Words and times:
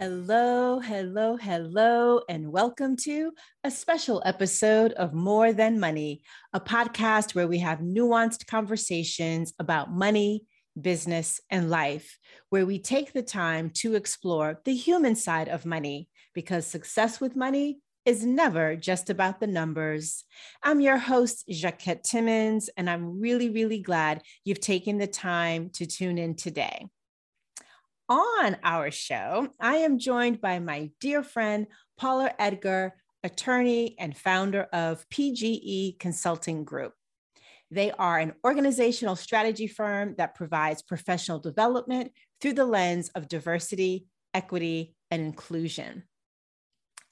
Hello, 0.00 0.78
hello, 0.80 1.36
hello, 1.36 2.22
and 2.26 2.50
welcome 2.50 2.96
to 3.04 3.32
a 3.64 3.70
special 3.70 4.22
episode 4.24 4.92
of 4.92 5.12
More 5.12 5.52
Than 5.52 5.78
Money, 5.78 6.22
a 6.54 6.58
podcast 6.58 7.34
where 7.34 7.46
we 7.46 7.58
have 7.58 7.80
nuanced 7.80 8.46
conversations 8.46 9.52
about 9.58 9.92
money, 9.92 10.44
business, 10.80 11.38
and 11.50 11.68
life, 11.68 12.18
where 12.48 12.64
we 12.64 12.78
take 12.78 13.12
the 13.12 13.22
time 13.22 13.68
to 13.74 13.94
explore 13.94 14.62
the 14.64 14.74
human 14.74 15.16
side 15.16 15.48
of 15.48 15.66
money 15.66 16.08
because 16.32 16.66
success 16.66 17.20
with 17.20 17.36
money 17.36 17.80
is 18.06 18.24
never 18.24 18.76
just 18.76 19.10
about 19.10 19.38
the 19.38 19.46
numbers. 19.46 20.24
I'm 20.62 20.80
your 20.80 20.96
host, 20.96 21.44
Jacquette 21.46 22.04
Timmons, 22.04 22.70
and 22.74 22.88
I'm 22.88 23.20
really, 23.20 23.50
really 23.50 23.80
glad 23.80 24.22
you've 24.46 24.60
taken 24.60 24.96
the 24.96 25.06
time 25.06 25.68
to 25.74 25.84
tune 25.84 26.16
in 26.16 26.36
today. 26.36 26.86
On 28.10 28.56
our 28.64 28.90
show, 28.90 29.50
I 29.60 29.76
am 29.76 30.00
joined 30.00 30.40
by 30.40 30.58
my 30.58 30.90
dear 30.98 31.22
friend, 31.22 31.68
Paula 31.96 32.32
Edgar, 32.40 32.96
attorney 33.22 33.94
and 34.00 34.16
founder 34.16 34.62
of 34.72 35.08
PGE 35.10 35.96
Consulting 36.00 36.64
Group. 36.64 36.92
They 37.70 37.92
are 37.92 38.18
an 38.18 38.32
organizational 38.44 39.14
strategy 39.14 39.68
firm 39.68 40.16
that 40.18 40.34
provides 40.34 40.82
professional 40.82 41.38
development 41.38 42.10
through 42.40 42.54
the 42.54 42.64
lens 42.64 43.10
of 43.10 43.28
diversity, 43.28 44.06
equity, 44.34 44.96
and 45.12 45.22
inclusion. 45.22 46.02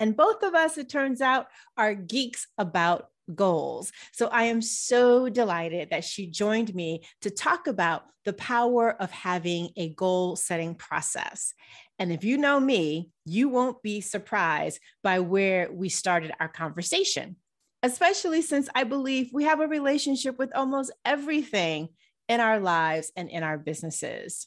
And 0.01 0.17
both 0.17 0.43
of 0.43 0.57
us, 0.57 0.79
it 0.79 0.89
turns 0.89 1.21
out, 1.21 1.47
are 1.77 1.95
geeks 1.95 2.49
about 2.59 3.07
goals. 3.35 3.93
So 4.13 4.29
I 4.29 4.45
am 4.45 4.63
so 4.63 5.29
delighted 5.29 5.91
that 5.91 6.05
she 6.05 6.27
joined 6.27 6.75
me 6.75 7.03
to 7.23 7.31
talk 7.31 7.67
about 7.67 8.05
the 8.25 8.33
power 8.33 8.91
of 9.01 9.11
having 9.11 9.71
a 9.77 9.91
goal 9.95 10.37
setting 10.37 10.75
process. 10.75 11.55
And 11.99 12.13
if 12.13 12.25
you 12.25 12.37
know 12.37 12.61
me, 12.61 13.11
you 13.25 13.49
won't 13.49 13.83
be 13.83 14.01
surprised 14.01 14.81
by 15.03 15.21
where 15.21 15.71
we 15.73 15.89
started 15.89 16.33
our 16.39 16.49
conversation, 16.49 17.37
especially 17.83 18.43
since 18.43 18.69
I 18.75 18.85
believe 18.85 19.31
we 19.33 19.45
have 19.45 19.61
a 19.61 19.67
relationship 19.67 20.39
with 20.39 20.55
almost 20.55 20.93
everything 21.05 21.89
in 22.29 22.41
our 22.41 22.61
lives 22.61 23.11
and 23.17 23.31
in 23.31 23.43
our 23.43 23.59
businesses. 23.59 24.47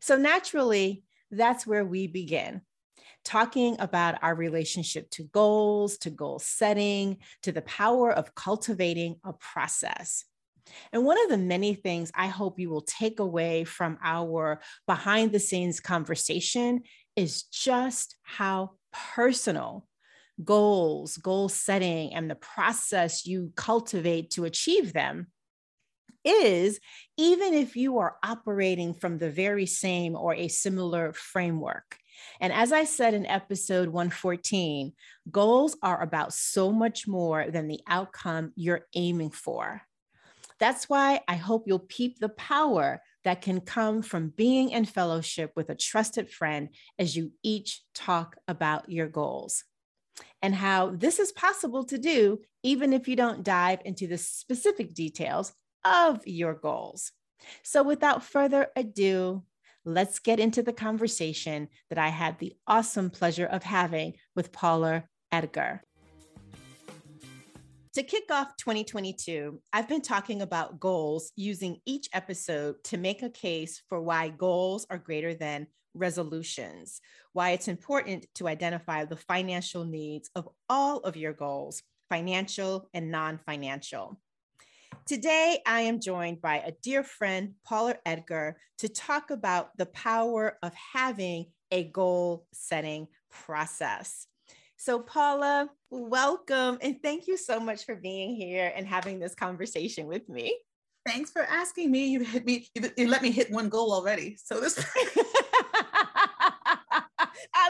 So 0.00 0.16
naturally, 0.16 1.02
that's 1.30 1.66
where 1.66 1.84
we 1.84 2.06
begin 2.06 2.60
talking 3.24 3.76
about 3.78 4.22
our 4.22 4.34
relationship 4.34 5.10
to 5.10 5.24
goals, 5.24 5.98
to 5.98 6.10
goal 6.10 6.38
setting, 6.38 7.18
to 7.42 7.52
the 7.52 7.62
power 7.62 8.12
of 8.12 8.34
cultivating 8.34 9.16
a 9.24 9.32
process. 9.32 10.24
And 10.92 11.04
one 11.04 11.22
of 11.22 11.28
the 11.28 11.38
many 11.38 11.74
things 11.74 12.10
I 12.14 12.28
hope 12.28 12.58
you 12.58 12.70
will 12.70 12.82
take 12.82 13.20
away 13.20 13.64
from 13.64 13.98
our 14.02 14.60
behind 14.86 15.32
the 15.32 15.40
scenes 15.40 15.80
conversation 15.80 16.82
is 17.16 17.42
just 17.44 18.16
how 18.22 18.72
personal 18.92 19.86
goals, 20.44 21.16
goal 21.18 21.48
setting, 21.48 22.14
and 22.14 22.30
the 22.30 22.36
process 22.36 23.26
you 23.26 23.52
cultivate 23.54 24.30
to 24.30 24.44
achieve 24.44 24.92
them 24.92 25.28
is, 26.24 26.78
even 27.16 27.52
if 27.54 27.76
you 27.76 27.98
are 27.98 28.16
operating 28.24 28.94
from 28.94 29.18
the 29.18 29.30
very 29.30 29.66
same 29.66 30.14
or 30.14 30.34
a 30.34 30.48
similar 30.48 31.12
framework. 31.12 31.96
And 32.40 32.52
as 32.52 32.72
I 32.72 32.84
said 32.84 33.14
in 33.14 33.26
episode 33.26 33.88
114, 33.88 34.92
goals 35.30 35.76
are 35.82 36.02
about 36.02 36.32
so 36.32 36.72
much 36.72 37.06
more 37.06 37.50
than 37.50 37.68
the 37.68 37.80
outcome 37.86 38.52
you're 38.56 38.86
aiming 38.94 39.30
for. 39.30 39.82
That's 40.58 40.88
why 40.88 41.20
I 41.26 41.34
hope 41.34 41.64
you'll 41.66 41.80
peep 41.80 42.18
the 42.18 42.28
power 42.28 43.02
that 43.24 43.42
can 43.42 43.60
come 43.60 44.02
from 44.02 44.32
being 44.36 44.70
in 44.70 44.84
fellowship 44.84 45.52
with 45.56 45.70
a 45.70 45.74
trusted 45.74 46.30
friend 46.30 46.68
as 46.98 47.16
you 47.16 47.32
each 47.42 47.82
talk 47.94 48.36
about 48.46 48.88
your 48.88 49.08
goals 49.08 49.64
and 50.40 50.54
how 50.54 50.90
this 50.90 51.18
is 51.18 51.32
possible 51.32 51.84
to 51.84 51.98
do 51.98 52.40
even 52.62 52.92
if 52.92 53.08
you 53.08 53.16
don't 53.16 53.44
dive 53.44 53.80
into 53.84 54.06
the 54.06 54.18
specific 54.18 54.94
details 54.94 55.52
of 55.84 56.20
your 56.26 56.54
goals. 56.54 57.12
So, 57.62 57.82
without 57.82 58.22
further 58.22 58.68
ado, 58.76 59.42
let's 59.84 60.18
get 60.18 60.38
into 60.38 60.62
the 60.62 60.72
conversation 60.72 61.68
that 61.88 61.98
I 61.98 62.08
had 62.08 62.38
the 62.38 62.54
awesome 62.66 63.10
pleasure 63.10 63.46
of 63.46 63.62
having 63.62 64.14
with 64.34 64.52
Paula 64.52 65.04
Edgar. 65.30 65.82
To 67.94 68.02
kick 68.02 68.24
off 68.30 68.56
2022, 68.56 69.60
I've 69.72 69.88
been 69.88 70.00
talking 70.00 70.40
about 70.40 70.80
goals 70.80 71.30
using 71.36 71.78
each 71.84 72.08
episode 72.14 72.76
to 72.84 72.96
make 72.96 73.22
a 73.22 73.28
case 73.28 73.82
for 73.88 74.00
why 74.00 74.30
goals 74.30 74.86
are 74.88 74.96
greater 74.96 75.34
than 75.34 75.66
resolutions, 75.94 77.02
why 77.34 77.50
it's 77.50 77.68
important 77.68 78.26
to 78.36 78.48
identify 78.48 79.04
the 79.04 79.16
financial 79.16 79.84
needs 79.84 80.30
of 80.34 80.48
all 80.70 81.00
of 81.00 81.18
your 81.18 81.34
goals, 81.34 81.82
financial 82.08 82.88
and 82.94 83.10
non 83.10 83.38
financial. 83.44 84.18
Today, 85.04 85.58
I 85.66 85.80
am 85.80 86.00
joined 86.00 86.40
by 86.40 86.58
a 86.58 86.72
dear 86.80 87.02
friend, 87.02 87.54
Paula 87.64 87.96
Edgar, 88.06 88.56
to 88.78 88.88
talk 88.88 89.32
about 89.32 89.76
the 89.76 89.86
power 89.86 90.58
of 90.62 90.72
having 90.74 91.46
a 91.72 91.84
goal 91.84 92.46
setting 92.52 93.08
process. 93.28 94.28
So, 94.76 95.00
Paula, 95.00 95.68
welcome 95.90 96.78
and 96.80 97.02
thank 97.02 97.26
you 97.26 97.36
so 97.36 97.58
much 97.58 97.84
for 97.84 97.96
being 97.96 98.36
here 98.36 98.72
and 98.76 98.86
having 98.86 99.18
this 99.18 99.34
conversation 99.34 100.06
with 100.06 100.28
me. 100.28 100.56
Thanks 101.04 101.32
for 101.32 101.42
asking 101.42 101.90
me. 101.90 102.06
You 102.06 102.20
hit 102.20 102.44
me, 102.44 102.68
you 102.96 103.08
let 103.08 103.22
me 103.22 103.32
hit 103.32 103.50
one 103.50 103.68
goal 103.68 103.92
already. 103.92 104.36
So, 104.44 104.60
this. 104.60 104.84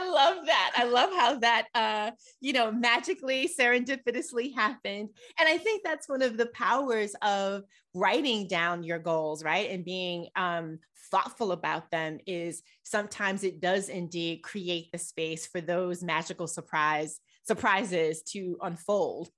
I 0.02 0.08
love 0.08 0.46
that. 0.46 0.72
I 0.76 0.84
love 0.84 1.10
how 1.10 1.38
that, 1.38 1.68
uh, 1.74 2.10
you 2.40 2.52
know, 2.52 2.72
magically, 2.72 3.48
serendipitously 3.48 4.54
happened. 4.54 5.10
And 5.38 5.48
I 5.48 5.58
think 5.58 5.82
that's 5.84 6.08
one 6.08 6.22
of 6.22 6.36
the 6.36 6.46
powers 6.46 7.14
of 7.22 7.62
writing 7.94 8.48
down 8.48 8.82
your 8.82 8.98
goals, 8.98 9.44
right? 9.44 9.70
And 9.70 9.84
being 9.84 10.28
um, 10.34 10.78
thoughtful 11.10 11.52
about 11.52 11.90
them 11.90 12.18
is 12.26 12.62
sometimes 12.82 13.44
it 13.44 13.60
does 13.60 13.88
indeed 13.88 14.42
create 14.42 14.90
the 14.92 14.98
space 14.98 15.46
for 15.46 15.60
those 15.60 16.02
magical 16.02 16.46
surprise 16.46 17.20
surprises 17.44 18.22
to 18.22 18.56
unfold. 18.62 19.28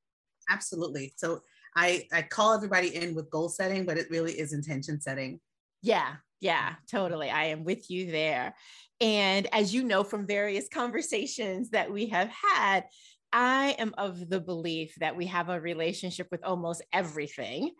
Absolutely. 0.50 1.14
So 1.16 1.40
I, 1.76 2.06
I 2.12 2.22
call 2.22 2.54
everybody 2.54 2.94
in 2.94 3.14
with 3.14 3.30
goal 3.30 3.48
setting, 3.48 3.84
but 3.84 3.98
it 3.98 4.10
really 4.10 4.32
is 4.32 4.52
intention 4.52 5.00
setting. 5.00 5.40
Yeah, 5.82 6.16
yeah, 6.40 6.74
totally. 6.90 7.30
I 7.30 7.46
am 7.46 7.64
with 7.64 7.90
you 7.90 8.10
there. 8.10 8.54
And 9.00 9.46
as 9.52 9.74
you 9.74 9.82
know 9.82 10.04
from 10.04 10.26
various 10.26 10.68
conversations 10.68 11.70
that 11.70 11.92
we 11.92 12.06
have 12.06 12.28
had, 12.28 12.84
I 13.32 13.74
am 13.78 13.94
of 13.98 14.28
the 14.28 14.40
belief 14.40 14.94
that 15.00 15.16
we 15.16 15.26
have 15.26 15.48
a 15.48 15.60
relationship 15.60 16.28
with 16.30 16.44
almost 16.44 16.82
everything. 16.92 17.72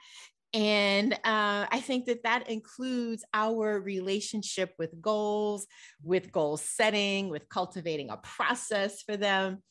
And 0.53 1.13
uh, 1.13 1.67
I 1.69 1.81
think 1.81 2.07
that 2.07 2.23
that 2.23 2.49
includes 2.49 3.25
our 3.35 3.81
relationship 3.81 4.73
with 4.79 5.01
goals, 5.01 5.67
with 6.03 6.31
goal 6.31 6.57
setting, 6.57 7.29
with 7.29 7.49
cultivating 7.49 8.11
a 8.11 8.17
process 8.19 9.03
for 9.03 9.17
them. 9.17 9.63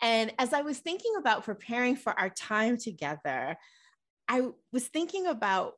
And 0.00 0.32
as 0.38 0.52
I 0.52 0.62
was 0.62 0.78
thinking 0.78 1.12
about 1.16 1.44
preparing 1.44 1.94
for 1.94 2.18
our 2.18 2.30
time 2.30 2.76
together, 2.76 3.56
I 4.28 4.48
was 4.72 4.88
thinking 4.88 5.26
about 5.26 5.74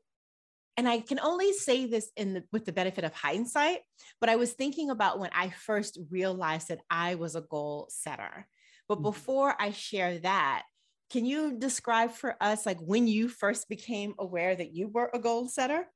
and 0.76 0.88
I 0.88 1.00
can 1.00 1.20
only 1.20 1.52
say 1.52 1.86
this 1.86 2.10
in 2.16 2.34
the, 2.34 2.44
with 2.52 2.64
the 2.64 2.72
benefit 2.72 3.04
of 3.04 3.14
hindsight, 3.14 3.80
but 4.20 4.28
I 4.28 4.36
was 4.36 4.52
thinking 4.52 4.90
about 4.90 5.18
when 5.18 5.30
I 5.32 5.50
first 5.50 5.98
realized 6.10 6.68
that 6.68 6.80
I 6.90 7.14
was 7.14 7.36
a 7.36 7.42
goal 7.42 7.88
setter. 7.90 8.46
But 8.88 8.96
mm-hmm. 8.96 9.04
before 9.04 9.54
I 9.58 9.70
share 9.70 10.18
that, 10.18 10.64
can 11.10 11.24
you 11.24 11.56
describe 11.58 12.10
for 12.10 12.36
us 12.40 12.66
like 12.66 12.78
when 12.80 13.06
you 13.06 13.28
first 13.28 13.68
became 13.68 14.14
aware 14.18 14.56
that 14.56 14.74
you 14.74 14.88
were 14.88 15.10
a 15.14 15.18
goal 15.18 15.48
setter? 15.48 15.86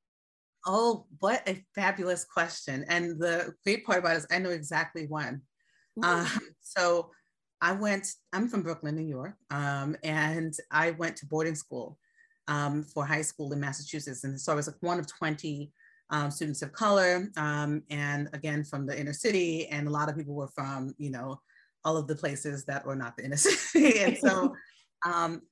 Oh, 0.67 1.07
what 1.19 1.49
a 1.49 1.65
fabulous 1.75 2.25
question. 2.25 2.85
And 2.89 3.19
the 3.19 3.55
great 3.65 3.85
part 3.85 3.99
about 3.99 4.15
it 4.15 4.19
is 4.19 4.27
I 4.31 4.39
know 4.39 4.51
exactly 4.51 5.07
when. 5.07 5.43
Um, 6.03 6.29
so 6.61 7.11
I 7.61 7.73
went, 7.73 8.07
I'm 8.33 8.49
from 8.49 8.63
Brooklyn, 8.63 8.95
New 8.95 9.07
York, 9.07 9.35
um, 9.51 9.97
and 10.05 10.55
I 10.71 10.93
went 10.93 11.17
to 11.17 11.27
boarding 11.27 11.57
school 11.57 11.99
um, 12.49 12.83
for 12.83 13.05
high 13.05 13.23
school 13.23 13.53
in 13.53 13.61
Massachusetts. 13.61 14.25
And 14.25 14.41
so 14.41 14.53
I 14.53 14.57
was 14.57 14.67
like 14.67 14.77
one 14.81 14.99
of 14.99 15.07
20 15.07 15.71
um, 16.11 16.31
students 16.31 16.63
of 16.63 16.73
color, 16.73 17.29
um, 17.37 17.83
and 17.91 18.29
again 18.33 18.65
from 18.65 18.87
the 18.87 18.99
inner 18.99 19.13
city. 19.13 19.69
And 19.69 19.87
a 19.87 19.91
lot 19.91 20.09
of 20.09 20.17
people 20.17 20.35
were 20.35 20.49
from, 20.49 20.95
you 20.99 21.11
know, 21.11 21.41
all 21.85 21.97
of 21.97 22.09
the 22.09 22.17
places 22.17 22.65
that 22.65 22.85
were 22.85 22.97
not 22.97 23.17
the 23.17 23.25
inner 23.25 23.37
city. 23.37 24.01
and 24.01 24.17
so 24.17 24.55
um, 25.07 25.43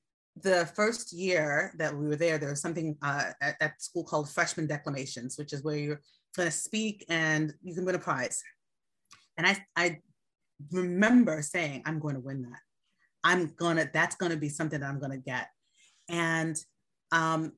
the 0.43 0.69
first 0.75 1.13
year 1.13 1.73
that 1.77 1.95
we 1.95 2.07
were 2.07 2.15
there, 2.15 2.37
there 2.37 2.49
was 2.49 2.61
something 2.61 2.97
uh, 3.01 3.31
at, 3.41 3.55
at, 3.61 3.81
school 3.81 4.03
called 4.03 4.29
freshman 4.29 4.67
declamations, 4.67 5.37
which 5.37 5.53
is 5.53 5.63
where 5.63 5.77
you're 5.77 6.01
going 6.35 6.49
to 6.49 6.51
speak 6.51 7.05
and 7.09 7.53
you 7.63 7.73
can 7.73 7.85
win 7.85 7.95
a 7.95 7.99
prize. 7.99 8.41
And 9.37 9.47
I, 9.47 9.65
I 9.75 9.99
remember 10.71 11.41
saying, 11.41 11.83
I'm 11.85 11.99
going 11.99 12.15
to 12.15 12.21
win 12.21 12.43
that. 12.43 12.59
I'm 13.23 13.53
gonna, 13.57 13.89
that's 13.91 14.15
going 14.15 14.31
to 14.31 14.37
be 14.37 14.49
something 14.49 14.79
that 14.79 14.89
I'm 14.89 14.99
going 14.99 15.11
to 15.11 15.17
get. 15.17 15.49
And 16.09 16.57
um, 17.11 17.53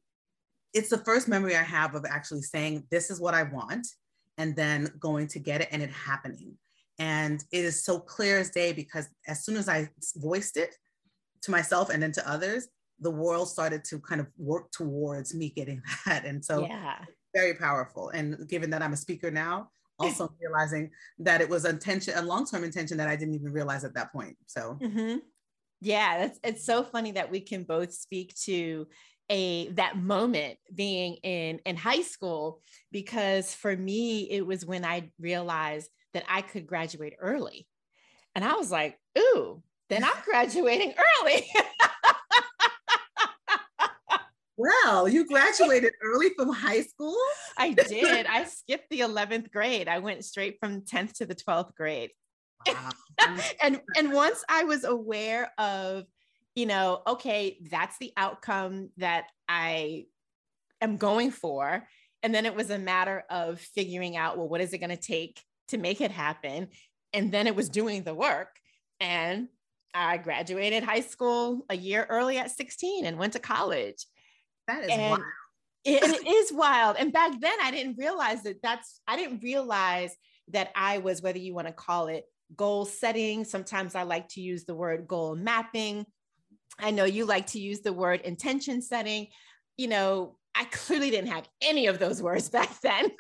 it's 0.74 0.90
the 0.90 0.98
first 1.00 1.28
memory 1.28 1.56
I 1.56 1.64
have 1.64 1.96
of 1.96 2.06
actually 2.06 2.42
saying, 2.42 2.86
this 2.92 3.10
is 3.10 3.20
what 3.20 3.34
I 3.34 3.44
want, 3.44 3.88
and 4.38 4.56
then 4.56 4.92
going 5.00 5.28
to 5.28 5.40
get 5.40 5.62
it 5.62 5.70
and 5.72 5.82
it 5.82 5.92
happening. 5.92 6.58
And 7.00 7.44
it 7.52 7.64
is 7.64 7.84
so 7.84 8.00
clear 8.00 8.40
as 8.40 8.50
day 8.50 8.74
because 8.74 9.08
as 9.28 9.46
soon 9.46 9.56
as 9.56 9.70
I 9.70 9.90
voiced 10.18 10.58
it 10.58 10.76
to 11.44 11.52
myself 11.52 11.90
and 11.90 12.04
then 12.04 12.12
to 12.14 12.30
others, 12.30 12.68
the 13.00 13.12
world 13.12 13.48
started 13.48 13.84
to 13.86 14.00
kind 14.00 14.20
of 14.20 14.28
work 14.38 14.72
towards 14.72 15.34
me 15.34 15.50
getting 15.50 15.82
that. 16.06 16.26
And 16.26 16.44
so 16.44 16.62
yeah. 16.62 16.98
very 17.34 17.54
powerful. 17.54 18.10
And 18.10 18.48
given 18.48 18.70
that 18.72 18.82
I'm 18.82 18.94
a 18.94 18.98
speaker 18.98 19.32
now, 19.32 19.70
also 20.00 20.34
realizing 20.40 20.90
that 21.20 21.42
it 21.42 21.50
was 21.50 21.66
a 21.66 21.70
intention, 21.70 22.14
a 22.16 22.22
long-term 22.22 22.64
intention 22.64 22.96
that 22.98 23.10
I 23.10 23.18
didn't 23.18 23.36
even 23.36 23.52
realize 23.52 23.84
at 23.84 23.94
that 23.96 24.14
point. 24.14 24.38
So 24.46 24.78
mm-hmm. 24.82 25.18
yeah, 25.82 26.20
that's 26.20 26.40
it's 26.42 26.66
so 26.66 26.84
funny 26.84 27.12
that 27.12 27.30
we 27.30 27.42
can 27.42 27.64
both 27.64 27.92
speak 27.92 28.34
to 28.46 28.88
a 29.30 29.70
that 29.70 29.98
moment 29.98 30.58
being 30.74 31.16
in 31.24 31.60
in 31.66 31.76
high 31.76 32.02
school 32.02 32.62
because 32.92 33.54
for 33.54 33.76
me 33.76 34.30
it 34.30 34.46
was 34.46 34.66
when 34.66 34.84
I 34.84 35.12
realized 35.20 35.90
that 36.14 36.24
I 36.28 36.42
could 36.42 36.66
graduate 36.66 37.14
early. 37.20 37.68
And 38.36 38.44
I 38.44 38.56
was 38.56 38.72
like, 38.72 38.98
ooh, 39.18 39.62
then 39.90 40.04
I'm 40.04 40.24
graduating 40.26 40.94
early. 41.22 41.46
Well, 44.60 45.08
you 45.08 45.26
graduated 45.26 45.94
early 46.04 46.32
from 46.36 46.52
high 46.52 46.82
school? 46.82 47.16
I 47.58 47.72
did. 47.72 48.26
I 48.26 48.44
skipped 48.44 48.90
the 48.90 49.00
11th 49.00 49.54
grade. 49.54 49.88
I 49.88 50.00
went 50.00 50.26
straight 50.26 50.58
from 50.60 50.82
10th 50.82 51.14
to 51.14 51.26
the 51.26 51.34
12th 51.34 51.74
grade. 51.76 52.12
Wow. 52.68 52.90
and 53.64 53.80
and 53.96 54.12
once 54.12 54.44
I 54.50 54.66
was 54.66 54.84
aware 54.84 55.50
of, 55.58 56.04
you 56.60 56.66
know, 56.66 57.02
okay, 57.08 57.58
that's 57.72 57.98
the 58.00 58.12
outcome 58.18 58.90
that 58.98 59.28
I 59.48 60.08
am 60.82 60.98
going 60.98 61.32
for. 61.32 61.88
And 62.22 62.36
then 62.36 62.46
it 62.46 62.54
was 62.54 62.70
a 62.70 62.78
matter 62.78 63.24
of 63.30 63.62
figuring 63.62 64.18
out, 64.18 64.38
well, 64.38 64.50
what 64.50 64.60
is 64.60 64.74
it 64.74 64.80
going 64.80 64.90
to 64.90 64.98
take 64.98 65.42
to 65.70 65.78
make 65.78 66.02
it 66.02 66.12
happen? 66.12 66.68
And 67.14 67.32
then 67.32 67.48
it 67.48 67.56
was 67.56 67.70
doing 67.70 68.04
the 68.04 68.14
work. 68.14 68.50
And 69.00 69.48
I 69.94 70.18
graduated 70.18 70.84
high 70.84 71.00
school 71.00 71.66
a 71.70 71.78
year 71.78 72.06
early 72.10 72.38
at 72.38 72.52
16 72.52 73.06
and 73.06 73.18
went 73.18 73.34
to 73.34 73.40
college. 73.40 74.06
That 74.68 74.84
is 74.84 74.90
and 74.90 75.12
wild. 75.12 75.22
it, 75.86 76.04
it 76.04 76.28
is 76.28 76.52
wild. 76.52 76.98
And 77.00 77.14
back 77.14 77.40
then 77.40 77.58
I 77.64 77.72
didn't 77.72 77.98
realize 77.98 78.44
that 78.44 78.62
that's, 78.62 79.00
I 79.08 79.16
didn't 79.16 79.42
realize 79.42 80.14
that 80.50 80.72
I 80.76 80.98
was, 80.98 81.22
whether 81.22 81.40
you 81.40 81.54
want 81.54 81.68
to 81.68 81.74
call 81.74 82.08
it 82.08 82.26
goal 82.54 82.84
setting. 82.84 83.46
Sometimes 83.46 83.96
I 83.96 84.04
like 84.04 84.28
to 84.30 84.42
use 84.42 84.66
the 84.66 84.76
word 84.76 85.08
goal 85.08 85.38
mapping. 85.38 86.06
I 86.80 86.92
know 86.92 87.06
you 87.06 87.26
like 87.26 87.48
to 87.48 87.60
use 87.60 87.82
the 87.82 87.94
word 87.94 88.22
intention 88.22 88.82
setting. 88.82 89.28
You 89.78 89.88
know, 89.88 90.38
I 90.56 90.66
clearly 90.66 91.10
didn't 91.10 91.32
have 91.32 91.48
any 91.62 91.88
of 91.88 92.00
those 92.00 92.22
words 92.22 92.50
back 92.58 92.80
then. 92.82 93.10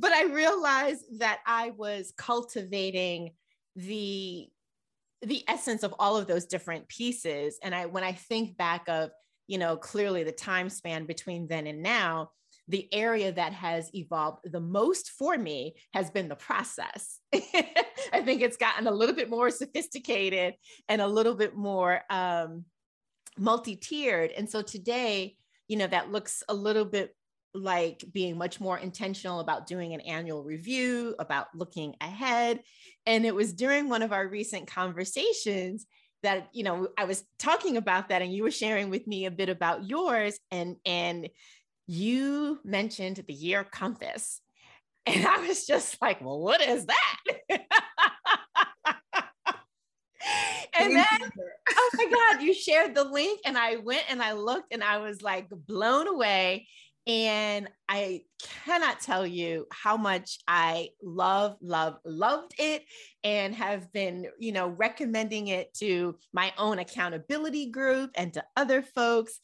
but 0.00 0.12
I 0.12 0.24
realized 0.24 1.04
that 1.18 1.40
I 1.46 1.70
was 1.70 2.12
cultivating 2.16 3.32
the 3.76 4.48
the 5.22 5.44
essence 5.48 5.82
of 5.82 5.94
all 5.98 6.16
of 6.16 6.26
those 6.26 6.46
different 6.46 6.88
pieces 6.88 7.58
and 7.62 7.74
i 7.74 7.84
when 7.86 8.02
i 8.02 8.12
think 8.12 8.56
back 8.56 8.88
of 8.88 9.10
you 9.46 9.58
know 9.58 9.76
clearly 9.76 10.24
the 10.24 10.32
time 10.32 10.70
span 10.70 11.04
between 11.04 11.46
then 11.46 11.66
and 11.66 11.82
now 11.82 12.30
the 12.70 12.92
area 12.92 13.32
that 13.32 13.52
has 13.52 13.90
evolved 13.94 14.38
the 14.44 14.60
most 14.60 15.10
for 15.10 15.36
me 15.36 15.74
has 15.92 16.10
been 16.10 16.28
the 16.28 16.36
process 16.36 17.18
i 18.12 18.22
think 18.24 18.42
it's 18.42 18.56
gotten 18.56 18.86
a 18.86 18.92
little 18.92 19.14
bit 19.14 19.28
more 19.28 19.50
sophisticated 19.50 20.54
and 20.88 21.02
a 21.02 21.06
little 21.06 21.34
bit 21.34 21.56
more 21.56 22.00
um, 22.10 22.64
multi-tiered 23.38 24.30
and 24.30 24.48
so 24.48 24.62
today 24.62 25.36
you 25.68 25.76
know 25.76 25.86
that 25.86 26.10
looks 26.10 26.42
a 26.48 26.54
little 26.54 26.84
bit 26.84 27.14
like 27.52 28.04
being 28.12 28.38
much 28.38 28.60
more 28.60 28.78
intentional 28.78 29.40
about 29.40 29.66
doing 29.66 29.92
an 29.92 30.00
annual 30.02 30.44
review, 30.44 31.16
about 31.18 31.48
looking 31.54 31.96
ahead. 32.00 32.60
And 33.06 33.26
it 33.26 33.34
was 33.34 33.52
during 33.52 33.88
one 33.88 34.02
of 34.02 34.12
our 34.12 34.26
recent 34.26 34.68
conversations 34.68 35.86
that 36.22 36.48
you 36.52 36.62
know 36.62 36.88
I 36.98 37.04
was 37.04 37.24
talking 37.38 37.76
about 37.76 38.10
that 38.10 38.22
and 38.22 38.32
you 38.32 38.42
were 38.42 38.50
sharing 38.50 38.90
with 38.90 39.06
me 39.06 39.24
a 39.24 39.30
bit 39.30 39.48
about 39.48 39.88
yours 39.88 40.38
and 40.50 40.76
and 40.84 41.28
you 41.90 42.60
mentioned 42.64 43.24
the 43.26 43.34
year 43.34 43.64
compass. 43.64 44.40
And 45.06 45.26
I 45.26 45.38
was 45.48 45.66
just 45.66 46.00
like, 46.00 46.20
well, 46.20 46.38
what 46.38 46.60
is 46.60 46.86
that? 46.86 47.16
and 50.78 50.94
then, 50.94 51.06
oh 51.70 51.90
my 51.94 52.04
God, 52.04 52.42
you 52.42 52.52
shared 52.52 52.94
the 52.94 53.04
link, 53.04 53.40
and 53.46 53.56
I 53.56 53.76
went 53.76 54.04
and 54.10 54.22
I 54.22 54.32
looked 54.34 54.72
and 54.72 54.84
I 54.84 54.98
was 54.98 55.22
like 55.22 55.48
blown 55.48 56.06
away. 56.06 56.68
And 57.06 57.70
I 57.88 58.20
cannot 58.64 59.00
tell 59.00 59.26
you 59.26 59.66
how 59.72 59.96
much 59.96 60.38
I 60.46 60.90
love, 61.02 61.56
love, 61.62 61.96
loved 62.04 62.52
it 62.58 62.84
and 63.24 63.54
have 63.54 63.90
been, 63.92 64.26
you 64.38 64.52
know, 64.52 64.68
recommending 64.68 65.48
it 65.48 65.72
to 65.78 66.16
my 66.32 66.52
own 66.58 66.78
accountability 66.78 67.70
group 67.70 68.10
and 68.16 68.34
to 68.34 68.44
other 68.54 68.82
folks. 68.82 69.40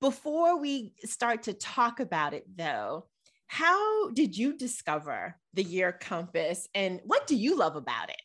Before 0.00 0.60
we 0.60 0.92
start 1.04 1.44
to 1.44 1.52
talk 1.52 2.00
about 2.00 2.34
it, 2.34 2.44
though, 2.56 3.06
how 3.48 4.10
did 4.10 4.36
you 4.36 4.56
discover 4.56 5.36
the 5.54 5.62
year 5.62 5.90
compass 5.92 6.68
and 6.74 7.00
what 7.04 7.26
do 7.26 7.34
you 7.34 7.56
love 7.56 7.76
about 7.76 8.10
it? 8.10 8.20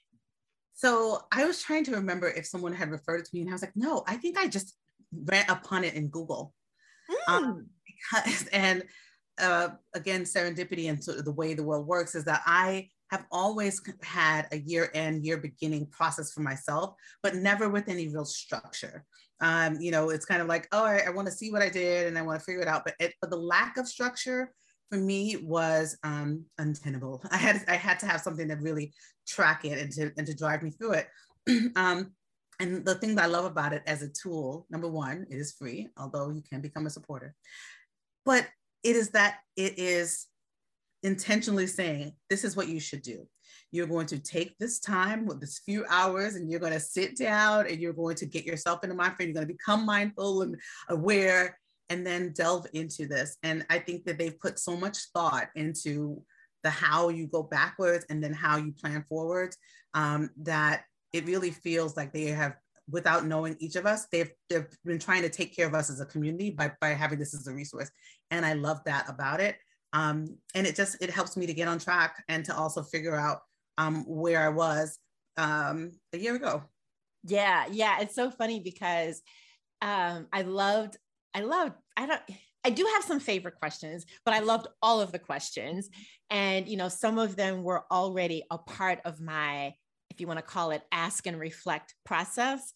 So 0.74 1.22
I 1.32 1.46
was 1.46 1.62
trying 1.62 1.86
to 1.86 1.92
remember 1.92 2.30
if 2.30 2.46
someone 2.46 2.74
had 2.74 2.92
referred 2.92 3.22
it 3.22 3.26
to 3.26 3.30
me, 3.34 3.42
and 3.42 3.50
I 3.50 3.54
was 3.54 3.62
like, 3.62 3.76
no, 3.76 4.04
I 4.08 4.16
think 4.18 4.38
I 4.38 4.48
just 4.48 4.76
ran 5.14 5.46
upon 5.50 5.84
it 5.84 5.94
in 5.94 6.10
Google. 6.10 6.54
Mm. 7.10 7.34
Um, 7.34 7.68
because, 7.86 8.48
and 8.48 8.84
uh, 9.40 9.70
again, 9.96 10.24
serendipity 10.24 10.90
and 10.90 11.04
sort 11.04 11.20
of 11.20 11.26
the 11.26 11.32
way 11.32 11.54
the 11.54 11.64
world 11.64 11.88
works 11.88 12.16
is 12.16 12.26
that 12.26 12.42
I 12.46 12.90
have 13.10 13.26
always 13.32 13.82
had 14.02 14.48
a 14.52 14.58
year 14.58 14.90
end, 14.94 15.26
year 15.26 15.38
beginning 15.38 15.88
process 15.92 16.34
for 16.34 16.42
myself, 16.42 16.96
but 17.22 17.36
never 17.36 17.70
with 17.70 17.88
any 17.88 18.08
real 18.10 18.26
structure. 18.26 19.06
Um, 19.44 19.78
you 19.80 19.92
know, 19.92 20.10
it's 20.10 20.26
kind 20.26 20.42
of 20.42 20.48
like, 20.48 20.68
oh, 20.72 20.84
I, 20.84 21.04
I 21.06 21.10
want 21.12 21.28
to 21.28 21.34
see 21.34 21.52
what 21.52 21.62
I 21.62 21.70
did 21.70 22.08
and 22.08 22.18
I 22.18 22.24
want 22.24 22.40
to 22.40 22.46
figure 22.46 22.62
it 22.62 22.68
out. 22.68 22.84
But, 22.86 22.96
it, 23.00 23.14
but 23.22 23.30
the 23.30 23.38
lack 23.38 23.78
of 23.78 23.88
structure 23.88 24.52
for 24.90 24.98
me 24.98 25.38
was 25.38 25.98
um, 26.04 26.46
untenable. 26.58 27.24
I 27.32 27.38
had 27.38 27.64
I 27.68 27.76
had 27.76 28.00
to 28.00 28.08
have 28.08 28.22
something 28.22 28.48
to 28.48 28.56
really 28.56 28.94
track 29.28 29.66
it 29.66 29.78
and 29.78 29.92
to 29.92 30.12
and 30.18 30.26
to 30.26 30.34
drive 30.36 30.64
me 30.64 30.72
through 30.72 30.94
it. 30.94 31.08
um, 31.76 32.14
and 32.60 32.86
the 32.86 32.96
thing 32.96 33.16
that 33.16 33.26
I 33.26 33.28
love 33.28 33.46
about 33.46 33.74
it 33.74 33.84
as 33.86 34.02
a 34.02 34.10
tool, 34.10 34.66
number 34.70 34.88
one, 34.88 35.26
it 35.30 35.36
is 35.36 35.54
free, 35.54 35.90
although 35.98 36.30
you 36.30 36.42
can 36.42 36.62
become 36.62 36.86
a 36.86 36.90
supporter 36.90 37.36
but 38.26 38.48
it 38.84 38.96
is 38.96 39.10
that 39.12 39.38
it 39.56 39.78
is 39.78 40.28
intentionally 41.02 41.68
saying 41.68 42.14
this 42.30 42.44
is 42.44 42.56
what 42.56 42.68
you 42.68 42.80
should 42.80 43.02
do 43.02 43.28
you're 43.72 43.88
going 43.88 44.08
to 44.08 44.20
take 44.20 44.58
this 44.58 44.80
time 44.80 45.26
with 45.26 45.40
this 45.40 45.60
few 45.66 45.86
hours 45.90 46.36
and 46.36 46.50
you're 46.50 46.60
going 46.60 46.74
to 46.74 46.80
sit 46.80 47.18
down 47.18 47.68
and 47.68 47.80
you're 47.80 47.94
going 47.94 48.16
to 48.16 48.26
get 48.26 48.46
yourself 48.46 48.84
into 48.84 48.96
frame. 48.96 49.30
You're 49.30 49.34
going 49.34 49.48
to 49.48 49.54
become 49.54 49.86
mindful 49.86 50.42
and 50.42 50.56
aware 50.90 51.58
and 51.90 52.06
then 52.06 52.34
delve 52.34 52.68
into 52.74 53.08
this. 53.08 53.38
And 53.44 53.66
i 53.70 53.78
think 53.78 54.06
that 54.06 54.18
they've 54.18 54.40
put 54.40 54.60
so 54.60 54.78
much 54.78 54.98
thought 55.14 55.50
into 55.56 56.22
the 56.64 56.70
how 56.70 57.10
you 57.10 57.28
go 57.28 57.44
backwards 57.44 58.06
and 58.10 58.24
then 58.24 58.34
how 58.34 58.58
you 58.58 58.72
plan 58.72 59.04
forwards 59.08 59.58
um, 59.94 60.30
that 60.38 60.84
it 61.12 61.26
really 61.26 61.52
feels 61.52 61.96
like 61.96 62.14
they 62.14 62.28
have 62.28 62.56
without 62.90 63.26
knowing 63.26 63.56
each 63.60 63.76
of 63.76 63.86
us, 63.86 64.08
they've 64.12 64.32
they've 64.50 64.68
been 64.84 65.00
trying 65.00 65.22
to 65.22 65.30
take 65.30 65.56
care 65.56 65.68
of 65.68 65.74
us 65.74 65.90
as 65.90 66.02
a 66.02 66.06
community 66.06 66.50
by 66.50 66.72
by 66.82 66.90
having 66.90 67.20
this 67.20 67.34
as 67.34 67.48
a 67.48 67.54
resource, 67.54 67.90
and 68.32 68.46
I 68.46 68.54
love 68.54 68.82
that 68.86 69.10
about 69.10 69.40
it. 69.40 69.56
Um, 69.94 70.38
and 70.56 70.66
it 70.68 70.76
just 70.76 70.98
it 71.02 71.10
helps 71.10 71.38
me 71.38 71.46
to 71.46 71.54
get 71.54 71.68
on 71.68 71.80
track 71.80 72.24
and 72.28 72.44
to 72.46 72.56
also 72.56 72.84
figure 72.84 73.16
out 73.16 73.40
um, 73.78 74.04
where 74.08 74.42
I 74.42 74.50
was 74.50 74.98
um, 75.38 75.92
a 76.14 76.18
year 76.18 76.36
ago. 76.36 76.64
Yeah, 77.24 77.66
yeah, 77.72 78.02
it's 78.02 78.16
so 78.16 78.30
funny 78.30 78.60
because 78.60 79.22
um, 79.82 80.28
I 80.34 80.42
loved 80.42 80.98
I 81.34 81.42
loved 81.42 81.74
I 81.96 82.06
don't. 82.06 82.22
I 82.66 82.70
do 82.70 82.88
have 82.94 83.04
some 83.04 83.20
favorite 83.20 83.56
questions, 83.60 84.06
but 84.24 84.34
I 84.34 84.40
loved 84.40 84.68
all 84.82 85.02
of 85.02 85.12
the 85.12 85.20
questions. 85.20 85.90
And, 86.30 86.66
you 86.68 86.78
know, 86.78 86.88
some 86.88 87.20
of 87.20 87.36
them 87.36 87.62
were 87.62 87.84
already 87.92 88.44
a 88.50 88.58
part 88.58 89.00
of 89.04 89.20
my 89.20 89.74
if 90.10 90.22
you 90.22 90.28
want 90.28 90.38
to 90.38 90.46
call 90.46 90.72
it 90.72 90.84
ask 90.92 91.26
and 91.28 91.40
reflect 91.40 91.96
process. 92.06 92.72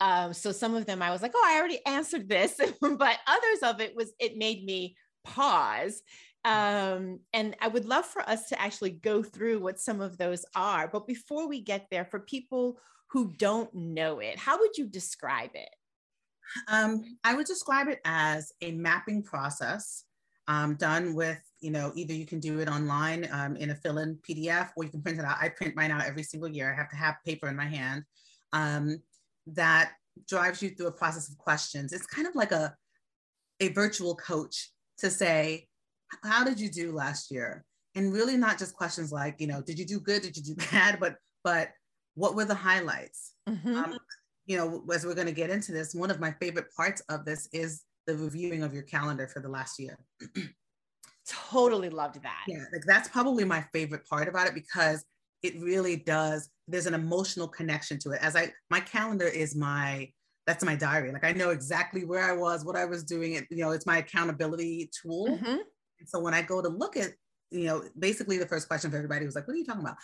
Um, 0.00 0.32
so 0.32 0.50
some 0.50 0.74
of 0.74 0.86
them 0.86 1.02
I 1.02 1.10
was 1.10 1.22
like, 1.22 1.32
oh, 1.34 1.46
I 1.46 1.58
already 1.58 1.78
answered 1.86 2.28
this, 2.28 2.60
but 2.80 3.18
others 3.26 3.58
of 3.62 3.80
it 3.80 3.94
was 3.96 4.12
it 4.18 4.36
made 4.36 4.64
me 4.64 4.96
pause. 5.24 6.02
Um, 6.44 7.20
and 7.32 7.54
I 7.60 7.68
would 7.68 7.84
love 7.84 8.06
for 8.06 8.22
us 8.22 8.48
to 8.48 8.60
actually 8.60 8.90
go 8.90 9.22
through 9.22 9.60
what 9.60 9.78
some 9.78 10.00
of 10.00 10.16
those 10.16 10.44
are. 10.54 10.88
But 10.88 11.06
before 11.06 11.48
we 11.48 11.60
get 11.60 11.86
there, 11.90 12.04
for 12.04 12.20
people 12.20 12.78
who 13.10 13.32
don't 13.36 13.72
know 13.74 14.20
it, 14.20 14.38
how 14.38 14.58
would 14.58 14.76
you 14.76 14.86
describe 14.86 15.50
it? 15.54 15.68
Um, 16.68 17.04
I 17.24 17.34
would 17.34 17.46
describe 17.46 17.88
it 17.88 18.00
as 18.04 18.52
a 18.60 18.72
mapping 18.72 19.22
process 19.22 20.04
um, 20.48 20.76
done 20.76 21.14
with 21.14 21.40
you 21.60 21.70
know, 21.70 21.92
either 21.94 22.14
you 22.14 22.26
can 22.26 22.40
do 22.40 22.58
it 22.60 22.68
online 22.68 23.28
um, 23.32 23.56
in 23.56 23.70
a 23.70 23.74
fill-in 23.74 24.18
PDF 24.28 24.70
or 24.76 24.84
you 24.84 24.90
can 24.90 25.02
print 25.02 25.18
it 25.18 25.24
out. 25.24 25.36
I 25.40 25.50
print 25.50 25.76
mine 25.76 25.90
out 25.90 26.06
every 26.06 26.22
single 26.22 26.48
year. 26.48 26.72
I 26.72 26.76
have 26.76 26.90
to 26.90 26.96
have 26.96 27.16
paper 27.24 27.48
in 27.48 27.56
my 27.56 27.66
hand 27.66 28.04
um, 28.52 29.02
that 29.48 29.92
drives 30.28 30.62
you 30.62 30.70
through 30.70 30.88
a 30.88 30.92
process 30.92 31.28
of 31.28 31.36
questions. 31.38 31.92
It's 31.92 32.06
kind 32.06 32.26
of 32.26 32.34
like 32.34 32.52
a, 32.52 32.74
a 33.60 33.68
virtual 33.68 34.16
coach 34.16 34.70
to 34.98 35.10
say, 35.10 35.68
how 36.22 36.44
did 36.44 36.60
you 36.60 36.70
do 36.70 36.92
last 36.92 37.30
year? 37.30 37.64
and 37.94 38.12
really 38.12 38.36
not 38.36 38.58
just 38.58 38.74
questions 38.74 39.12
like, 39.12 39.40
you 39.40 39.46
know, 39.46 39.60
did 39.60 39.78
you 39.78 39.84
do 39.84 40.00
good? 40.00 40.22
Did 40.22 40.36
you 40.36 40.42
do 40.42 40.54
bad? 40.72 40.98
But 41.00 41.16
but 41.42 41.70
what 42.14 42.34
were 42.34 42.44
the 42.44 42.54
highlights? 42.54 43.32
Mm-hmm. 43.48 43.76
Um, 43.76 43.98
you 44.46 44.56
know, 44.56 44.84
as 44.92 45.04
we're 45.04 45.14
going 45.14 45.26
to 45.26 45.32
get 45.32 45.50
into 45.50 45.72
this, 45.72 45.94
one 45.94 46.10
of 46.10 46.20
my 46.20 46.32
favorite 46.40 46.66
parts 46.76 47.00
of 47.08 47.24
this 47.24 47.48
is 47.52 47.82
the 48.06 48.16
reviewing 48.16 48.62
of 48.62 48.74
your 48.74 48.82
calendar 48.82 49.28
for 49.28 49.40
the 49.40 49.48
last 49.48 49.78
year. 49.78 49.98
totally 51.26 51.88
loved 51.88 52.22
that. 52.22 52.44
Yeah, 52.48 52.64
like 52.72 52.82
that's 52.86 53.08
probably 53.08 53.44
my 53.44 53.64
favorite 53.72 54.06
part 54.08 54.28
about 54.28 54.48
it 54.48 54.54
because 54.54 55.04
it 55.42 55.54
really 55.60 55.96
does. 55.96 56.50
There's 56.66 56.86
an 56.86 56.94
emotional 56.94 57.48
connection 57.48 57.98
to 58.00 58.10
it. 58.10 58.20
As 58.22 58.34
I, 58.34 58.52
my 58.70 58.80
calendar 58.80 59.26
is 59.26 59.54
my, 59.54 60.10
that's 60.46 60.64
my 60.64 60.74
diary. 60.74 61.12
Like 61.12 61.24
I 61.24 61.32
know 61.32 61.50
exactly 61.50 62.04
where 62.04 62.24
I 62.24 62.32
was, 62.32 62.64
what 62.64 62.76
I 62.76 62.84
was 62.84 63.04
doing. 63.04 63.34
It, 63.34 63.46
you 63.50 63.64
know, 63.64 63.70
it's 63.70 63.86
my 63.86 63.98
accountability 63.98 64.90
tool. 65.00 65.28
Mm-hmm. 65.28 65.56
And 66.00 66.08
so 66.08 66.20
when 66.20 66.34
I 66.34 66.42
go 66.42 66.60
to 66.60 66.68
look 66.68 66.96
at 66.96 67.10
you 67.52 67.64
know, 67.64 67.82
basically 67.98 68.38
the 68.38 68.46
first 68.46 68.68
question 68.68 68.90
for 68.92 68.96
everybody 68.96 69.26
was 69.26 69.34
like, 69.34 69.46
what 69.46 69.54
are 69.54 69.58
you 69.58 69.64
talking 69.64 69.82
about? 69.82 69.96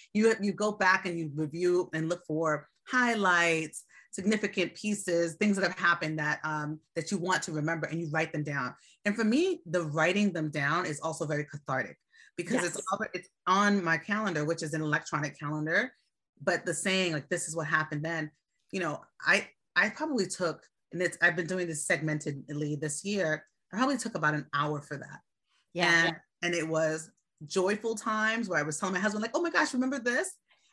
you, 0.14 0.32
you 0.40 0.52
go 0.52 0.72
back 0.72 1.06
and 1.06 1.18
you 1.18 1.28
review 1.34 1.90
and 1.92 2.08
look 2.08 2.24
for 2.24 2.68
highlights, 2.88 3.84
significant 4.12 4.74
pieces, 4.74 5.34
things 5.34 5.56
that 5.56 5.64
have 5.64 5.78
happened 5.78 6.18
that 6.18 6.38
um, 6.44 6.78
that 6.94 7.10
you 7.10 7.18
want 7.18 7.42
to 7.42 7.52
remember 7.52 7.86
and 7.88 8.00
you 8.00 8.08
write 8.10 8.32
them 8.32 8.44
down. 8.44 8.74
And 9.04 9.16
for 9.16 9.24
me, 9.24 9.60
the 9.66 9.82
writing 9.82 10.32
them 10.32 10.50
down 10.50 10.86
is 10.86 11.00
also 11.00 11.26
very 11.26 11.44
cathartic 11.44 11.96
because 12.36 12.62
yes. 12.62 12.76
it's, 12.76 12.86
it's 13.14 13.28
on 13.46 13.82
my 13.82 13.98
calendar, 13.98 14.44
which 14.44 14.62
is 14.62 14.72
an 14.74 14.80
electronic 14.80 15.38
calendar. 15.38 15.92
But 16.40 16.64
the 16.64 16.72
saying 16.72 17.12
like, 17.12 17.28
this 17.28 17.48
is 17.48 17.56
what 17.56 17.66
happened 17.66 18.04
then, 18.04 18.30
you 18.70 18.80
know, 18.80 19.00
I, 19.26 19.48
I 19.74 19.90
probably 19.90 20.26
took, 20.26 20.62
and 20.92 21.02
it's, 21.02 21.18
I've 21.20 21.36
been 21.36 21.46
doing 21.46 21.66
this 21.66 21.86
segmentedly 21.86 22.80
this 22.80 23.04
year. 23.04 23.44
Probably 23.70 23.98
took 23.98 24.14
about 24.14 24.34
an 24.34 24.46
hour 24.54 24.80
for 24.80 24.96
that. 24.96 25.20
Yeah. 25.74 26.06
And 26.06 26.16
and 26.42 26.54
it 26.54 26.66
was 26.66 27.10
joyful 27.46 27.94
times 27.94 28.48
where 28.48 28.58
I 28.58 28.62
was 28.62 28.78
telling 28.78 28.94
my 28.94 29.00
husband, 29.00 29.22
like, 29.22 29.32
oh 29.34 29.42
my 29.42 29.50
gosh, 29.50 29.74
remember 29.74 29.98
this? 29.98 30.32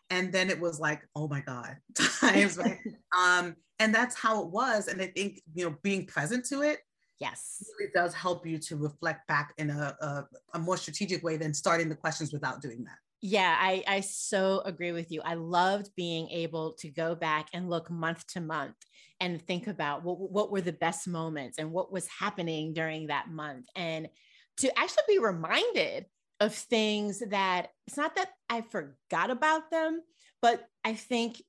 And 0.10 0.32
then 0.32 0.50
it 0.50 0.60
was 0.60 0.80
like, 0.80 1.02
oh 1.16 1.28
my 1.28 1.42
God, 1.42 1.78
times. 2.20 2.58
right? 2.58 2.78
um, 3.18 3.56
and 3.80 3.94
that's 3.94 4.16
how 4.16 4.44
it 4.44 4.50
was. 4.50 4.88
And 4.88 5.02
I 5.02 5.08
think, 5.08 5.42
you 5.54 5.66
know, 5.66 5.76
being 5.84 6.06
present 6.06 6.46
to 6.46 6.62
it, 6.62 6.80
yes, 7.20 7.64
really 7.78 7.92
does 7.94 8.14
help 8.14 8.46
you 8.46 8.58
to 8.60 8.78
reflect 8.78 9.28
back 9.28 9.54
in 9.58 9.70
a, 9.70 9.96
a, 10.02 10.26
a 10.54 10.60
more 10.60 10.78
strategic 10.78 11.24
way 11.24 11.38
than 11.38 11.54
starting 11.54 11.90
the 11.90 11.96
questions 11.96 12.32
without 12.32 12.62
doing 12.62 12.84
that. 12.84 12.98
Yeah, 13.22 13.56
I, 13.60 13.84
I 13.88 14.00
so 14.02 14.62
agree 14.66 14.92
with 14.92 15.12
you. 15.12 15.22
I 15.24 15.34
loved 15.36 15.90
being 15.96 16.30
able 16.30 16.74
to 16.80 16.90
go 16.90 17.16
back 17.16 17.48
and 17.54 17.70
look 17.70 17.90
month 17.90 18.28
to 18.28 18.42
month 18.42 18.76
and 19.20 19.42
think 19.42 19.68
about 19.68 20.04
what, 20.04 20.20
what 20.20 20.52
were 20.52 20.62
the 20.62 20.74
best 20.74 21.08
moments 21.08 21.58
and 21.58 21.72
what 21.72 21.92
was 21.92 22.08
happening 22.08 22.74
during 22.74 23.08
that 23.08 23.30
month. 23.30 23.66
And 23.76 24.10
to 24.58 24.78
actually 24.80 25.04
be 25.08 25.20
reminded 25.20 26.06
of 26.40 26.54
things 26.54 27.24
that 27.30 27.70
it's 27.88 27.98
not 27.98 28.16
that 28.16 28.30
I 28.50 28.62
forgot 28.62 29.32
about 29.32 29.72
them, 29.72 30.02
but 30.42 30.68
I 30.84 30.94
think 30.94 31.42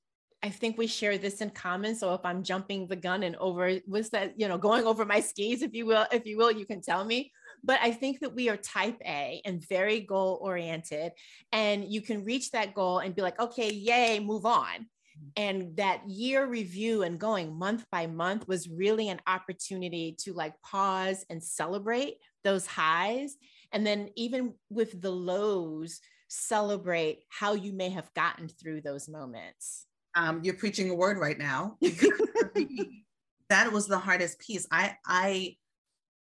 I 0.43 0.49
think 0.49 0.77
we 0.77 0.85
share 0.87 1.17
this 1.17 1.41
in 1.41 1.49
common. 1.49 1.95
So 1.95 2.13
if 2.13 2.21
I'm 2.23 2.43
jumping 2.43 2.87
the 2.87 2.95
gun 2.95 3.23
and 3.23 3.35
over 3.37 3.79
was 3.87 4.11
that, 4.11 4.39
you 4.39 4.47
know, 4.47 4.57
going 4.57 4.85
over 4.85 5.03
my 5.03 5.19
skis, 5.19 5.63
if 5.63 5.73
you 5.73 5.85
will, 5.87 6.05
if 6.11 6.25
you 6.25 6.37
will, 6.37 6.51
you 6.51 6.65
can 6.65 6.81
tell 6.81 7.03
me. 7.03 7.31
But 7.67 7.79
I 7.81 7.91
think 7.91 8.21
that 8.21 8.33
we 8.33 8.49
are 8.49 8.57
type 8.57 8.97
A 9.05 9.41
and 9.45 9.61
very 9.67 9.99
goal 9.99 10.39
oriented. 10.41 11.11
And 11.51 11.85
you 11.85 12.01
can 12.01 12.23
reach 12.23 12.51
that 12.51 12.73
goal 12.73 12.99
and 12.99 13.13
be 13.13 13.21
like, 13.21 13.39
okay, 13.39 13.71
yay, 13.71 14.19
move 14.19 14.45
on. 14.45 14.87
And 15.35 15.75
that 15.77 16.07
year 16.07 16.45
review 16.45 17.03
and 17.03 17.19
going 17.19 17.53
month 17.57 17.85
by 17.91 18.07
month 18.07 18.47
was 18.47 18.69
really 18.69 19.09
an 19.09 19.19
opportunity 19.27 20.15
to 20.19 20.33
like 20.33 20.53
pause 20.61 21.25
and 21.29 21.43
celebrate 21.43 22.15
those 22.43 22.65
highs. 22.65 23.35
And 23.71 23.85
then 23.85 24.09
even 24.15 24.53
with 24.69 25.01
the 25.01 25.11
lows, 25.11 25.99
celebrate 26.29 27.23
how 27.29 27.53
you 27.53 27.73
may 27.73 27.89
have 27.89 28.13
gotten 28.13 28.47
through 28.47 28.81
those 28.81 29.09
moments. 29.09 29.85
Um, 30.15 30.41
you're 30.43 30.53
preaching 30.53 30.89
a 30.89 30.95
word 30.95 31.17
right 31.17 31.37
now. 31.37 31.77
that 33.49 33.71
was 33.71 33.87
the 33.87 33.99
hardest 33.99 34.39
piece. 34.39 34.65
I 34.71 34.95
I 35.05 35.57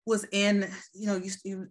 was 0.06 0.26
in, 0.32 0.70
you 0.94 1.08
know, 1.08 1.16
you, 1.16 1.32
you 1.44 1.68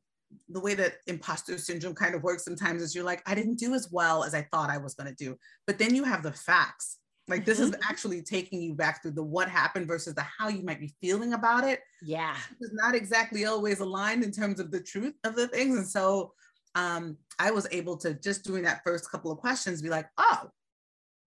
the 0.49 0.61
way 0.61 0.75
that 0.75 0.95
imposter 1.07 1.59
syndrome 1.59 1.95
kind 1.95 2.15
of 2.15 2.23
works 2.23 2.45
sometimes 2.45 2.83
is 2.83 2.95
you're 2.95 3.05
like, 3.05 3.23
I 3.27 3.35
didn't 3.35 3.59
do 3.59 3.75
as 3.75 3.89
well 3.91 4.23
as 4.23 4.35
I 4.35 4.47
thought 4.53 4.71
I 4.71 4.79
was 4.79 4.95
going 4.95 5.09
to 5.09 5.25
do. 5.25 5.37
But 5.67 5.79
then 5.79 5.95
you 5.95 6.05
have 6.05 6.23
the 6.23 6.33
facts 6.33 7.01
like 7.31 7.45
this 7.45 7.61
is 7.61 7.71
mm-hmm. 7.71 7.89
actually 7.89 8.23
taking 8.23 8.61
you 8.61 8.75
back 8.75 9.01
through 9.01 9.13
the 9.13 9.23
what 9.23 9.49
happened 9.49 9.87
versus 9.87 10.15
the 10.15 10.23
how 10.23 10.49
you 10.49 10.63
might 10.63 10.81
be 10.81 10.93
feeling 11.01 11.33
about 11.33 11.65
it. 11.65 11.81
Yeah. 12.03 12.37
It's 12.61 12.75
not 12.75 12.95
exactly 12.95 13.45
always 13.45 13.79
aligned 13.79 14.25
in 14.25 14.33
terms 14.33 14.59
of 14.59 14.73
the 14.73 14.81
truth 14.81 15.15
of 15.25 15.37
the 15.37 15.47
things. 15.47 15.77
And 15.77 15.87
so 15.87 16.33
um, 16.75 17.17
I 17.39 17.53
was 17.53 17.69
able 17.71 17.97
to 17.99 18.15
just 18.15 18.45
doing 18.45 18.65
that 18.65 18.83
first 18.85 19.11
couple 19.11 19.31
of 19.31 19.39
questions 19.39 19.81
be 19.81 19.89
like, 19.89 20.09
oh, 20.19 20.51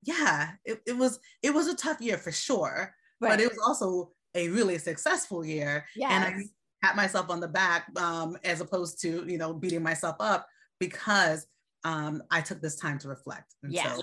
yeah, 0.03 0.51
it, 0.65 0.81
it 0.85 0.97
was 0.97 1.19
it 1.41 1.53
was 1.53 1.67
a 1.67 1.75
tough 1.75 2.01
year 2.01 2.17
for 2.17 2.33
sure. 2.33 2.93
Right. 3.21 3.29
But 3.29 3.39
it 3.39 3.49
was 3.49 3.59
also 3.65 4.11
a 4.35 4.49
really 4.49 4.77
successful 4.79 5.45
year. 5.45 5.85
Yeah. 5.95 6.09
And 6.11 6.25
I 6.25 6.43
pat 6.83 6.95
myself 6.95 7.29
on 7.29 7.39
the 7.39 7.47
back 7.47 7.87
um, 7.97 8.37
as 8.43 8.59
opposed 8.59 9.01
to, 9.01 9.23
you 9.25 9.37
know, 9.37 9.53
beating 9.53 9.81
myself 9.81 10.17
up 10.19 10.47
because 10.79 11.47
um, 11.85 12.21
I 12.29 12.41
took 12.41 12.61
this 12.61 12.75
time 12.75 12.97
to 12.99 13.07
reflect. 13.07 13.55
And 13.63 13.71
yeah. 13.71 13.95
So 13.95 14.01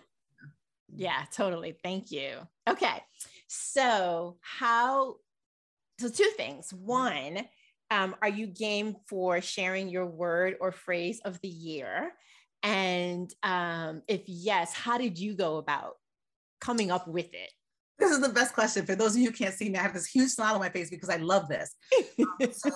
yeah, 0.95 1.25
totally. 1.33 1.77
Thank 1.85 2.11
you. 2.11 2.39
Okay. 2.69 3.03
So, 3.49 4.39
how, 4.41 5.17
so 5.99 6.09
two 6.09 6.31
things. 6.37 6.73
One, 6.73 7.47
um, 7.91 8.17
are 8.23 8.29
you 8.29 8.47
game 8.47 8.97
for 9.09 9.41
sharing 9.41 9.89
your 9.89 10.07
word 10.07 10.57
or 10.61 10.73
phrase 10.73 11.21
of 11.25 11.41
the 11.43 11.49
year? 11.49 12.13
And 12.63 13.33
um, 13.43 14.03
if 14.09 14.23
yes, 14.27 14.73
how 14.75 14.99
did 14.99 15.19
you 15.19 15.35
go 15.35 15.57
about 15.59 15.97
coming 16.61 16.91
up 16.91 17.09
with 17.09 17.33
it? 17.33 17.51
This 18.01 18.11
is 18.11 18.21
the 18.21 18.31
best 18.31 18.55
question. 18.55 18.87
For 18.87 18.97
those 18.97 19.15
of 19.15 19.21
you 19.21 19.29
who 19.29 19.37
can't 19.37 19.55
see 19.55 19.69
me, 19.69 19.79
I 19.79 19.83
have 19.83 19.95
this 19.95 20.07
huge 20.07 20.31
smile 20.31 20.55
on 20.55 20.61
my 20.61 20.71
face 20.71 20.91
because 20.91 21.11
I 21.11 21.17
love 21.17 21.49
this. 21.49 21.75
um, 22.19 22.53
so, 22.53 22.71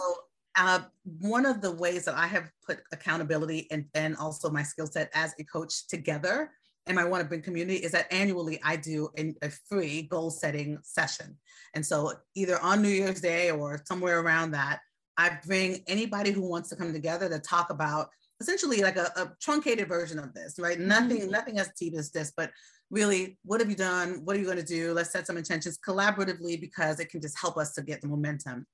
uh, 0.57 0.81
one 1.21 1.47
of 1.47 1.61
the 1.61 1.73
ways 1.73 2.05
that 2.05 2.15
I 2.15 2.29
have 2.29 2.49
put 2.65 2.79
accountability 2.93 3.67
and, 3.73 3.87
and 3.95 4.17
also 4.17 4.51
my 4.51 4.63
skill 4.63 4.87
set 4.87 5.11
as 5.13 5.35
a 5.41 5.45
coach 5.45 5.89
together 5.89 6.53
and 6.87 6.95
my 6.95 7.05
One 7.05 7.21
to 7.21 7.27
Bring 7.27 7.43
community 7.43 7.79
is 7.79 7.93
that 7.93 8.13
annually 8.13 8.61
I 8.63 8.77
do 8.77 9.09
a, 9.19 9.35
a 9.43 9.51
free 9.69 10.03
goal 10.03 10.31
setting 10.31 10.79
session. 10.83 11.37
And 11.75 11.85
so 11.85 12.13
either 12.35 12.61
on 12.61 12.83
New 12.83 12.89
Year's 12.89 13.21
Day 13.21 13.51
or 13.51 13.83
somewhere 13.87 14.21
around 14.21 14.53
that, 14.53 14.81
I 15.17 15.39
bring 15.47 15.83
anybody 15.87 16.31
who 16.31 16.43
wants 16.43 16.69
to 16.71 16.77
come 16.77 16.93
together 16.93 17.29
to 17.29 17.39
talk 17.39 17.71
about 17.71 18.09
essentially 18.41 18.83
like 18.83 18.97
a, 18.97 19.11
a 19.17 19.33
truncated 19.41 19.89
version 19.89 20.19
of 20.19 20.35
this, 20.35 20.59
right? 20.59 20.79
Mm-hmm. 20.79 20.89
Nothing, 20.89 21.31
nothing 21.31 21.59
as 21.59 21.71
deep 21.79 21.95
as 21.95 22.11
this, 22.11 22.33
but 22.37 22.51
really, 22.95 23.39
what 23.45 23.61
have 23.61 23.69
you 23.69 23.77
done? 23.77 24.21
What 24.25 24.37
are 24.37 24.39
you 24.39 24.47
going 24.47 24.57
to 24.59 24.65
do? 24.65 24.93
Let's 24.93 25.11
set 25.11 25.27
some 25.27 25.37
intentions 25.37 25.79
collaboratively 25.87 26.61
because 26.61 27.01
it 27.01 27.11
can 27.11 27.21
just 27.21 27.39
help 27.39 27.57
us 27.57 27.73
to 27.75 27.83
get 27.83 28.01
the 28.01 28.09
momentum. 28.09 28.67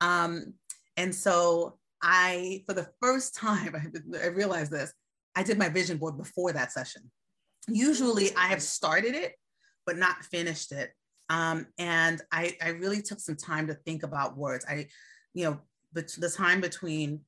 Um, 0.00 0.54
and 0.96 1.14
so 1.14 1.78
I, 2.02 2.62
for 2.66 2.74
the 2.74 2.88
first 3.02 3.34
time, 3.34 3.74
I, 4.14 4.24
I 4.24 4.26
realized 4.28 4.70
this, 4.70 4.92
I 5.34 5.42
did 5.42 5.58
my 5.58 5.68
vision 5.68 5.98
board 5.98 6.16
before 6.16 6.52
that 6.52 6.72
session 6.72 7.10
usually 7.68 8.34
I 8.36 8.46
have 8.46 8.62
started 8.62 9.14
it, 9.14 9.34
but 9.84 9.96
not 9.96 10.24
finished 10.24 10.72
it. 10.72 10.92
Um, 11.28 11.66
and 11.78 12.22
I, 12.30 12.56
I 12.62 12.70
really 12.70 13.02
took 13.02 13.20
some 13.20 13.36
time 13.36 13.66
to 13.66 13.74
think 13.74 14.02
about 14.02 14.36
words. 14.36 14.64
I, 14.68 14.86
you 15.34 15.44
know, 15.44 15.60
but 15.92 16.08
the 16.18 16.30
time 16.30 16.60
between, 16.60 17.20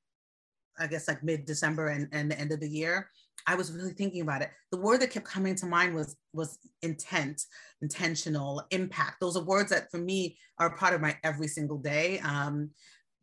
I 0.78 0.86
guess 0.86 1.08
like 1.08 1.24
mid 1.24 1.44
December 1.44 1.88
and, 1.88 2.08
and 2.12 2.30
the 2.30 2.38
end 2.38 2.52
of 2.52 2.60
the 2.60 2.68
year, 2.68 3.10
I 3.48 3.54
was 3.54 3.72
really 3.72 3.94
thinking 3.94 4.20
about 4.20 4.42
it. 4.42 4.50
The 4.70 4.78
word 4.78 5.00
that 5.00 5.10
kept 5.10 5.24
coming 5.24 5.54
to 5.54 5.66
mind 5.66 5.94
was 5.94 6.16
was 6.34 6.58
intent, 6.82 7.42
intentional, 7.80 8.62
impact. 8.70 9.20
Those 9.20 9.38
are 9.38 9.42
words 9.42 9.70
that 9.70 9.90
for 9.90 9.96
me 9.96 10.36
are 10.58 10.76
part 10.76 10.92
of 10.92 11.00
my 11.00 11.16
every 11.24 11.48
single 11.48 11.78
day. 11.78 12.18
Um, 12.18 12.70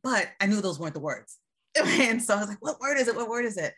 but 0.04 0.30
I 0.42 0.48
knew 0.48 0.62
those 0.62 0.80
weren't 0.80 0.96
the 0.96 1.00
words. 1.00 1.38
and 1.76 2.22
so 2.22 2.36
I 2.36 2.40
was 2.40 2.50
like, 2.50 2.62
what 2.62 2.80
word 2.80 2.98
is 2.98 3.08
it? 3.08 3.16
What 3.16 3.30
word 3.30 3.46
is 3.46 3.58
it? 3.58 3.76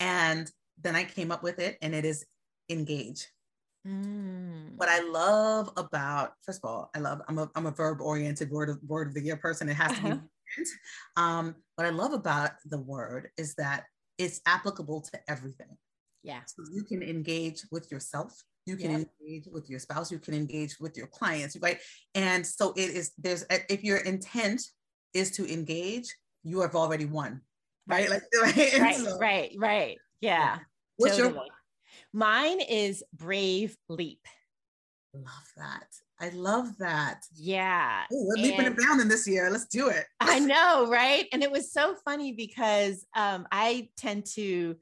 And 0.00 0.50
then 0.80 0.96
I 0.96 1.04
came 1.04 1.30
up 1.30 1.42
with 1.42 1.58
it 1.58 1.76
and 1.82 1.94
it 1.94 2.06
is 2.06 2.24
engage. 2.70 3.28
Mm. 3.86 4.76
What 4.76 4.88
I 4.88 5.00
love 5.00 5.70
about, 5.76 6.32
first 6.46 6.60
of 6.64 6.70
all, 6.70 6.90
I 6.94 7.00
love, 7.00 7.20
I'm 7.28 7.38
a, 7.38 7.50
I'm 7.54 7.66
a 7.66 7.72
verb 7.72 8.00
oriented 8.00 8.50
word 8.50 8.70
of, 8.70 8.78
word 8.86 9.08
of 9.08 9.14
the 9.14 9.22
year 9.22 9.36
person. 9.36 9.68
It 9.68 9.74
has 9.74 9.92
uh-huh. 9.92 10.08
to 10.08 10.14
be. 10.16 10.64
Um, 11.16 11.54
what 11.76 11.86
I 11.86 11.90
love 11.90 12.12
about 12.12 12.52
the 12.64 12.80
word 12.80 13.28
is 13.36 13.54
that 13.56 13.84
it's 14.18 14.40
applicable 14.46 15.00
to 15.00 15.20
everything. 15.28 15.78
Yeah. 16.22 16.40
So 16.46 16.64
you 16.72 16.84
can 16.84 17.02
engage 17.02 17.62
with 17.70 17.90
yourself. 17.90 18.42
You 18.66 18.76
can 18.76 19.06
engage 19.20 19.48
with 19.50 19.68
your 19.68 19.78
spouse. 19.78 20.12
You 20.12 20.18
can 20.18 20.34
engage 20.34 20.78
with 20.78 20.96
your 20.96 21.06
clients, 21.06 21.56
right? 21.60 21.78
And 22.14 22.46
so 22.46 22.72
it 22.76 22.90
is, 22.90 23.12
there's, 23.18 23.44
if 23.68 23.82
your 23.82 23.98
intent 23.98 24.62
is 25.14 25.30
to 25.32 25.52
engage, 25.52 26.14
you 26.44 26.60
have 26.60 26.76
already 26.76 27.06
won, 27.06 27.40
right? 27.86 28.08
Like, 28.08 28.22
right, 28.42 28.78
right, 28.78 28.96
so, 28.96 29.18
right, 29.18 29.52
right. 29.58 29.98
Yeah. 30.20 30.58
What's 30.98 31.16
totally. 31.16 31.34
your 31.34 31.44
Mine 32.12 32.60
is 32.60 33.02
Brave 33.12 33.76
Leap. 33.88 34.26
Love 35.14 35.24
that. 35.56 35.86
I 36.20 36.28
love 36.30 36.76
that. 36.78 37.22
Yeah. 37.34 38.02
Ooh, 38.12 38.28
we're 38.28 38.42
leaping 38.42 38.66
and 38.66 38.76
bounding 38.76 39.08
this 39.08 39.26
year. 39.26 39.50
Let's 39.50 39.66
do 39.66 39.88
it. 39.88 40.04
I 40.20 40.38
know, 40.38 40.88
right? 40.88 41.26
And 41.32 41.42
it 41.42 41.50
was 41.50 41.72
so 41.72 41.96
funny 42.04 42.32
because 42.32 43.06
um, 43.16 43.46
I 43.50 43.88
tend 43.96 44.26
to, 44.34 44.76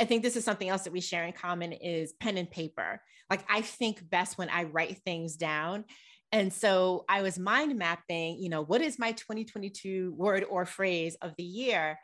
I 0.00 0.04
think 0.06 0.22
this 0.22 0.36
is 0.36 0.44
something 0.44 0.68
else 0.68 0.82
that 0.82 0.92
we 0.92 1.00
share 1.00 1.24
in 1.24 1.32
common 1.32 1.72
is 1.72 2.14
pen 2.14 2.38
and 2.38 2.50
paper. 2.50 3.02
Like 3.28 3.44
I 3.48 3.60
think 3.60 4.08
best 4.08 4.38
when 4.38 4.48
I 4.48 4.64
write 4.64 4.98
things 5.04 5.36
down. 5.36 5.84
And 6.32 6.52
so 6.52 7.04
I 7.08 7.22
was 7.22 7.38
mind 7.38 7.76
mapping, 7.76 8.38
you 8.38 8.48
know, 8.48 8.62
what 8.62 8.80
is 8.80 8.98
my 8.98 9.12
2022 9.12 10.14
word 10.16 10.44
or 10.48 10.64
phrase 10.64 11.16
of 11.20 11.34
the 11.36 11.44
year? 11.44 11.98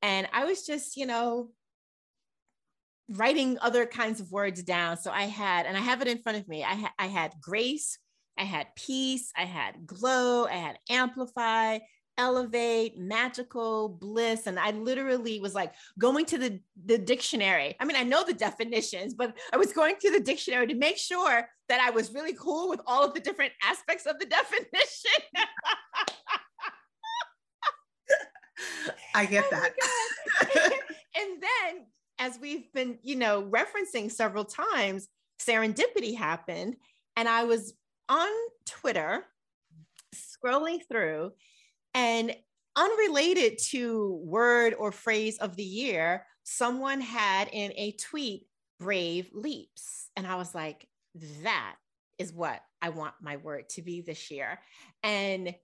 And 0.00 0.28
I 0.32 0.44
was 0.44 0.64
just, 0.64 0.96
you 0.96 1.04
know, 1.06 1.50
writing 3.08 3.58
other 3.60 3.86
kinds 3.86 4.20
of 4.20 4.32
words 4.32 4.62
down. 4.62 4.96
So 4.96 5.10
I 5.10 5.24
had, 5.24 5.66
and 5.66 5.76
I 5.76 5.80
have 5.80 6.00
it 6.00 6.08
in 6.08 6.22
front 6.22 6.38
of 6.38 6.48
me. 6.48 6.64
I, 6.64 6.74
ha- 6.74 6.94
I 6.98 7.06
had 7.06 7.34
grace, 7.40 7.98
I 8.38 8.44
had 8.44 8.68
peace, 8.76 9.30
I 9.36 9.44
had 9.44 9.86
glow, 9.86 10.46
I 10.46 10.54
had 10.54 10.78
amplify, 10.88 11.78
elevate, 12.18 12.98
magical, 12.98 13.88
bliss. 13.88 14.46
And 14.46 14.58
I 14.58 14.70
literally 14.70 15.40
was 15.40 15.54
like 15.54 15.74
going 15.98 16.24
to 16.26 16.38
the, 16.38 16.60
the 16.84 16.98
dictionary. 16.98 17.76
I 17.80 17.84
mean, 17.84 17.96
I 17.96 18.02
know 18.02 18.24
the 18.24 18.34
definitions, 18.34 19.14
but 19.14 19.36
I 19.52 19.56
was 19.56 19.72
going 19.72 19.96
to 20.00 20.10
the 20.10 20.20
dictionary 20.20 20.66
to 20.68 20.74
make 20.74 20.98
sure 20.98 21.48
that 21.68 21.80
I 21.80 21.90
was 21.90 22.12
really 22.12 22.34
cool 22.34 22.68
with 22.68 22.80
all 22.86 23.04
of 23.04 23.14
the 23.14 23.20
different 23.20 23.52
aspects 23.62 24.06
of 24.06 24.18
the 24.18 24.26
definition. 24.26 25.22
I 29.14 29.26
get 29.26 29.44
oh 29.46 29.50
that. 29.50 29.72
and 31.16 31.42
then 31.42 31.86
as 32.18 32.38
we've 32.40 32.72
been, 32.72 32.98
you 33.02 33.16
know, 33.16 33.42
referencing 33.42 34.10
several 34.10 34.44
times, 34.44 35.08
serendipity 35.40 36.16
happened. 36.16 36.76
And 37.16 37.28
I 37.28 37.44
was 37.44 37.74
on 38.08 38.28
Twitter 38.66 39.24
scrolling 40.14 40.80
through 40.88 41.32
and 41.94 42.34
unrelated 42.76 43.58
to 43.70 44.20
word 44.24 44.74
or 44.78 44.92
phrase 44.92 45.38
of 45.38 45.56
the 45.56 45.64
year, 45.64 46.24
someone 46.42 47.00
had 47.00 47.48
in 47.52 47.72
a 47.76 47.92
tweet 47.92 48.46
brave 48.78 49.30
leaps. 49.32 50.08
And 50.16 50.26
I 50.26 50.36
was 50.36 50.54
like, 50.54 50.88
that 51.42 51.76
is 52.18 52.32
what 52.32 52.60
I 52.80 52.88
want 52.88 53.14
my 53.20 53.36
word 53.36 53.68
to 53.70 53.82
be 53.82 54.00
this 54.00 54.30
year. 54.30 54.58
And 55.02 55.54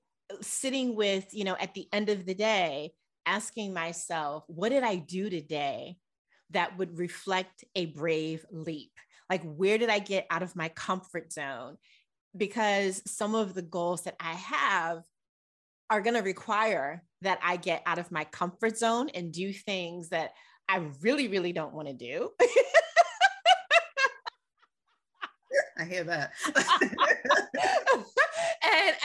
sitting 0.41 0.95
with, 0.95 1.33
you 1.33 1.45
know, 1.45 1.57
at 1.59 1.75
the 1.75 1.89
end 1.93 2.11
of 2.11 2.27
the 2.27 2.35
day, 2.35 2.93
asking 3.27 3.73
myself, 3.73 4.45
what 4.47 4.71
did 4.71 4.83
I 4.83 4.97
do 4.97 5.31
today 5.31 5.97
that 6.51 6.79
would 6.79 6.99
reflect 6.99 7.65
a 7.75 7.87
brave 7.87 8.45
leap? 8.51 8.93
Like, 9.29 9.43
where 9.43 9.79
did 9.79 9.91
I 9.91 9.99
get 9.99 10.27
out 10.31 10.43
of 10.43 10.57
my 10.57 10.69
comfort 10.71 11.33
zone? 11.33 11.77
Because 12.37 13.03
some 13.07 13.35
of 13.35 13.55
the 13.55 13.63
goals 13.63 14.03
that 14.03 14.17
I 14.21 14.33
have 14.33 15.03
are 15.91 16.01
going 16.01 16.15
to 16.15 16.23
require 16.23 17.03
that 17.23 17.39
I 17.43 17.57
get 17.57 17.83
out 17.87 17.99
of 17.99 18.13
my 18.13 18.25
comfort 18.25 18.79
zone 18.79 19.09
and 19.11 19.33
do 19.33 19.53
things 19.53 20.11
that 20.11 20.33
I 20.69 20.87
really, 21.03 21.29
really 21.29 21.53
don't 21.53 21.75
want 21.75 21.89
to 21.89 21.95
do. 21.95 22.31
I 25.79 25.85
hear 25.85 26.05
that. 26.05 26.33
and 26.47 26.57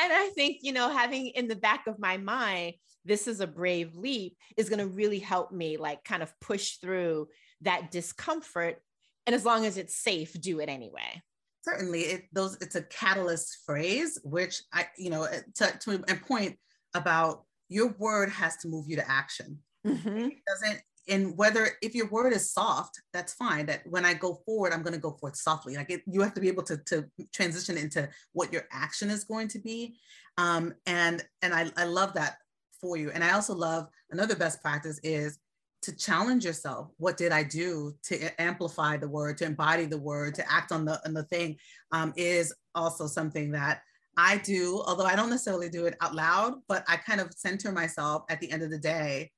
and 0.02 0.13
I 0.13 0.32
think, 0.36 0.58
you 0.62 0.74
know, 0.74 0.90
having 0.90 1.28
in 1.28 1.48
the 1.48 1.56
back 1.56 1.86
of 1.88 2.00
my 2.00 2.18
mind, 2.18 2.74
this 3.06 3.28
is 3.28 3.40
a 3.40 3.48
brave 3.48 3.96
leap 3.96 4.38
is 4.58 4.70
going 4.70 4.80
to 4.80 4.88
really 4.88 5.20
help 5.20 5.52
me 5.52 5.78
like 5.78 6.04
kind 6.04 6.24
of 6.24 6.34
push 6.40 6.78
through 6.78 7.28
that 7.62 7.92
discomfort 7.92 8.82
and 9.25 9.36
as 9.36 9.46
long 9.46 9.66
as 9.66 9.78
it's 9.78 9.96
safe 9.96 10.40
do 10.42 10.60
it 10.60 10.70
anyway 10.70 11.22
certainly 11.62 12.02
it 12.02 12.24
those 12.34 12.58
it's 12.62 12.75
a 12.75 12.84
catalyst 12.84 13.60
phrase 13.66 14.20
which 14.24 14.62
i 14.74 14.86
you 14.98 15.10
know 15.10 15.24
uh, 15.24 15.38
to, 15.56 15.78
to 15.80 16.04
a 16.10 16.15
point 16.15 16.58
about 16.93 17.43
your 17.69 17.95
word 17.97 18.29
has 18.29 18.58
to 18.58 18.67
move 18.67 18.86
you 18.88 18.95
to 18.95 19.10
action 19.10 19.58
mm-hmm. 19.86 20.17
it 20.17 20.38
doesn't 20.47 20.82
and 21.10 21.38
whether 21.38 21.67
if 21.82 21.93
your 21.93 22.08
word 22.10 22.32
is 22.32 22.51
soft 22.51 23.01
that's 23.12 23.34
fine 23.34 23.65
that 23.65 23.82
when 23.86 24.06
i 24.06 24.13
go 24.13 24.39
forward 24.45 24.71
i'm 24.71 24.84
going 24.84 24.93
to 24.93 24.99
go 24.99 25.12
forward 25.12 25.36
softly 25.36 25.75
like 25.75 25.89
it, 25.89 26.01
you 26.06 26.21
have 26.21 26.34
to 26.34 26.41
be 26.41 26.47
able 26.47 26.63
to, 26.63 26.77
to 26.86 27.06
transition 27.34 27.77
into 27.77 28.08
what 28.32 28.53
your 28.53 28.63
action 28.71 29.10
is 29.10 29.23
going 29.23 29.47
to 29.47 29.60
be 29.60 29.95
um, 30.38 30.73
and 30.86 31.23
and 31.41 31.53
I, 31.53 31.71
I 31.77 31.86
love 31.86 32.13
that 32.13 32.38
for 32.82 32.97
you. 32.97 33.12
And 33.12 33.23
I 33.23 33.32
also 33.32 33.53
love 33.53 33.88
another 34.12 34.36
best 34.36 34.62
practice 34.62 34.99
is 35.03 35.39
to 35.84 35.95
challenge 35.95 36.45
yourself. 36.45 36.89
What 36.97 37.17
did 37.17 37.32
I 37.32 37.43
do 37.43 37.93
to 38.03 38.41
amplify 38.41 38.97
the 38.97 39.08
word, 39.08 39.38
to 39.39 39.45
embody 39.45 39.86
the 39.86 39.97
word, 39.97 40.36
to 40.36 40.51
act 40.51 40.71
on 40.71 40.86
the 40.86 40.99
on 41.06 41.13
the 41.13 41.23
thing 41.23 41.58
um, 41.91 42.13
is 42.15 42.53
also 42.75 43.08
something 43.08 43.51
that 43.51 43.82
I 44.17 44.38
do, 44.38 44.84
although 44.86 45.06
I 45.06 45.15
don't 45.15 45.30
necessarily 45.30 45.69
do 45.69 45.86
it 45.86 45.95
out 46.02 46.13
loud, 46.13 46.56
but 46.67 46.84
I 46.88 46.97
kind 46.97 47.19
of 47.19 47.34
center 47.34 47.71
myself 47.71 48.23
at 48.30 48.39
the 48.39 48.52
end 48.52 48.63
of 48.63 48.69
the 48.69 48.78
day. 48.78 49.32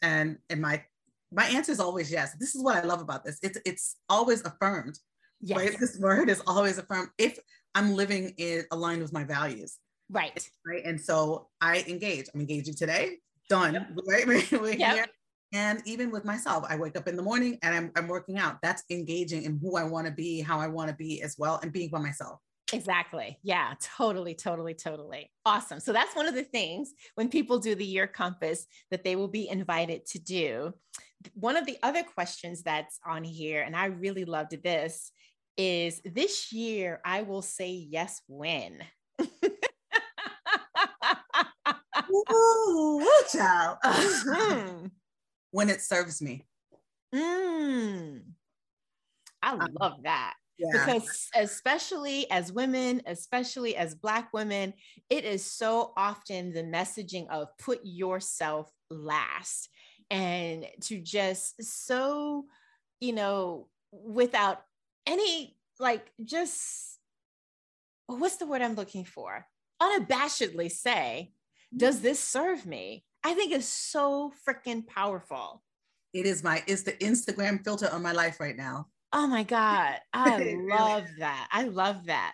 And 0.00 0.38
and 0.50 0.60
my 0.60 0.82
my 1.30 1.44
answer 1.46 1.72
is 1.72 1.80
always 1.80 2.10
yes. 2.10 2.34
This 2.38 2.54
is 2.54 2.62
what 2.62 2.76
I 2.76 2.82
love 2.82 3.00
about 3.00 3.24
this. 3.24 3.38
It's 3.42 3.58
it's 3.64 3.96
always 4.08 4.42
affirmed. 4.44 4.98
Yes. 5.40 5.58
Right? 5.58 5.76
This 5.78 5.98
word 5.98 6.30
is 6.30 6.42
always 6.46 6.78
affirmed 6.78 7.08
if 7.18 7.38
I'm 7.74 7.94
living 7.94 8.34
in 8.38 8.64
aligned 8.70 9.02
with 9.02 9.12
my 9.12 9.24
values. 9.24 9.78
Right. 10.10 10.48
Right. 10.66 10.84
And 10.84 11.00
so 11.00 11.48
I 11.60 11.84
engage. 11.88 12.26
I'm 12.34 12.40
engaging 12.40 12.74
today. 12.74 13.18
Done. 13.48 13.74
Yep. 13.74 13.88
Right. 14.06 14.26
We're 14.26 14.72
yep. 14.72 14.94
here. 14.94 15.06
And 15.54 15.82
even 15.84 16.10
with 16.10 16.24
myself, 16.24 16.64
I 16.66 16.76
wake 16.76 16.96
up 16.96 17.06
in 17.08 17.16
the 17.16 17.22
morning 17.22 17.58
and 17.62 17.74
I'm, 17.74 17.92
I'm 17.96 18.08
working 18.08 18.38
out. 18.38 18.58
That's 18.62 18.84
engaging 18.88 19.42
in 19.42 19.58
who 19.58 19.76
I 19.76 19.84
want 19.84 20.06
to 20.06 20.12
be, 20.12 20.40
how 20.40 20.58
I 20.58 20.66
want 20.66 20.88
to 20.88 20.96
be 20.96 21.20
as 21.22 21.36
well, 21.38 21.60
and 21.62 21.70
being 21.70 21.90
by 21.90 21.98
myself. 21.98 22.40
Exactly. 22.72 23.38
Yeah, 23.42 23.74
totally, 23.96 24.34
totally, 24.34 24.74
totally. 24.74 25.30
Awesome. 25.44 25.80
So 25.80 25.92
that's 25.92 26.16
one 26.16 26.26
of 26.26 26.34
the 26.34 26.44
things 26.44 26.92
when 27.14 27.28
people 27.28 27.58
do 27.58 27.74
the 27.74 27.84
year 27.84 28.06
compass 28.06 28.66
that 28.90 29.04
they 29.04 29.16
will 29.16 29.28
be 29.28 29.48
invited 29.48 30.06
to 30.06 30.18
do. 30.18 30.72
One 31.34 31.56
of 31.56 31.66
the 31.66 31.76
other 31.82 32.02
questions 32.02 32.62
that's 32.62 32.98
on 33.06 33.24
here, 33.24 33.62
and 33.62 33.76
I 33.76 33.86
really 33.86 34.24
loved 34.24 34.62
this, 34.62 35.12
is 35.56 36.00
this 36.04 36.52
year 36.52 37.00
I 37.04 37.22
will 37.22 37.42
say 37.42 37.70
yes 37.70 38.22
when. 38.26 38.80
Ooh, 42.10 43.06
child. 43.32 43.78
Mm-hmm. 43.84 44.86
when 45.50 45.68
it 45.68 45.80
serves 45.80 46.20
me. 46.22 46.46
Mm. 47.14 48.22
I 49.42 49.50
um, 49.50 49.68
love 49.78 50.02
that. 50.04 50.34
Yeah. 50.62 50.84
Because, 50.84 51.28
especially 51.34 52.30
as 52.30 52.52
women, 52.52 53.02
especially 53.06 53.74
as 53.74 53.96
Black 53.96 54.32
women, 54.32 54.74
it 55.10 55.24
is 55.24 55.44
so 55.44 55.92
often 55.96 56.52
the 56.52 56.62
messaging 56.62 57.28
of 57.30 57.48
put 57.58 57.80
yourself 57.82 58.70
last 58.88 59.68
and 60.10 60.66
to 60.82 61.00
just 61.00 61.62
so, 61.64 62.44
you 63.00 63.12
know, 63.12 63.66
without 63.90 64.62
any, 65.06 65.56
like, 65.80 66.12
just 66.22 66.98
what's 68.06 68.36
the 68.36 68.46
word 68.46 68.62
I'm 68.62 68.74
looking 68.74 69.04
for? 69.04 69.46
Unabashedly 69.80 70.70
say, 70.70 71.32
does 71.76 71.96
mm-hmm. 71.96 72.04
this 72.04 72.20
serve 72.20 72.66
me? 72.66 73.04
I 73.24 73.34
think 73.34 73.52
is 73.52 73.66
so 73.66 74.32
freaking 74.46 74.86
powerful. 74.86 75.62
It 76.12 76.26
is 76.26 76.44
my, 76.44 76.62
it's 76.66 76.82
the 76.82 76.92
Instagram 76.92 77.64
filter 77.64 77.88
on 77.90 78.02
my 78.02 78.12
life 78.12 78.38
right 78.38 78.56
now. 78.56 78.88
Oh 79.12 79.26
my 79.26 79.42
God. 79.42 79.96
I 80.12 80.56
love 80.68 81.04
that. 81.18 81.48
I 81.52 81.64
love 81.64 82.06
that. 82.06 82.32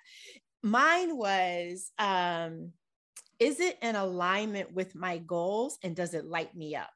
Mine 0.62 1.16
was, 1.16 1.90
um, 1.98 2.72
is 3.38 3.60
it 3.60 3.78
in 3.82 3.96
alignment 3.96 4.72
with 4.72 4.94
my 4.94 5.18
goals 5.18 5.78
and 5.82 5.94
does 5.94 6.14
it 6.14 6.24
light 6.24 6.54
me 6.56 6.74
up? 6.74 6.90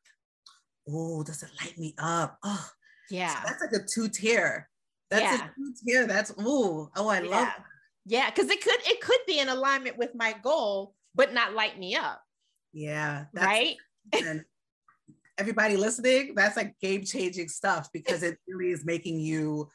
Oh, 0.88 1.22
does 1.22 1.42
it 1.42 1.50
light 1.60 1.78
me 1.78 1.94
up? 1.98 2.38
Oh, 2.42 2.68
yeah. 3.10 3.34
So 3.34 3.40
that's 3.46 3.60
like 3.60 3.82
a 3.82 3.84
two 3.86 4.08
tier. 4.08 4.68
That's 5.10 5.22
yeah. 5.22 5.46
a 5.46 5.54
two 5.54 5.74
tier. 5.84 6.06
That's 6.06 6.32
oh, 6.38 6.90
oh, 6.96 7.08
I 7.08 7.20
yeah. 7.20 7.30
love. 7.30 7.48
Yeah, 8.04 8.30
because 8.30 8.50
it 8.50 8.60
could 8.62 8.80
it 8.84 9.00
could 9.00 9.20
be 9.26 9.38
in 9.38 9.48
alignment 9.48 9.96
with 9.96 10.10
my 10.14 10.34
goal, 10.42 10.94
but 11.14 11.32
not 11.32 11.54
light 11.54 11.78
me 11.78 11.94
up. 11.94 12.20
Yeah. 12.72 13.26
right. 13.32 13.76
Everybody 15.38 15.76
listening, 15.76 16.34
that's 16.34 16.56
like 16.56 16.78
game 16.80 17.04
changing 17.04 17.48
stuff 17.48 17.88
because 17.92 18.22
it 18.22 18.38
really 18.46 18.72
is 18.72 18.84
making 18.84 19.20
you 19.20 19.70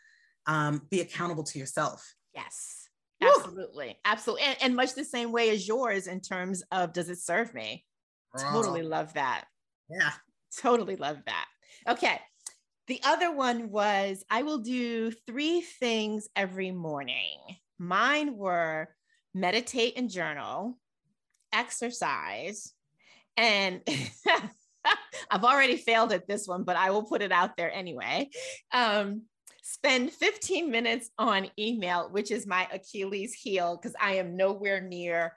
um, 0.45 0.81
be 0.89 1.01
accountable 1.01 1.43
to 1.43 1.59
yourself. 1.59 2.13
Yes. 2.33 2.89
Absolutely. 3.21 3.87
Woo! 3.87 3.93
Absolutely. 4.05 4.45
And, 4.45 4.57
and, 4.61 4.75
much 4.75 4.93
the 4.93 5.03
same 5.03 5.31
way 5.31 5.49
as 5.49 5.67
yours 5.67 6.07
in 6.07 6.21
terms 6.21 6.63
of 6.71 6.93
does 6.93 7.09
it 7.09 7.17
serve 7.17 7.53
me? 7.53 7.83
Totally 8.37 8.83
love 8.83 9.13
that. 9.13 9.45
Yeah. 9.89 10.11
Totally 10.61 10.95
love 10.95 11.17
that. 11.25 11.45
Okay. 11.87 12.19
The 12.87 13.01
other 13.03 13.33
one 13.33 13.69
was 13.69 14.23
I 14.29 14.43
will 14.43 14.59
do 14.59 15.11
three 15.11 15.61
things 15.61 16.29
every 16.35 16.71
morning. 16.71 17.39
Mine 17.79 18.37
were 18.37 18.89
meditate 19.33 19.97
and 19.97 20.09
journal, 20.09 20.77
exercise, 21.51 22.73
and 23.35 23.81
I've 25.31 25.43
already 25.43 25.77
failed 25.77 26.11
at 26.11 26.27
this 26.27 26.47
one, 26.47 26.63
but 26.63 26.75
I 26.75 26.91
will 26.91 27.03
put 27.03 27.21
it 27.21 27.31
out 27.31 27.57
there 27.57 27.71
anyway. 27.71 28.29
Um, 28.71 29.23
spend 29.63 30.11
15 30.11 30.71
minutes 30.71 31.09
on 31.17 31.47
email, 31.59 32.09
which 32.09 32.31
is 32.31 32.47
my 32.47 32.67
Achilles 32.71 33.33
heel 33.33 33.77
because 33.77 33.95
I 33.99 34.15
am 34.15 34.37
nowhere 34.37 34.81
near 34.81 35.33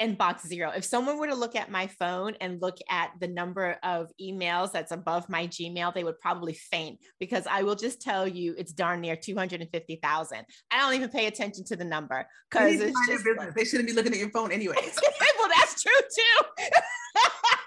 inbox 0.00 0.46
zero. 0.46 0.72
If 0.74 0.84
someone 0.84 1.18
were 1.18 1.28
to 1.28 1.34
look 1.34 1.54
at 1.54 1.70
my 1.70 1.86
phone 1.86 2.34
and 2.40 2.60
look 2.60 2.78
at 2.90 3.12
the 3.20 3.28
number 3.28 3.76
of 3.82 4.10
emails 4.20 4.72
that's 4.72 4.90
above 4.90 5.28
my 5.28 5.46
Gmail, 5.46 5.94
they 5.94 6.04
would 6.04 6.18
probably 6.20 6.54
faint 6.54 6.98
because 7.20 7.46
I 7.46 7.62
will 7.62 7.76
just 7.76 8.02
tell 8.02 8.26
you 8.26 8.54
it's 8.58 8.72
darn 8.72 9.00
near 9.00 9.16
250,000. 9.16 10.44
I 10.70 10.78
don't 10.78 10.94
even 10.94 11.08
pay 11.08 11.26
attention 11.26 11.64
to 11.66 11.76
the 11.76 11.84
number 11.84 12.26
because 12.50 12.80
it's 12.80 13.06
just 13.06 13.24
like, 13.36 13.54
they 13.54 13.64
shouldn't 13.64 13.88
be 13.88 13.94
looking 13.94 14.12
at 14.12 14.18
your 14.18 14.30
phone 14.30 14.50
anyways. 14.50 14.98
well, 15.38 15.48
that's 15.56 15.82
true 15.82 15.92
too. 15.92 16.64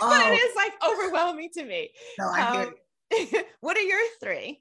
oh. 0.00 0.32
it 0.32 0.36
is 0.36 0.56
like 0.56 0.72
overwhelming 0.88 1.50
to 1.54 1.64
me. 1.64 1.90
No, 2.18 2.28
I 2.28 2.64
um, 2.64 2.74
what 3.60 3.76
are 3.76 3.82
your 3.82 4.00
three? 4.20 4.60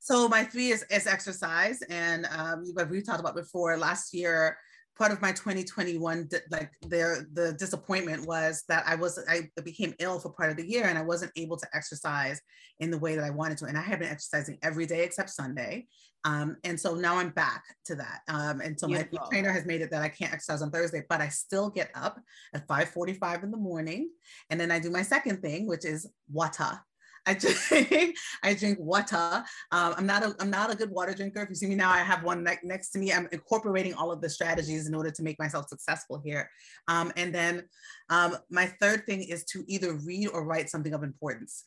So 0.00 0.28
my 0.28 0.44
three 0.44 0.68
is, 0.68 0.84
is 0.90 1.06
exercise, 1.06 1.80
and 1.88 2.26
um, 2.26 2.64
what 2.74 2.90
we 2.90 3.00
talked 3.00 3.20
about 3.20 3.34
before. 3.34 3.78
Last 3.78 4.12
year, 4.12 4.58
part 4.96 5.10
of 5.10 5.20
my 5.20 5.32
2021 5.32 6.28
like 6.50 6.70
the 6.82 7.26
the 7.32 7.52
disappointment 7.54 8.26
was 8.26 8.62
that 8.68 8.84
I 8.86 8.94
was 8.94 9.18
I 9.28 9.50
became 9.62 9.94
ill 9.98 10.20
for 10.20 10.30
part 10.30 10.50
of 10.50 10.56
the 10.56 10.66
year, 10.66 10.84
and 10.84 10.98
I 10.98 11.02
wasn't 11.02 11.32
able 11.36 11.56
to 11.56 11.66
exercise 11.74 12.40
in 12.78 12.90
the 12.90 12.98
way 12.98 13.16
that 13.16 13.24
I 13.24 13.30
wanted 13.30 13.58
to. 13.58 13.66
And 13.66 13.76
I 13.76 13.82
have 13.82 13.98
been 13.98 14.08
exercising 14.08 14.58
every 14.62 14.86
day 14.86 15.04
except 15.04 15.30
Sunday, 15.30 15.86
um, 16.24 16.56
and 16.64 16.78
so 16.78 16.94
now 16.94 17.16
I'm 17.16 17.30
back 17.30 17.64
to 17.86 17.96
that. 17.96 18.20
Um, 18.28 18.60
and 18.60 18.78
so 18.78 18.86
my 18.86 19.06
trainer 19.30 19.52
has 19.52 19.66
made 19.66 19.80
it 19.80 19.90
that 19.90 20.02
I 20.02 20.08
can't 20.08 20.32
exercise 20.32 20.62
on 20.62 20.70
Thursday, 20.70 21.02
but 21.08 21.20
I 21.20 21.28
still 21.28 21.70
get 21.70 21.90
up 21.94 22.20
at 22.54 22.66
5:45 22.68 23.42
in 23.42 23.50
the 23.50 23.56
morning, 23.56 24.10
and 24.50 24.60
then 24.60 24.70
I 24.70 24.78
do 24.78 24.90
my 24.90 25.02
second 25.02 25.42
thing, 25.42 25.66
which 25.66 25.84
is 25.84 26.08
water. 26.30 26.80
I 27.26 27.34
drink, 27.34 28.16
I 28.42 28.54
drink 28.54 28.78
water. 28.78 29.44
Um, 29.72 29.94
I'm 29.96 30.06
not 30.06 30.22
a, 30.22 30.34
I'm 30.40 30.50
not 30.50 30.72
a 30.72 30.76
good 30.76 30.90
water 30.90 31.14
drinker. 31.14 31.42
If 31.42 31.48
you 31.48 31.54
see 31.54 31.66
me 31.66 31.74
now, 31.74 31.90
I 31.90 31.98
have 31.98 32.22
one 32.22 32.44
ne- 32.44 32.58
next 32.62 32.90
to 32.90 32.98
me. 32.98 33.12
I'm 33.12 33.28
incorporating 33.32 33.94
all 33.94 34.12
of 34.12 34.20
the 34.20 34.28
strategies 34.28 34.86
in 34.86 34.94
order 34.94 35.10
to 35.10 35.22
make 35.22 35.38
myself 35.38 35.68
successful 35.68 36.20
here. 36.24 36.50
Um, 36.88 37.12
and 37.16 37.34
then 37.34 37.64
um, 38.10 38.36
my 38.50 38.66
third 38.80 39.06
thing 39.06 39.22
is 39.22 39.44
to 39.46 39.64
either 39.68 39.94
read 39.94 40.28
or 40.28 40.44
write 40.44 40.70
something 40.70 40.92
of 40.92 41.02
importance. 41.02 41.64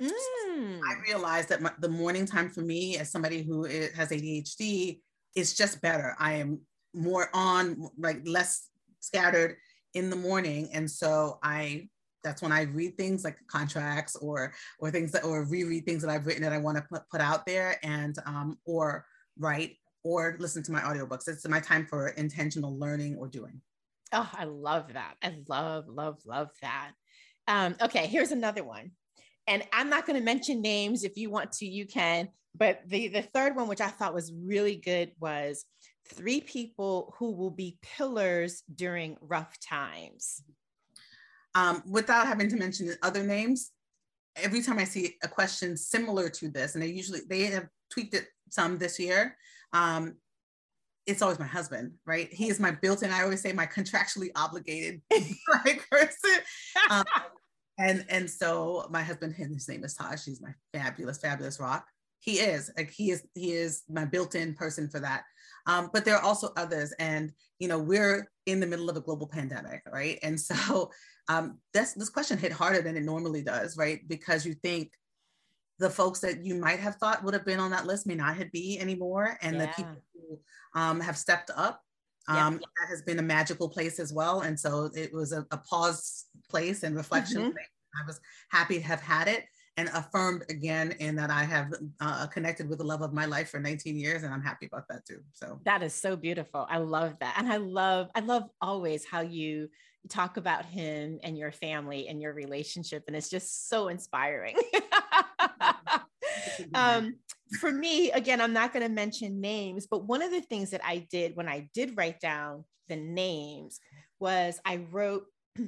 Mm. 0.00 0.80
I 0.80 1.00
realized 1.06 1.48
that 1.48 1.60
my, 1.60 1.72
the 1.80 1.88
morning 1.88 2.24
time 2.24 2.50
for 2.50 2.60
me, 2.60 2.98
as 2.98 3.10
somebody 3.10 3.42
who 3.42 3.64
is, 3.64 3.92
has 3.94 4.10
ADHD, 4.10 5.00
is 5.34 5.54
just 5.54 5.82
better. 5.82 6.16
I 6.18 6.34
am 6.34 6.60
more 6.94 7.28
on, 7.34 7.88
like 7.98 8.20
less 8.24 8.68
scattered 9.00 9.56
in 9.94 10.10
the 10.10 10.16
morning, 10.16 10.70
and 10.72 10.90
so 10.90 11.38
I 11.42 11.88
that's 12.24 12.42
when 12.42 12.52
I 12.52 12.62
read 12.62 12.96
things 12.96 13.24
like 13.24 13.38
contracts 13.46 14.16
or 14.16 14.52
or 14.78 14.90
things 14.90 15.12
that 15.12 15.24
or 15.24 15.44
reread 15.44 15.84
things 15.84 16.02
that 16.02 16.10
I've 16.10 16.26
written 16.26 16.42
that 16.42 16.52
I 16.52 16.58
want 16.58 16.76
to 16.76 16.82
put, 16.82 17.02
put 17.10 17.20
out 17.20 17.46
there 17.46 17.78
and 17.82 18.16
um, 18.26 18.58
or 18.64 19.04
write 19.38 19.76
or 20.04 20.36
listen 20.38 20.62
to 20.64 20.72
my 20.72 20.80
audiobooks. 20.80 21.28
It's 21.28 21.46
my 21.48 21.60
time 21.60 21.86
for 21.86 22.08
intentional 22.08 22.76
learning 22.78 23.16
or 23.16 23.28
doing. 23.28 23.60
Oh, 24.12 24.28
I 24.32 24.44
love 24.44 24.94
that. 24.94 25.16
I 25.22 25.36
love, 25.48 25.86
love, 25.88 26.18
love 26.24 26.48
that. 26.62 26.92
Um, 27.46 27.76
okay, 27.80 28.06
here's 28.06 28.32
another 28.32 28.64
one. 28.64 28.92
And 29.46 29.62
I'm 29.72 29.90
not 29.90 30.06
going 30.06 30.18
to 30.18 30.24
mention 30.24 30.60
names. 30.60 31.04
If 31.04 31.16
you 31.16 31.30
want 31.30 31.52
to, 31.52 31.66
you 31.66 31.86
can. 31.86 32.28
But 32.54 32.80
the, 32.86 33.08
the 33.08 33.22
third 33.22 33.56
one, 33.56 33.68
which 33.68 33.80
I 33.80 33.88
thought 33.88 34.14
was 34.14 34.32
really 34.32 34.76
good, 34.76 35.12
was 35.20 35.64
three 36.14 36.40
people 36.40 37.14
who 37.18 37.32
will 37.32 37.50
be 37.50 37.78
pillars 37.82 38.62
during 38.74 39.16
rough 39.20 39.58
times 39.60 40.42
um, 41.58 41.82
without 41.84 42.28
having 42.28 42.48
to 42.50 42.56
mention 42.56 42.94
other 43.02 43.24
names, 43.24 43.72
every 44.36 44.62
time 44.62 44.78
I 44.78 44.84
see 44.84 45.16
a 45.24 45.28
question 45.28 45.76
similar 45.76 46.28
to 46.28 46.48
this, 46.48 46.74
and 46.74 46.82
they 46.82 46.86
usually 46.86 47.20
they 47.28 47.46
have 47.46 47.66
tweaked 47.92 48.14
it 48.14 48.28
some 48.48 48.78
this 48.78 49.00
year. 49.00 49.36
Um, 49.72 50.14
it's 51.04 51.20
always 51.20 51.40
my 51.40 51.46
husband, 51.46 51.94
right? 52.06 52.32
He 52.32 52.48
is 52.48 52.60
my 52.60 52.70
built-in. 52.70 53.10
I 53.10 53.22
always 53.22 53.40
say 53.40 53.52
my 53.52 53.66
contractually 53.66 54.28
obligated 54.36 55.02
right 55.10 55.80
person. 55.90 56.38
Um, 56.90 57.04
and 57.76 58.04
and 58.08 58.30
so 58.30 58.86
my 58.90 59.02
husband, 59.02 59.34
his 59.34 59.68
name 59.68 59.82
is 59.82 59.94
Taj. 59.94 60.24
He's 60.24 60.40
my 60.40 60.54
fabulous, 60.72 61.18
fabulous 61.18 61.58
rock. 61.58 61.84
He 62.20 62.38
is 62.38 62.70
like 62.76 62.90
he 62.90 63.10
is 63.10 63.26
he 63.34 63.52
is 63.52 63.82
my 63.88 64.04
built-in 64.04 64.54
person 64.54 64.88
for 64.88 65.00
that. 65.00 65.24
Um, 65.66 65.90
but 65.92 66.04
there 66.04 66.16
are 66.16 66.22
also 66.22 66.50
others, 66.56 66.92
and 66.98 67.32
you 67.58 67.68
know 67.68 67.78
we're 67.78 68.28
in 68.46 68.60
the 68.60 68.66
middle 68.66 68.88
of 68.88 68.96
a 68.96 69.00
global 69.00 69.26
pandemic, 69.26 69.82
right? 69.92 70.18
And 70.22 70.40
so 70.40 70.90
um, 71.28 71.58
this, 71.74 71.92
this 71.92 72.08
question 72.08 72.38
hit 72.38 72.52
harder 72.52 72.80
than 72.80 72.96
it 72.96 73.02
normally 73.02 73.42
does, 73.42 73.76
right? 73.76 74.00
Because 74.08 74.46
you 74.46 74.54
think 74.54 74.92
the 75.78 75.90
folks 75.90 76.20
that 76.20 76.44
you 76.44 76.54
might 76.54 76.80
have 76.80 76.96
thought 76.96 77.22
would 77.22 77.34
have 77.34 77.44
been 77.44 77.60
on 77.60 77.70
that 77.70 77.86
list 77.86 78.06
may 78.06 78.14
not 78.14 78.36
have 78.36 78.50
be 78.50 78.78
anymore. 78.80 79.38
And 79.42 79.56
yeah. 79.56 79.66
the 79.66 79.72
people 79.76 80.02
who 80.14 80.80
um, 80.80 81.00
have 81.00 81.16
stepped 81.16 81.50
up, 81.54 81.82
um, 82.26 82.54
yeah. 82.54 82.58
that 82.58 82.88
has 82.88 83.02
been 83.02 83.18
a 83.18 83.22
magical 83.22 83.68
place 83.68 84.00
as 84.00 84.12
well. 84.12 84.40
And 84.40 84.58
so 84.58 84.90
it 84.94 85.12
was 85.12 85.32
a, 85.32 85.46
a 85.50 85.58
pause 85.58 86.26
place 86.50 86.82
and 86.82 86.96
reflection. 86.96 87.42
Mm-hmm. 87.42 88.02
I 88.02 88.06
was 88.06 88.20
happy 88.50 88.78
to 88.78 88.84
have 88.84 89.00
had 89.00 89.28
it 89.28 89.44
and 89.78 89.88
affirmed 89.94 90.44
again 90.50 90.90
in 90.98 91.14
that 91.14 91.30
I 91.30 91.44
have 91.44 91.72
uh, 92.00 92.26
connected 92.26 92.68
with 92.68 92.78
the 92.78 92.84
love 92.84 93.00
of 93.00 93.12
my 93.14 93.26
life 93.26 93.48
for 93.48 93.60
19 93.60 93.96
years 93.96 94.24
and 94.24 94.34
I'm 94.34 94.42
happy 94.42 94.66
about 94.66 94.88
that 94.88 95.06
too. 95.06 95.20
So 95.32 95.60
that 95.64 95.84
is 95.84 95.94
so 95.94 96.16
beautiful. 96.16 96.66
I 96.68 96.78
love 96.78 97.14
that. 97.20 97.36
And 97.38 97.50
I 97.50 97.58
love 97.58 98.10
I 98.16 98.20
love 98.20 98.42
always 98.60 99.04
how 99.06 99.20
you 99.20 99.70
talk 100.08 100.36
about 100.36 100.64
him 100.64 101.20
and 101.22 101.38
your 101.38 101.52
family 101.52 102.08
and 102.08 102.20
your 102.20 102.34
relationship 102.34 103.04
and 103.06 103.14
it's 103.16 103.30
just 103.30 103.68
so 103.68 103.86
inspiring. 103.86 104.56
um, 106.74 107.14
for 107.60 107.70
me 107.70 108.10
again 108.10 108.40
I'm 108.40 108.52
not 108.52 108.72
going 108.72 108.84
to 108.84 108.92
mention 108.92 109.40
names 109.40 109.86
but 109.86 110.04
one 110.04 110.22
of 110.22 110.32
the 110.32 110.40
things 110.40 110.70
that 110.70 110.84
I 110.84 111.06
did 111.08 111.36
when 111.36 111.48
I 111.48 111.68
did 111.72 111.96
write 111.96 112.18
down 112.18 112.64
the 112.88 112.96
names 112.96 113.78
was 114.18 114.58
I 114.64 114.84
wrote 114.90 115.26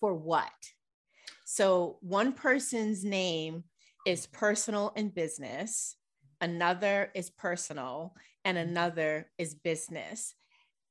for 0.00 0.14
what 0.14 0.52
so 1.54 1.98
one 2.00 2.32
person's 2.32 3.04
name 3.04 3.62
is 4.04 4.26
personal 4.26 4.92
and 4.96 5.14
business, 5.14 5.94
another 6.40 7.12
is 7.14 7.30
personal, 7.30 8.16
and 8.44 8.58
mm-hmm. 8.58 8.70
another 8.70 9.30
is 9.38 9.54
business. 9.54 10.34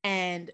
And 0.04 0.50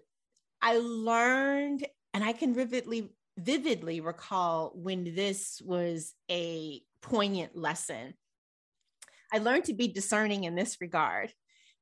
I 0.61 0.79
learned, 0.79 1.87
and 2.12 2.25
I 2.25 2.33
can 2.33 2.55
vividly 2.55 3.12
vividly 3.38 4.01
recall 4.01 4.73
when 4.75 5.14
this 5.14 5.62
was 5.64 6.12
a 6.29 6.83
poignant 7.03 7.57
lesson. 7.57 8.14
I 9.33 9.38
learned 9.38 9.66
to 9.66 9.75
be 9.75 9.87
discerning 9.87 10.42
in 10.42 10.57
this 10.57 10.79
regard 10.81 11.33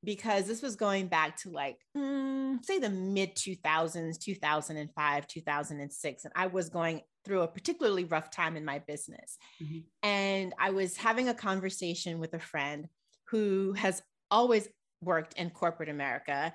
because 0.04 0.46
this 0.46 0.62
was 0.62 0.76
going 0.76 1.08
back 1.08 1.36
to 1.36 1.50
like 1.50 1.78
mm, 1.96 2.64
say 2.64 2.78
the 2.78 2.90
mid 2.90 3.34
2000s 3.34 4.18
2005 4.18 5.26
2006 5.26 6.24
and 6.24 6.32
i 6.36 6.46
was 6.46 6.68
going 6.68 7.00
through 7.24 7.42
a 7.42 7.48
particularly 7.48 8.04
rough 8.04 8.30
time 8.30 8.56
in 8.56 8.64
my 8.64 8.78
business 8.78 9.36
mm-hmm. 9.62 9.78
and 10.02 10.54
i 10.58 10.70
was 10.70 10.96
having 10.96 11.28
a 11.28 11.34
conversation 11.34 12.18
with 12.18 12.34
a 12.34 12.38
friend 12.38 12.88
who 13.28 13.72
has 13.72 14.02
always 14.30 14.68
worked 15.02 15.34
in 15.34 15.50
corporate 15.50 15.88
america 15.88 16.52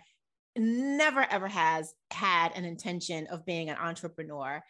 never 0.56 1.26
ever 1.30 1.48
has 1.48 1.94
had 2.12 2.56
an 2.56 2.64
intention 2.64 3.28
of 3.28 3.46
being 3.46 3.70
an 3.70 3.78
entrepreneur 3.78 4.62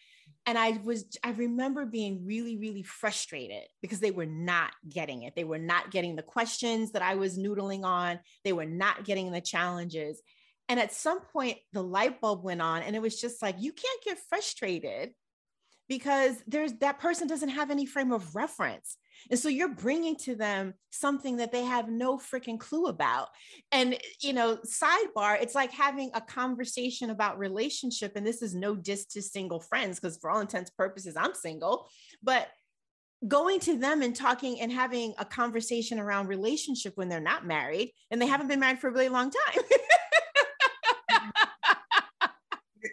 and 0.45 0.57
i 0.57 0.79
was 0.83 1.05
i 1.23 1.31
remember 1.31 1.85
being 1.85 2.25
really 2.25 2.57
really 2.57 2.83
frustrated 2.83 3.63
because 3.81 3.99
they 3.99 4.11
were 4.11 4.25
not 4.25 4.71
getting 4.89 5.23
it. 5.23 5.35
They 5.35 5.43
were 5.43 5.59
not 5.59 5.91
getting 5.91 6.15
the 6.15 6.23
questions 6.23 6.91
that 6.91 7.01
i 7.01 7.15
was 7.15 7.37
noodling 7.37 7.83
on. 7.83 8.19
They 8.43 8.53
were 8.53 8.65
not 8.65 9.05
getting 9.05 9.31
the 9.31 9.41
challenges. 9.41 10.21
And 10.69 10.79
at 10.79 10.93
some 10.93 11.21
point 11.21 11.57
the 11.71 11.83
light 11.83 12.21
bulb 12.21 12.43
went 12.43 12.61
on 12.61 12.83
and 12.83 12.95
it 12.95 13.01
was 13.01 13.19
just 13.19 13.41
like 13.41 13.55
you 13.59 13.71
can't 13.71 14.03
get 14.03 14.17
frustrated 14.29 15.11
because 15.89 16.35
there's 16.47 16.73
that 16.79 16.99
person 16.99 17.27
doesn't 17.27 17.49
have 17.49 17.69
any 17.69 17.85
frame 17.85 18.11
of 18.11 18.35
reference 18.35 18.97
and 19.29 19.39
so 19.39 19.49
you're 19.49 19.73
bringing 19.73 20.15
to 20.17 20.35
them 20.35 20.73
something 20.91 21.37
that 21.37 21.51
they 21.51 21.63
have 21.63 21.89
no 21.89 22.17
freaking 22.17 22.59
clue 22.59 22.87
about. 22.87 23.29
And, 23.71 23.97
you 24.21 24.33
know, 24.33 24.57
sidebar, 24.65 25.41
it's 25.41 25.55
like 25.55 25.71
having 25.71 26.11
a 26.13 26.21
conversation 26.21 27.09
about 27.09 27.39
relationship. 27.39 28.13
And 28.15 28.25
this 28.25 28.41
is 28.41 28.53
no 28.53 28.75
diss 28.75 29.05
to 29.07 29.21
single 29.21 29.59
friends, 29.59 29.99
because 29.99 30.17
for 30.17 30.29
all 30.29 30.39
intents 30.39 30.71
purposes, 30.71 31.15
I'm 31.17 31.33
single. 31.33 31.87
But 32.21 32.49
going 33.27 33.59
to 33.61 33.77
them 33.77 34.01
and 34.01 34.15
talking 34.15 34.59
and 34.59 34.71
having 34.71 35.13
a 35.17 35.25
conversation 35.25 35.99
around 35.99 36.27
relationship 36.27 36.93
when 36.95 37.07
they're 37.07 37.21
not 37.21 37.45
married 37.45 37.91
and 38.11 38.21
they 38.21 38.27
haven't 38.27 38.47
been 38.47 38.59
married 38.59 38.79
for 38.79 38.89
a 38.89 38.91
really 38.91 39.09
long 39.09 39.31
time. 39.31 39.63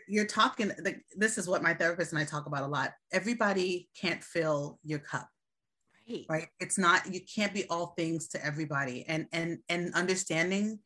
you're 0.09 0.27
talking 0.27 0.71
this 1.17 1.37
is 1.37 1.49
what 1.49 1.63
my 1.63 1.75
therapist 1.75 2.13
and 2.13 2.21
I 2.21 2.25
talk 2.25 2.47
about 2.47 2.63
a 2.63 2.67
lot. 2.67 2.93
Everybody 3.13 3.89
can't 4.01 4.23
fill 4.23 4.79
your 4.85 5.01
cup 5.01 5.29
right. 6.11 6.27
right 6.29 6.49
it's 6.59 6.79
not 6.79 7.13
you 7.13 7.21
can't 7.35 7.55
be 7.55 7.65
all 7.69 7.95
things 7.97 8.29
to 8.29 8.45
everybody 8.45 9.05
and 9.09 9.27
and 9.33 9.59
and 9.69 9.95
understanding 9.95 10.79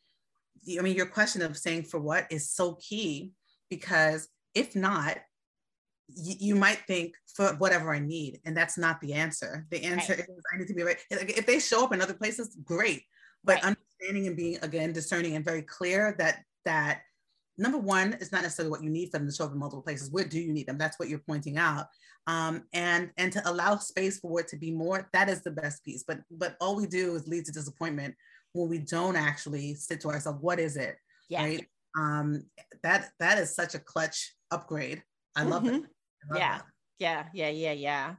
i 0.79 0.83
mean 0.83 0.97
your 0.97 1.07
question 1.07 1.43
of 1.43 1.57
saying 1.57 1.83
for 1.83 2.01
what 2.01 2.27
is 2.31 2.51
so 2.51 2.75
key 2.75 3.33
because 3.71 4.29
if 4.55 4.77
not 4.77 5.19
y- 6.09 6.37
you 6.39 6.55
might 6.55 6.87
think 6.87 7.15
for 7.35 7.55
whatever 7.55 7.95
I 7.95 7.99
need, 7.99 8.41
and 8.45 8.57
that's 8.57 8.79
not 8.79 9.01
the 9.01 9.15
answer. 9.15 9.67
The 9.71 9.85
answer 9.85 10.15
right. 10.15 10.21
is 10.21 10.45
I 10.53 10.59
need 10.59 10.69
to 10.69 10.75
be 10.75 10.83
right. 10.83 10.99
If 11.11 11.47
they 11.47 11.59
show 11.59 11.85
up 11.85 11.93
in 11.93 12.03
other 12.03 12.15
places, 12.15 12.57
great. 12.65 13.03
But 13.43 13.63
right. 13.63 13.77
understanding 13.77 14.27
and 14.27 14.37
being 14.37 14.59
again 14.63 14.93
discerning 14.93 15.37
and 15.37 15.45
very 15.45 15.63
clear 15.63 16.15
that 16.19 16.43
that 16.65 17.03
number 17.57 17.79
one 17.79 18.15
is 18.15 18.33
not 18.33 18.43
necessarily 18.43 18.71
what 18.71 18.83
you 18.83 18.91
need 18.91 19.11
for 19.11 19.19
them 19.19 19.29
to 19.29 19.35
show 19.35 19.45
up 19.45 19.53
in 19.53 19.59
multiple 19.59 19.83
places. 19.83 20.11
Where 20.11 20.25
do 20.25 20.41
you 20.41 20.53
need 20.53 20.67
them? 20.67 20.79
That's 20.79 20.99
what 20.99 21.09
you're 21.09 21.21
pointing 21.21 21.59
out. 21.59 21.87
Um, 22.27 22.65
and 22.73 23.11
and 23.17 23.33
to 23.33 23.49
allow 23.49 23.77
space 23.77 24.19
for 24.19 24.41
it 24.41 24.49
to 24.49 24.57
be 24.57 24.71
more, 24.71 25.09
that 25.13 25.29
is 25.29 25.43
the 25.43 25.51
best 25.51 25.85
piece. 25.85 26.05
But 26.07 26.21
but 26.31 26.57
all 26.61 26.77
we 26.77 26.87
do 26.87 27.15
is 27.15 27.29
lead 27.29 27.45
to 27.47 27.53
disappointment 27.53 28.15
when 28.55 28.69
we 28.69 28.79
don't 28.79 29.17
actually 29.17 29.75
sit 29.75 30.01
to 30.01 30.09
ourselves, 30.09 30.39
what 30.41 30.59
is 30.59 30.77
it? 30.77 30.97
Yeah. 31.29 31.43
Right. 31.43 31.69
Um, 31.99 32.45
that 32.83 33.11
that 33.21 33.39
is 33.39 33.55
such 33.55 33.75
a 33.75 33.79
clutch 33.79 34.35
upgrade. 34.51 35.03
I 35.37 35.43
love 35.43 35.65
mm-hmm. 35.65 35.77
it. 35.77 35.83
I 36.31 36.33
love 36.33 36.39
yeah. 36.39 36.59
That. 36.59 36.65
Yeah. 36.99 37.25
Yeah. 37.35 37.49
Yeah. 37.51 37.73
Yeah. 37.73 38.15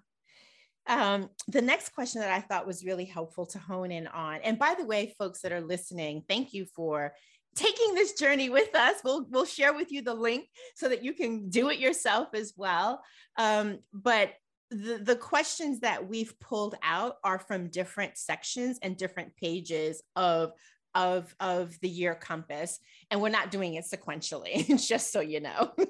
Um, 0.88 1.30
the 1.48 1.62
next 1.62 1.89
question 1.89 2.21
that 2.21 2.30
I 2.32 2.41
thought 2.41 2.67
was 2.67 2.86
really 2.86 3.06
helpful 3.06 3.48
to 3.48 3.60
hone 3.60 3.91
in 3.91 4.06
on, 4.08 4.39
and 4.43 4.60
by 4.60 4.76
the 4.78 4.86
way, 4.86 5.15
folks 5.17 5.41
that 5.41 5.52
are 5.52 5.62
listening, 5.62 6.24
thank 6.30 6.54
you 6.54 6.65
for 6.76 7.13
taking 7.56 7.96
this 7.96 8.13
journey 8.13 8.50
with 8.50 8.74
us. 8.76 8.96
We'll 9.04 9.26
we'll 9.30 9.46
share 9.46 9.74
with 9.74 9.91
you 9.91 10.02
the 10.02 10.13
link 10.13 10.48
so 10.76 10.89
that 10.89 11.04
you 11.04 11.13
can 11.13 11.50
do 11.50 11.70
it 11.70 11.80
yourself 11.80 12.30
as 12.34 12.54
well. 12.56 13.02
Um, 13.38 13.80
but 13.94 14.34
the, 14.72 15.00
the 15.02 15.15
questions 15.15 15.82
that 15.82 16.08
we've 16.08 16.38
pulled 16.39 16.76
out 16.84 17.18
are 17.24 17.39
from 17.39 17.70
different 17.70 18.18
sections 18.18 18.80
and 18.82 18.98
different 18.98 19.36
pages 19.36 20.02
of 20.15 20.54
of 20.96 21.36
of 21.39 21.80
the 21.82 21.89
year 21.89 22.15
compass 22.15 22.80
and 23.12 23.22
we're 23.22 23.30
not 23.30 23.52
doing 23.52 23.76
it 23.76 23.86
sequentially 23.86 24.65
just 24.88 25.12
so 25.12 25.20
you 25.20 25.41
know 25.41 25.72
it 25.78 25.89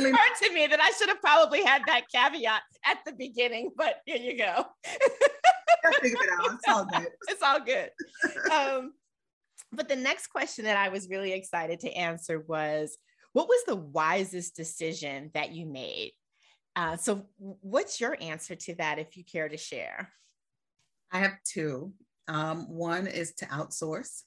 occurred 0.00 0.36
to 0.42 0.52
me 0.52 0.66
that 0.66 0.80
i 0.80 0.90
should 0.90 1.08
have 1.08 1.20
probably 1.20 1.62
had 1.62 1.82
that 1.86 2.02
caveat 2.12 2.60
at 2.84 2.98
the 3.06 3.12
beginning 3.12 3.70
but 3.76 4.00
here 4.04 4.16
you 4.16 4.36
go 4.36 4.66
it 5.84 6.16
out. 6.40 6.54
It's 6.54 6.68
all 6.68 6.84
good. 6.84 7.08
it's 7.28 7.42
all 7.42 7.60
good. 7.60 7.90
Um, 8.52 8.92
but 9.72 9.88
the 9.88 9.96
next 9.96 10.28
question 10.28 10.64
that 10.64 10.76
I 10.76 10.88
was 10.88 11.08
really 11.08 11.32
excited 11.32 11.80
to 11.80 11.92
answer 11.92 12.44
was 12.46 12.96
what 13.32 13.48
was 13.48 13.64
the 13.66 13.76
wisest 13.76 14.54
decision 14.54 15.30
that 15.34 15.52
you 15.52 15.66
made? 15.66 16.12
Uh, 16.76 16.96
so, 16.96 17.26
what's 17.38 18.00
your 18.00 18.16
answer 18.20 18.54
to 18.54 18.74
that 18.76 18.98
if 18.98 19.16
you 19.16 19.24
care 19.24 19.48
to 19.48 19.56
share? 19.56 20.10
I 21.12 21.18
have 21.18 21.34
two. 21.44 21.92
Um, 22.26 22.68
one 22.68 23.06
is 23.06 23.34
to 23.34 23.46
outsource. 23.46 24.22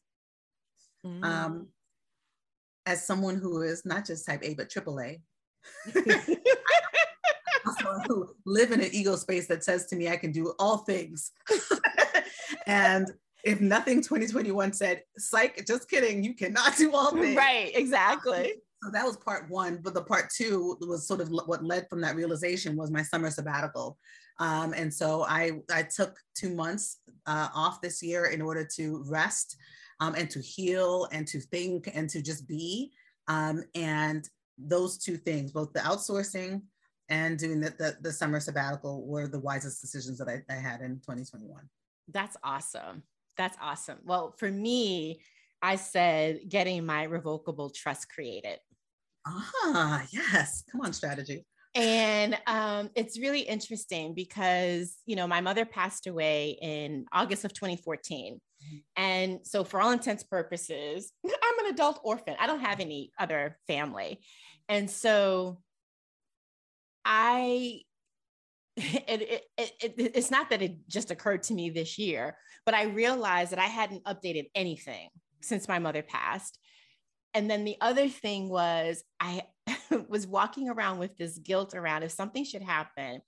Mm. 1.06 1.24
Um, 1.24 1.68
as 2.86 3.06
someone 3.06 3.36
who 3.36 3.62
is 3.62 3.86
not 3.86 4.06
just 4.06 4.26
type 4.26 4.44
A, 4.44 4.54
but 4.54 4.70
Triple 4.70 4.96
AAA, 4.96 5.20
who 8.08 8.30
live 8.46 8.72
in 8.72 8.82
an 8.82 8.90
ego 8.92 9.16
space 9.16 9.48
that 9.48 9.64
says 9.64 9.86
to 9.88 9.96
me, 9.96 10.10
I 10.10 10.18
can 10.18 10.32
do 10.32 10.54
all 10.60 10.80
things. 10.80 11.32
and 12.68 13.12
if 13.44 13.62
nothing 13.62 14.02
2021 14.02 14.74
said, 14.74 15.04
psych, 15.18 15.66
just 15.66 15.90
kidding, 15.90 16.24
you 16.24 16.34
cannot 16.34 16.76
do 16.78 16.94
all 16.94 17.12
things. 17.12 17.38
Right, 17.38 17.72
exactly. 17.74 18.56
So 18.84 18.92
that 18.92 19.06
was 19.06 19.18
part 19.18 19.50
one. 19.50 19.80
But 19.82 19.94
the 19.94 20.04
part 20.04 20.30
two 20.36 20.78
was 20.82 21.08
sort 21.08 21.22
of 21.22 21.30
what 21.30 21.64
led 21.64 21.88
from 21.90 22.02
that 22.02 22.16
realization 22.16 22.76
was 22.76 22.92
my 22.92 23.02
summer 23.02 23.30
sabbatical. 23.30 23.98
Um, 24.40 24.74
and 24.74 24.94
so 24.94 25.24
I, 25.24 25.62
I 25.72 25.84
took 25.84 26.16
two 26.36 26.54
months 26.54 27.00
uh, 27.26 27.50
off 27.56 27.82
this 27.82 28.04
year 28.04 28.26
in 28.26 28.42
order 28.42 28.68
to 28.76 29.04
rest 29.08 29.58
um, 30.00 30.16
and 30.16 30.30
to 30.30 30.40
heal 30.40 31.08
and 31.12 31.26
to 31.28 31.40
think 31.40 31.90
and 31.94 32.10
to 32.10 32.22
just 32.22 32.48
be. 32.48 32.92
Um, 33.28 33.64
and 33.76 34.28
those 34.58 34.98
two 34.98 35.18
things, 35.18 35.52
both 35.52 35.74
the 35.74 35.80
outsourcing 35.80 36.62
and 37.10 37.38
doing 37.38 37.62
the, 37.62 37.70
the, 37.72 37.98
the 38.02 38.12
summer 38.12 38.40
sabbatical 38.40 39.06
were 39.06 39.28
the 39.28 39.40
wisest 39.40 39.82
decisions 39.82 40.18
that 40.20 40.28
I, 40.28 40.44
I 40.50 40.56
had 40.56 40.82
in 40.82 40.96
2021. 40.98 41.62
That's 42.10 42.38
awesome. 42.44 43.04
That's 43.38 43.58
awesome. 43.62 44.00
Well, 44.04 44.34
for 44.38 44.50
me, 44.50 45.22
I 45.62 45.76
said 45.76 46.42
getting 46.48 46.86
my 46.86 47.04
revocable 47.04 47.70
trust 47.70 48.10
created. 48.10 48.60
Ah, 49.26 50.06
yes. 50.12 50.64
Come 50.72 50.82
on, 50.82 50.94
strategy. 50.94 51.46
And 51.76 52.38
um, 52.48 52.90
it's 52.96 53.20
really 53.20 53.42
interesting 53.42 54.14
because, 54.14 54.98
you 55.06 55.16
know, 55.16 55.28
my 55.28 55.42
mother 55.42 55.66
passed 55.66 56.08
away 56.08 56.58
in 56.62 57.06
August 57.12 57.46
of 57.46 57.54
2014. 57.54 58.36
Mm-hmm. 58.36 58.78
And 58.96 59.40
so, 59.44 59.64
for 59.64 59.80
all 59.80 59.92
intents 59.92 60.24
purposes, 60.24 61.12
I'm 61.26 61.66
an 61.66 61.74
adult 61.74 62.00
orphan. 62.04 62.36
I 62.40 62.48
don't 62.48 62.62
have 62.62 62.80
any 62.80 63.12
other 63.20 63.58
family. 63.68 64.22
And 64.68 64.90
so, 64.90 65.60
I 67.08 67.82
it, 68.78 69.44
it, 69.58 69.72
it, 69.82 69.94
it's 69.98 70.30
not 70.30 70.52
that 70.52 70.62
it 70.62 70.88
just 70.88 71.10
occurred 71.10 71.42
to 71.44 71.54
me 71.56 71.72
this 71.72 71.98
year, 71.98 72.38
but 72.66 72.76
I 72.76 72.84
realized 72.84 73.52
that 73.52 73.60
I 73.60 73.66
hadn't 73.66 74.04
updated 74.04 74.50
anything 74.54 75.10
since 75.42 75.68
my 75.68 75.80
mother 75.80 76.04
passed. 76.04 76.60
And 77.34 77.50
then 77.50 77.64
the 77.64 77.78
other 77.82 78.08
thing 78.08 78.50
was 78.50 79.04
I 79.20 79.44
was 80.10 80.28
walking 80.28 80.70
around 80.70 81.00
with 81.00 81.18
this 81.18 81.40
guilt 81.40 81.74
around 81.74 82.04
if 82.04 82.12
something 82.12 82.44
should 82.44 82.62
happen, 82.62 83.22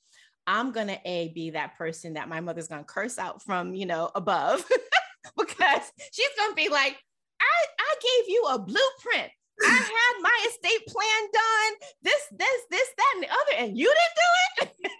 I'm 0.45 0.71
gonna 0.71 0.99
a 1.05 1.29
be 1.29 1.51
that 1.51 1.77
person 1.77 2.13
that 2.13 2.29
my 2.29 2.41
mother's 2.41 2.67
gonna 2.67 2.83
curse 2.83 3.17
out 3.17 3.41
from 3.41 3.73
you 3.73 3.85
know 3.85 4.09
above 4.13 4.63
because 5.37 5.91
she's 6.11 6.29
gonna 6.37 6.55
be 6.55 6.69
like, 6.69 6.97
I 7.39 7.65
I 7.79 7.95
gave 8.01 8.29
you 8.29 8.47
a 8.51 8.59
blueprint. 8.59 9.31
I 9.61 9.77
had 9.77 10.21
my 10.21 10.45
estate 10.47 10.87
plan 10.87 11.21
done. 11.33 11.89
This, 12.03 12.21
this, 12.31 12.61
this, 12.71 12.87
that, 12.97 13.11
and 13.15 13.23
the 13.23 13.29
other, 13.29 13.53
and 13.57 13.77
you 13.77 13.85
didn't 13.87 14.15
do 14.15 14.29
it. 14.61 14.91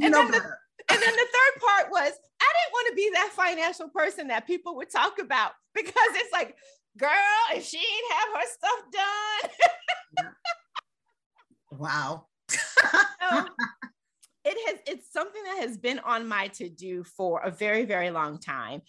and, 0.04 0.14
then 0.14 0.30
the, 0.30 0.38
and 0.90 1.02
then 1.02 1.12
the 1.16 1.28
third 1.28 1.60
part 1.60 1.90
was 1.90 2.12
I 2.40 2.52
didn't 2.54 2.72
want 2.72 2.88
to 2.90 2.94
be 2.94 3.10
that 3.14 3.30
financial 3.34 3.88
person 3.88 4.28
that 4.28 4.46
people 4.46 4.76
would 4.76 4.90
talk 4.90 5.18
about 5.20 5.52
because 5.74 6.10
it's 6.14 6.32
like, 6.32 6.56
girl, 6.96 7.10
if 7.54 7.64
she 7.64 7.78
ain't 7.78 8.12
have 8.12 8.28
her 8.34 8.48
stuff 8.48 8.80
done. 10.22 10.30
wow. 11.78 12.26
um, 13.30 13.48
it 14.44 14.56
has 14.66 14.80
it's 14.86 15.12
something 15.12 15.42
that 15.44 15.58
has 15.60 15.76
been 15.76 15.98
on 16.00 16.26
my 16.26 16.48
to-do 16.48 17.04
for 17.04 17.42
a 17.42 17.50
very, 17.50 17.84
very 17.84 18.10
long 18.10 18.38
time 18.38 18.80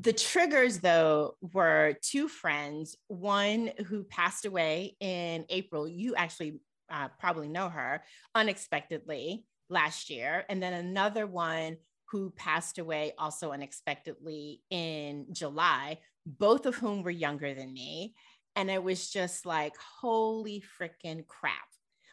the 0.00 0.12
triggers 0.12 0.78
though 0.78 1.36
were 1.52 1.96
two 2.02 2.28
friends 2.28 2.96
one 3.08 3.70
who 3.86 4.04
passed 4.04 4.44
away 4.44 4.96
in 5.00 5.44
april. 5.48 5.88
You 5.88 6.14
actually 6.14 6.60
uh, 6.90 7.08
probably 7.18 7.48
know 7.48 7.68
her 7.68 8.02
unexpectedly 8.34 9.44
last 9.70 10.10
year 10.10 10.44
and 10.48 10.62
then 10.62 10.74
another 10.74 11.26
one 11.26 11.76
who 12.10 12.30
passed 12.30 12.78
away 12.78 13.12
also 13.16 13.52
unexpectedly 13.52 14.60
in 14.70 15.26
july 15.32 15.98
both 16.26 16.66
of 16.66 16.74
whom 16.74 17.02
were 17.02 17.10
younger 17.10 17.54
than 17.54 17.72
me. 17.72 18.14
And 18.54 18.70
it 18.70 18.82
was 18.82 19.10
just 19.10 19.46
like 19.46 19.74
holy 20.00 20.62
freaking 20.78 21.26
crap. 21.26 21.54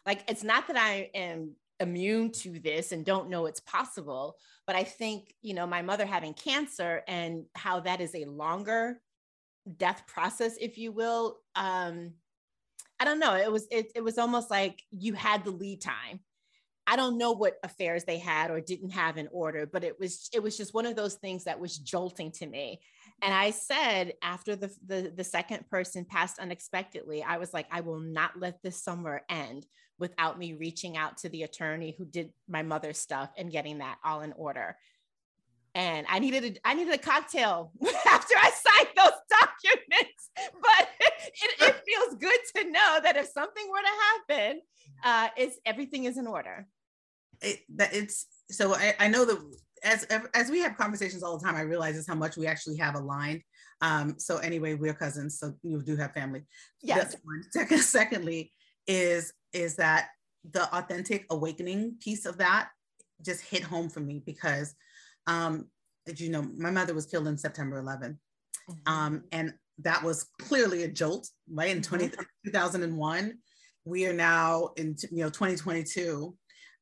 Like 0.05 0.23
it's 0.27 0.43
not 0.43 0.67
that 0.67 0.77
i 0.77 1.09
am 1.13 1.51
immune 1.79 2.31
to 2.31 2.59
this 2.59 2.91
and 2.91 3.05
don't 3.05 3.29
know 3.29 3.45
it's 3.45 3.61
possible 3.61 4.35
but 4.67 4.75
i 4.75 4.83
think 4.83 5.33
you 5.41 5.53
know 5.53 5.65
my 5.65 5.81
mother 5.81 6.05
having 6.05 6.33
cancer 6.33 7.01
and 7.07 7.45
how 7.55 7.79
that 7.79 8.01
is 8.01 8.13
a 8.15 8.25
longer 8.25 9.01
death 9.77 10.03
process 10.07 10.55
if 10.59 10.77
you 10.77 10.91
will 10.91 11.37
um 11.55 12.13
i 12.99 13.05
don't 13.05 13.19
know. 13.19 13.35
It 13.35 13.51
was 13.51 13.67
it, 13.71 13.91
it 13.95 14.03
was 14.03 14.17
almost 14.17 14.49
like 14.49 14.83
you 14.91 15.13
had 15.13 15.43
the 15.43 15.51
lead 15.51 15.81
time. 15.81 16.19
I 16.85 16.95
don't 16.95 17.19
know 17.19 17.33
what 17.33 17.59
affairs 17.63 18.03
they 18.03 18.17
had 18.17 18.49
or 18.49 18.59
didn't 18.59 18.89
have 18.89 19.17
in 19.17 19.29
order 19.31 19.65
but 19.65 19.83
it 19.83 19.99
was 19.99 20.29
it 20.33 20.41
was 20.41 20.57
just 20.57 20.73
one 20.73 20.85
of 20.85 20.95
those 20.95 21.15
things 21.15 21.43
that 21.45 21.59
was 21.59 21.77
jolting 21.77 22.31
to 22.33 22.47
me. 22.47 22.81
And 23.21 23.33
i 23.33 23.51
said 23.51 24.13
after 24.21 24.55
the 24.55 24.73
the, 24.85 25.13
the 25.15 25.23
second 25.23 25.69
person 25.69 26.05
passed 26.05 26.39
unexpectedly 26.39 27.23
i 27.23 27.37
was 27.37 27.53
like 27.53 27.67
i 27.71 27.81
will 27.81 27.99
not 27.99 28.39
let 28.39 28.61
this 28.63 28.81
summer 28.81 29.21
end 29.29 29.65
without 29.99 30.39
me 30.39 30.53
reaching 30.53 30.97
out 30.97 31.17
to 31.17 31.29
the 31.29 31.43
attorney 31.43 31.95
who 31.97 32.05
did 32.05 32.31
my 32.47 32.63
mother's 32.63 32.97
stuff 32.97 33.29
and 33.37 33.51
getting 33.51 33.79
that 33.79 33.97
all 34.03 34.21
in 34.21 34.33
order. 34.33 34.77
And 35.75 36.07
I 36.09 36.19
needed 36.19 36.43
a, 36.43 36.67
I 36.67 36.73
needed 36.73 36.93
a 36.93 36.97
cocktail 36.97 37.71
after 38.09 38.33
I 38.35 38.51
signed 38.51 38.89
those 38.95 39.19
documents. 39.29 40.29
But 40.61 40.87
it, 41.01 41.61
it 41.61 41.83
feels 41.85 42.15
good 42.15 42.39
to 42.55 42.71
know 42.71 42.99
that 43.03 43.17
if 43.17 43.27
something 43.27 43.63
were 43.69 43.81
to 43.81 44.35
happen, 44.37 44.61
uh, 45.03 45.27
it's 45.35 45.57
everything 45.65 46.05
is 46.05 46.17
in 46.17 46.27
order. 46.27 46.65
It, 47.41 47.59
that 47.75 47.93
it's 47.93 48.25
so 48.49 48.73
I, 48.73 48.95
I 48.99 49.07
know 49.09 49.25
that 49.25 49.37
as 49.83 50.05
as 50.33 50.49
we 50.49 50.59
have 50.59 50.77
conversations 50.77 51.23
all 51.23 51.37
the 51.37 51.45
time, 51.45 51.55
I 51.55 51.61
realize 51.61 51.97
is 51.97 52.07
how 52.07 52.15
much 52.15 52.37
we 52.37 52.47
actually 52.47 52.77
have 52.77 52.95
aligned. 52.95 53.41
Um, 53.81 54.15
so 54.17 54.37
anyway, 54.37 54.75
we're 54.75 54.93
cousins, 54.93 55.39
so 55.39 55.53
you 55.61 55.81
do 55.81 55.95
have 55.95 56.13
family. 56.13 56.43
Yes. 56.81 57.15
Second, 57.51 57.79
secondly, 57.79 58.51
is 58.89 59.31
is 59.53 59.77
that 59.77 60.09
the 60.51 60.63
authentic 60.75 61.25
awakening 61.29 61.95
piece 62.01 62.25
of 62.25 62.37
that 62.37 62.69
just 63.21 63.41
hit 63.41 63.63
home 63.63 63.89
for 63.89 64.01
me 64.01 64.21
because 64.25 64.75
um 65.27 65.65
as 66.07 66.19
you 66.19 66.29
know 66.29 66.41
my 66.57 66.71
mother 66.71 66.93
was 66.93 67.05
killed 67.05 67.27
in 67.27 67.37
september 67.37 67.77
11 67.77 68.19
mm-hmm. 68.69 68.93
um 68.93 69.23
and 69.31 69.53
that 69.83 70.03
was 70.03 70.27
clearly 70.39 70.83
a 70.83 70.87
jolt, 70.87 71.29
right? 71.51 71.75
In 71.75 71.81
20, 71.81 72.07
mm-hmm. 72.07 72.21
2001, 72.45 73.37
we 73.85 74.05
are 74.05 74.13
now 74.13 74.69
in 74.75 74.95
you 75.11 75.23
know 75.23 75.29
2022. 75.29 76.35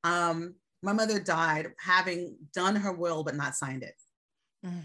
Um, 0.03 0.55
my 0.83 0.93
mother 0.93 1.19
died 1.19 1.71
having 1.79 2.35
done 2.53 2.75
her 2.75 2.91
will 2.91 3.23
but 3.23 3.35
not 3.35 3.55
signed 3.55 3.83
it. 3.83 3.95
Mm. 4.65 4.83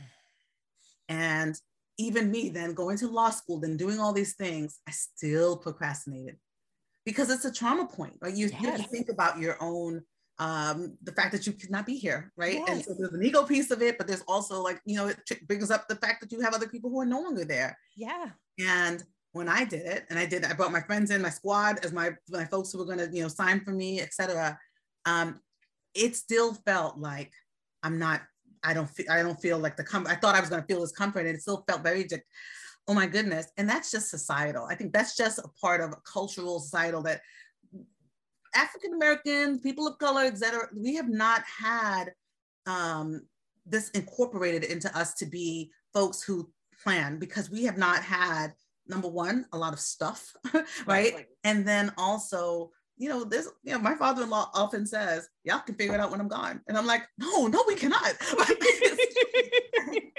And 1.09 1.55
even 1.99 2.31
me 2.31 2.49
then 2.49 2.75
going 2.75 2.97
to 2.99 3.09
law 3.09 3.31
school, 3.31 3.61
then 3.61 3.77
doing 3.77 3.99
all 3.99 4.13
these 4.13 4.35
things, 4.35 4.81
I 4.89 4.93
still 4.93 5.57
procrastinated 5.57 6.37
because 7.05 7.31
it's 7.31 7.45
a 7.45 7.53
trauma 7.53 7.87
point, 7.87 8.17
right? 8.21 8.35
You, 8.35 8.49
yes. 8.49 8.61
you 8.61 8.71
have 8.71 8.83
to 8.83 8.88
think 8.88 9.09
about 9.09 9.38
your 9.38 9.57
own 9.61 10.03
um 10.38 10.97
the 11.03 11.12
fact 11.12 11.31
that 11.31 11.47
you 11.47 11.53
could 11.53 11.71
not 11.71 11.85
be 11.85 11.97
here 11.97 12.33
right 12.37 12.55
yes. 12.55 12.69
and 12.69 12.85
so 12.85 12.95
there's 12.99 13.12
an 13.12 13.23
ego 13.23 13.45
piece 13.45 13.71
of 13.71 13.83
it 13.83 13.99
but 13.99 14.07
there's 14.07 14.25
also 14.27 14.62
like 14.62 14.81
you 14.87 14.97
know 14.97 15.07
it 15.07 15.47
brings 15.47 15.71
up 15.71 15.87
the 15.88 15.97
fact 15.97 16.21
that 16.21 16.33
you 16.33 16.41
have 16.41 16.55
other 16.55 16.67
people 16.67 16.88
who 16.88 16.99
are 17.01 17.07
no 17.07 17.21
longer 17.21 17.45
there 17.45 17.79
yeah 17.97 18.31
and 18.59 19.05
when 19.33 19.47
i 19.47 19.62
did 19.62 19.85
it 19.85 20.05
and 20.09 20.19
i 20.19 20.25
did 20.25 20.45
i 20.45 20.53
brought 20.55 20.73
my 20.73 20.81
friends 20.81 21.11
in 21.11 21.21
my 21.21 21.29
squad 21.29 21.79
as 21.85 21.93
my 21.93 22.11
my 22.31 22.47
folks 22.47 22.73
who 22.73 22.79
were 22.79 22.87
going 22.87 22.99
to 22.99 23.11
you 23.15 23.23
know 23.23 23.29
sign 23.29 23.61
for 23.61 23.73
me 23.73 24.01
etc 24.01 24.59
um 25.05 25.38
it 25.95 26.17
still 26.17 26.55
felt 26.67 26.99
like 26.99 27.31
i'm 27.83 27.99
not 27.99 28.23
i 28.65 28.73
don't 28.73 28.88
feel 28.88 29.07
i 29.11 29.23
don't 29.23 29.41
feel 29.41 29.59
like 29.59 29.77
the 29.77 29.85
com- 29.85 30.07
i 30.07 30.15
thought 30.15 30.35
i 30.35 30.41
was 30.41 30.49
going 30.49 30.62
to 30.62 30.67
feel 30.67 30.81
this 30.81 30.93
comfort 30.93 31.27
and 31.27 31.37
it 31.37 31.43
still 31.43 31.62
felt 31.69 31.83
very 31.83 32.05
oh 32.88 32.95
my 32.95 33.07
goodness 33.07 33.47
and 33.57 33.68
that's 33.68 33.90
just 33.90 34.11
societal 34.11 34.66
i 34.71 34.75
think 34.75 34.92
that's 34.92 35.16
just 35.16 35.38
a 35.38 35.49
part 35.61 35.81
of 35.81 35.90
a 35.90 36.01
cultural 36.05 36.59
societal 36.59 37.03
that 37.03 37.21
African 38.55 38.95
Americans, 38.95 39.61
people 39.61 39.87
of 39.87 39.99
color, 39.99 40.23
etc., 40.23 40.68
we 40.77 40.95
have 40.97 41.09
not 41.09 41.42
had 41.45 42.12
um, 42.66 43.23
this 43.66 43.90
incorporated 43.90 44.64
into 44.64 44.95
us 44.97 45.14
to 45.14 45.27
be 45.27 45.71
folks 45.92 46.23
who 46.23 46.51
plan 46.83 47.18
because 47.18 47.51
we 47.51 47.64
have 47.64 47.79
not 47.79 48.03
had 48.03 48.53
number 48.88 49.09
one 49.09 49.47
a 49.53 49.59
lot 49.59 49.73
of 49.73 49.81
stuff, 49.81 50.35
right? 50.87 51.27
And 51.45 51.66
then 51.66 51.92
also, 51.97 52.71
you 52.97 53.09
know, 53.09 53.25
this, 53.25 53.49
you 53.62 53.73
know, 53.73 53.79
my 53.79 53.95
father-in-law 53.95 54.51
often 54.55 54.87
says, 54.87 55.29
"Y'all 55.45 55.61
can 55.61 55.75
figure 55.75 55.95
it 55.95 56.01
out 56.01 56.11
when 56.11 56.21
I'm 56.21 56.29
gone," 56.29 56.61
and 56.68 56.77
I'm 56.77 56.87
like, 56.87 57.03
"No, 57.18 57.47
no, 57.47 57.64
we 57.66 57.75
cannot." 57.75 58.14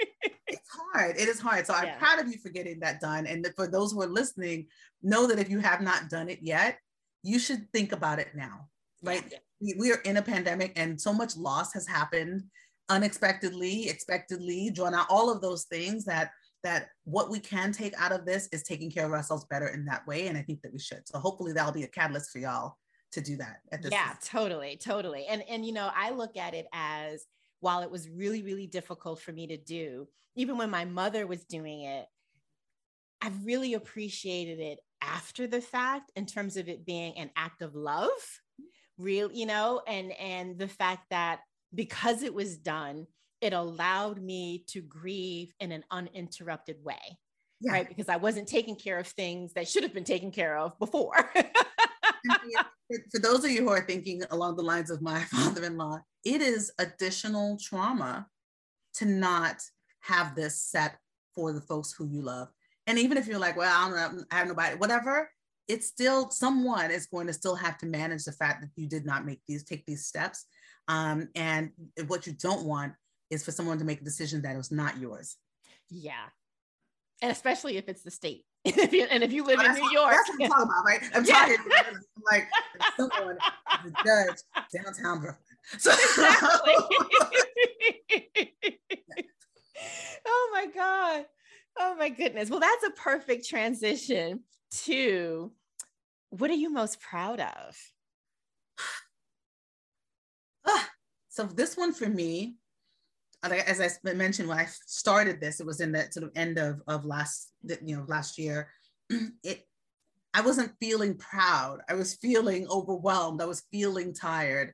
hard. 0.94 1.16
It 1.16 1.28
is 1.28 1.40
hard. 1.40 1.66
So 1.66 1.74
yeah. 1.74 1.92
I'm 1.92 1.98
proud 1.98 2.20
of 2.20 2.28
you 2.28 2.38
for 2.38 2.50
getting 2.50 2.80
that 2.80 3.00
done. 3.00 3.26
And 3.26 3.46
for 3.56 3.66
those 3.66 3.92
who 3.92 4.02
are 4.02 4.06
listening, 4.06 4.66
know 5.02 5.26
that 5.26 5.38
if 5.38 5.50
you 5.50 5.58
have 5.60 5.80
not 5.80 6.08
done 6.08 6.28
it 6.28 6.40
yet, 6.42 6.78
you 7.22 7.38
should 7.38 7.70
think 7.72 7.92
about 7.92 8.18
it 8.18 8.28
now, 8.34 8.68
right? 9.02 9.32
We, 9.60 9.74
we 9.78 9.92
are 9.92 10.00
in 10.04 10.18
a 10.18 10.22
pandemic 10.22 10.72
and 10.76 11.00
so 11.00 11.12
much 11.12 11.36
loss 11.36 11.72
has 11.72 11.86
happened 11.86 12.44
unexpectedly, 12.88 13.88
expectedly, 13.88 14.70
drawn 14.70 14.94
out 14.94 15.06
all 15.08 15.32
of 15.32 15.40
those 15.40 15.64
things 15.64 16.04
that 16.04 16.30
that 16.62 16.88
what 17.04 17.30
we 17.30 17.38
can 17.38 17.72
take 17.72 17.92
out 17.98 18.10
of 18.10 18.24
this 18.24 18.48
is 18.50 18.62
taking 18.62 18.90
care 18.90 19.04
of 19.04 19.12
ourselves 19.12 19.44
better 19.50 19.68
in 19.68 19.84
that 19.84 20.06
way. 20.06 20.28
And 20.28 20.38
I 20.38 20.40
think 20.40 20.62
that 20.62 20.72
we 20.72 20.78
should. 20.78 21.06
So 21.06 21.18
hopefully 21.18 21.52
that'll 21.52 21.74
be 21.74 21.82
a 21.82 21.88
catalyst 21.88 22.30
for 22.30 22.38
y'all 22.38 22.76
to 23.14 23.20
do 23.20 23.36
that 23.36 23.60
at 23.72 23.80
this 23.80 23.92
yeah 23.92 24.12
totally 24.22 24.76
totally 24.76 25.26
and 25.26 25.42
and 25.48 25.64
you 25.64 25.72
know 25.72 25.88
i 25.94 26.10
look 26.10 26.36
at 26.36 26.52
it 26.52 26.66
as 26.72 27.24
while 27.64 27.80
it 27.80 27.90
was 27.90 28.10
really 28.10 28.42
really 28.42 28.66
difficult 28.66 29.20
for 29.20 29.32
me 29.32 29.46
to 29.46 29.56
do 29.56 30.06
even 30.36 30.58
when 30.58 30.68
my 30.68 30.84
mother 30.84 31.26
was 31.26 31.44
doing 31.44 31.80
it 31.82 32.06
I've 33.22 33.46
really 33.46 33.72
appreciated 33.72 34.60
it 34.60 34.80
after 35.00 35.46
the 35.46 35.62
fact 35.62 36.12
in 36.14 36.26
terms 36.26 36.58
of 36.58 36.68
it 36.68 36.84
being 36.84 37.16
an 37.16 37.30
act 37.36 37.62
of 37.62 37.74
love 37.74 38.10
real 38.98 39.32
you 39.32 39.46
know 39.46 39.80
and 39.86 40.12
and 40.12 40.58
the 40.58 40.68
fact 40.68 41.06
that 41.08 41.40
because 41.74 42.22
it 42.22 42.34
was 42.34 42.58
done 42.58 43.06
it 43.40 43.54
allowed 43.54 44.22
me 44.22 44.64
to 44.68 44.82
grieve 44.82 45.52
in 45.58 45.72
an 45.72 45.84
uninterrupted 45.90 46.76
way 46.84 47.18
yeah. 47.60 47.72
right 47.72 47.88
because 47.88 48.10
i 48.10 48.16
wasn't 48.16 48.46
taking 48.46 48.76
care 48.76 48.98
of 48.98 49.06
things 49.06 49.54
that 49.54 49.66
should 49.66 49.82
have 49.82 49.94
been 49.94 50.04
taken 50.04 50.30
care 50.30 50.56
of 50.58 50.78
before 50.78 51.32
for 53.10 53.20
those 53.20 53.44
of 53.44 53.50
you 53.50 53.62
who 53.62 53.70
are 53.70 53.86
thinking 53.86 54.22
along 54.30 54.56
the 54.56 54.62
lines 54.62 54.90
of 54.90 55.02
my 55.02 55.20
father-in-law 55.30 55.98
it 56.24 56.40
is 56.40 56.72
additional 56.78 57.58
trauma 57.58 58.26
to 58.94 59.04
not 59.04 59.56
have 60.00 60.34
this 60.34 60.62
set 60.62 60.96
for 61.34 61.52
the 61.52 61.60
folks 61.60 61.92
who 61.92 62.06
you 62.06 62.22
love 62.22 62.48
and 62.86 62.98
even 62.98 63.16
if 63.16 63.26
you're 63.26 63.38
like, 63.38 63.56
well, 63.56 63.72
I 63.72 63.88
don't 63.88 64.16
know, 64.16 64.24
I 64.30 64.36
have 64.36 64.48
nobody, 64.48 64.76
whatever, 64.76 65.30
it's 65.68 65.86
still 65.86 66.30
someone 66.30 66.90
is 66.90 67.06
going 67.06 67.26
to 67.26 67.32
still 67.32 67.54
have 67.54 67.78
to 67.78 67.86
manage 67.86 68.24
the 68.24 68.32
fact 68.32 68.60
that 68.60 68.70
you 68.76 68.86
did 68.86 69.06
not 69.06 69.24
make 69.24 69.40
these, 69.48 69.64
take 69.64 69.86
these 69.86 70.06
steps. 70.06 70.44
Um, 70.88 71.28
and 71.34 71.70
what 72.06 72.26
you 72.26 72.34
don't 72.34 72.66
want 72.66 72.92
is 73.30 73.42
for 73.42 73.52
someone 73.52 73.78
to 73.78 73.84
make 73.84 74.02
a 74.02 74.04
decision 74.04 74.42
that 74.42 74.56
was 74.56 74.70
not 74.70 74.98
yours. 74.98 75.36
Yeah. 75.88 76.26
And 77.22 77.32
especially 77.32 77.78
if 77.78 77.88
it's 77.88 78.02
the 78.02 78.10
state. 78.10 78.44
if 78.78 78.94
you, 78.94 79.06
and 79.10 79.22
if 79.22 79.30
you 79.30 79.44
live 79.44 79.60
oh, 79.60 79.64
in 79.66 79.74
New 79.74 79.90
York. 79.90 80.12
That's 80.12 80.30
what 80.30 80.42
I'm 80.42 80.48
talking 80.48 80.64
about, 80.64 80.86
right? 80.86 81.02
I'm 81.14 81.22
yeah. 81.24 81.34
talking 81.34 81.58
I'm 81.86 82.00
like 82.32 82.48
someone, 82.96 83.36
the 83.84 83.90
judge 84.04 84.38
downtown 84.72 85.20
Brooklyn. 85.20 85.42
So, 85.78 85.92
exactly. 85.92 86.74
oh 90.26 90.50
my 90.52 90.66
God. 90.74 91.24
Oh 91.78 91.96
my 91.98 92.10
goodness. 92.10 92.50
Well, 92.50 92.60
that's 92.60 92.84
a 92.84 92.90
perfect 92.90 93.48
transition 93.48 94.40
to 94.84 95.52
what 96.28 96.50
are 96.50 96.54
you 96.54 96.70
most 96.70 97.00
proud 97.00 97.40
of? 97.40 97.78
Ah, 100.66 100.88
so 101.28 101.44
this 101.44 101.76
one 101.76 101.92
for 101.92 102.08
me, 102.08 102.54
as 103.52 103.80
I 103.80 104.12
mentioned 104.14 104.48
when 104.48 104.58
I 104.58 104.66
started 104.86 105.40
this, 105.40 105.60
it 105.60 105.66
was 105.66 105.80
in 105.80 105.92
the 105.92 106.06
sort 106.10 106.24
of 106.24 106.32
end 106.34 106.58
of, 106.58 106.80
of 106.86 107.04
last, 107.04 107.52
you 107.84 107.96
know, 107.96 108.04
last 108.08 108.38
year. 108.38 108.70
It, 109.42 109.66
I 110.32 110.40
wasn't 110.40 110.72
feeling 110.80 111.16
proud. 111.16 111.78
I 111.88 111.94
was 111.94 112.16
feeling 112.16 112.66
overwhelmed. 112.68 113.40
I 113.40 113.44
was 113.44 113.62
feeling 113.70 114.12
tired. 114.12 114.72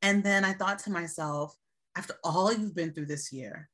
And 0.00 0.24
then 0.24 0.42
I 0.42 0.54
thought 0.54 0.78
to 0.80 0.90
myself, 0.90 1.54
after 1.96 2.14
all 2.24 2.50
you've 2.52 2.74
been 2.74 2.94
through 2.94 3.06
this 3.06 3.30
year, 3.30 3.68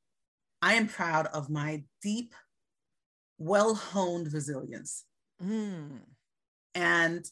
I 0.60 0.74
am 0.74 0.88
proud 0.88 1.26
of 1.26 1.48
my 1.48 1.84
deep 2.02 2.34
well 3.38 3.74
honed 3.74 4.32
resilience. 4.32 5.04
Mm. 5.40 6.00
And 6.74 7.24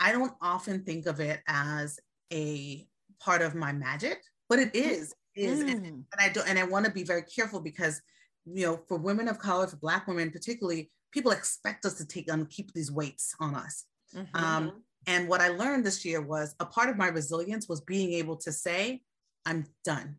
I 0.00 0.10
don't 0.10 0.34
often 0.42 0.82
think 0.82 1.06
of 1.06 1.20
it 1.20 1.40
as 1.46 2.00
a 2.32 2.86
part 3.20 3.42
of 3.42 3.54
my 3.54 3.72
magic, 3.72 4.20
but 4.48 4.58
it 4.58 4.74
is. 4.74 5.14
Is 5.34 5.60
mm. 5.60 5.70
and, 5.70 5.86
and 5.86 6.04
I 6.18 6.28
don't 6.28 6.48
and 6.48 6.58
I 6.58 6.64
want 6.64 6.84
to 6.86 6.92
be 6.92 7.04
very 7.04 7.22
careful 7.22 7.60
because 7.60 8.00
you 8.44 8.66
know, 8.66 8.80
for 8.88 8.98
women 8.98 9.28
of 9.28 9.38
color, 9.38 9.66
for 9.66 9.76
Black 9.76 10.06
women 10.06 10.30
particularly, 10.30 10.90
people 11.12 11.32
expect 11.32 11.84
us 11.84 11.94
to 11.94 12.06
take 12.06 12.32
on 12.32 12.46
keep 12.46 12.72
these 12.72 12.90
weights 12.90 13.34
on 13.40 13.54
us. 13.54 13.84
Mm-hmm. 14.14 14.36
Um, 14.36 14.82
and 15.06 15.28
what 15.28 15.40
I 15.40 15.48
learned 15.48 15.84
this 15.84 16.04
year 16.04 16.20
was 16.20 16.54
a 16.60 16.66
part 16.66 16.88
of 16.88 16.96
my 16.96 17.08
resilience 17.08 17.68
was 17.68 17.80
being 17.80 18.12
able 18.12 18.36
to 18.38 18.52
say, 18.52 19.02
I'm 19.46 19.66
done. 19.84 20.16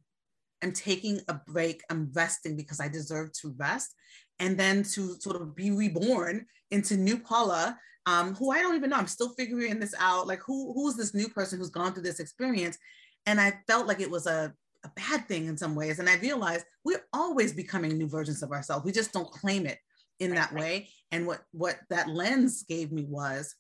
I'm 0.61 0.71
taking 0.71 1.19
a 1.27 1.33
break. 1.33 1.81
I'm 1.89 2.09
resting 2.13 2.55
because 2.55 2.79
I 2.79 2.87
deserve 2.87 3.31
to 3.41 3.53
rest 3.57 3.93
and 4.39 4.57
then 4.57 4.83
to 4.83 5.15
sort 5.19 5.35
of 5.35 5.55
be 5.55 5.71
reborn 5.71 6.45
into 6.71 6.97
new 6.97 7.17
Paula, 7.17 7.77
um, 8.05 8.35
who 8.35 8.51
I 8.51 8.61
don't 8.61 8.75
even 8.75 8.89
know. 8.89 8.97
I'm 8.97 9.07
still 9.07 9.33
figuring 9.33 9.79
this 9.79 9.93
out. 9.99 10.27
Like, 10.27 10.41
who 10.45 10.73
who's 10.73 10.95
this 10.95 11.13
new 11.13 11.29
person 11.29 11.59
who's 11.59 11.69
gone 11.69 11.93
through 11.93 12.03
this 12.03 12.19
experience? 12.19 12.77
And 13.25 13.39
I 13.39 13.59
felt 13.67 13.87
like 13.87 14.01
it 14.01 14.11
was 14.11 14.25
a, 14.25 14.53
a 14.83 14.89
bad 14.95 15.27
thing 15.27 15.45
in 15.47 15.57
some 15.57 15.75
ways. 15.75 15.99
And 15.99 16.09
I 16.09 16.15
realized 16.17 16.65
we're 16.83 17.05
always 17.13 17.53
becoming 17.53 17.97
new 17.97 18.07
versions 18.07 18.43
of 18.43 18.51
ourselves. 18.51 18.85
We 18.85 18.91
just 18.91 19.13
don't 19.13 19.29
claim 19.31 19.65
it 19.65 19.77
in 20.19 20.31
right, 20.31 20.37
that 20.37 20.51
right. 20.51 20.61
way. 20.61 20.89
And 21.11 21.27
what 21.27 21.41
what 21.51 21.77
that 21.89 22.09
lens 22.09 22.63
gave 22.63 22.91
me 22.91 23.05
was, 23.07 23.55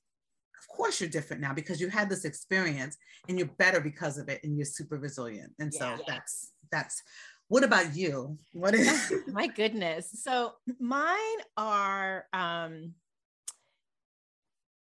of 0.59 0.75
course 0.75 0.99
you're 0.99 1.09
different 1.09 1.41
now 1.41 1.53
because 1.53 1.79
you 1.79 1.89
had 1.89 2.09
this 2.09 2.25
experience 2.25 2.97
and 3.27 3.37
you're 3.37 3.51
better 3.57 3.79
because 3.79 4.17
of 4.17 4.29
it 4.29 4.41
and 4.43 4.57
you're 4.57 4.65
super 4.65 4.97
resilient. 4.97 5.53
And 5.59 5.71
yeah. 5.73 5.97
so 5.97 6.03
that's 6.07 6.51
that's 6.71 7.01
what 7.47 7.63
about 7.63 7.95
you? 7.95 8.37
What 8.53 8.73
is 8.73 9.13
my 9.27 9.47
goodness? 9.47 10.09
So 10.23 10.53
mine 10.79 11.39
are 11.57 12.25
um 12.33 12.93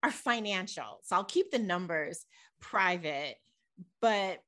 are 0.03 0.11
financial. 0.11 0.99
So 1.03 1.15
I'll 1.15 1.23
keep 1.23 1.51
the 1.51 1.59
numbers 1.59 2.25
private, 2.61 3.35
but 4.01 4.39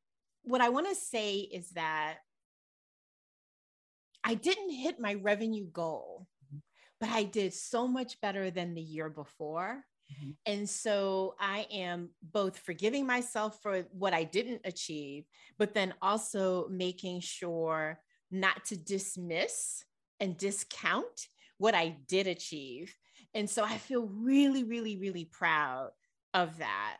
what 0.43 0.61
I 0.61 0.69
want 0.69 0.87
to 0.89 0.95
say 0.95 1.37
is 1.37 1.69
that 1.71 2.17
I 4.23 4.35
didn't 4.35 4.71
hit 4.71 4.99
my 4.99 5.15
revenue 5.15 5.65
goal, 5.65 6.27
but 6.99 7.09
I 7.09 7.23
did 7.23 7.53
so 7.53 7.87
much 7.87 8.21
better 8.21 8.51
than 8.51 8.75
the 8.75 8.81
year 8.81 9.09
before. 9.09 9.83
Mm-hmm. 10.11 10.31
And 10.45 10.69
so 10.69 11.35
I 11.39 11.65
am 11.71 12.09
both 12.21 12.57
forgiving 12.57 13.05
myself 13.05 13.59
for 13.61 13.81
what 13.91 14.13
I 14.13 14.23
didn't 14.23 14.61
achieve, 14.65 15.25
but 15.57 15.73
then 15.73 15.93
also 16.01 16.67
making 16.69 17.21
sure 17.21 17.99
not 18.29 18.65
to 18.65 18.77
dismiss 18.77 19.83
and 20.19 20.37
discount 20.37 21.27
what 21.57 21.75
I 21.75 21.97
did 22.07 22.27
achieve. 22.27 22.93
And 23.33 23.49
so 23.49 23.63
I 23.63 23.77
feel 23.77 24.07
really, 24.07 24.63
really, 24.63 24.97
really 24.97 25.25
proud 25.25 25.89
of 26.33 26.57
that. 26.59 26.97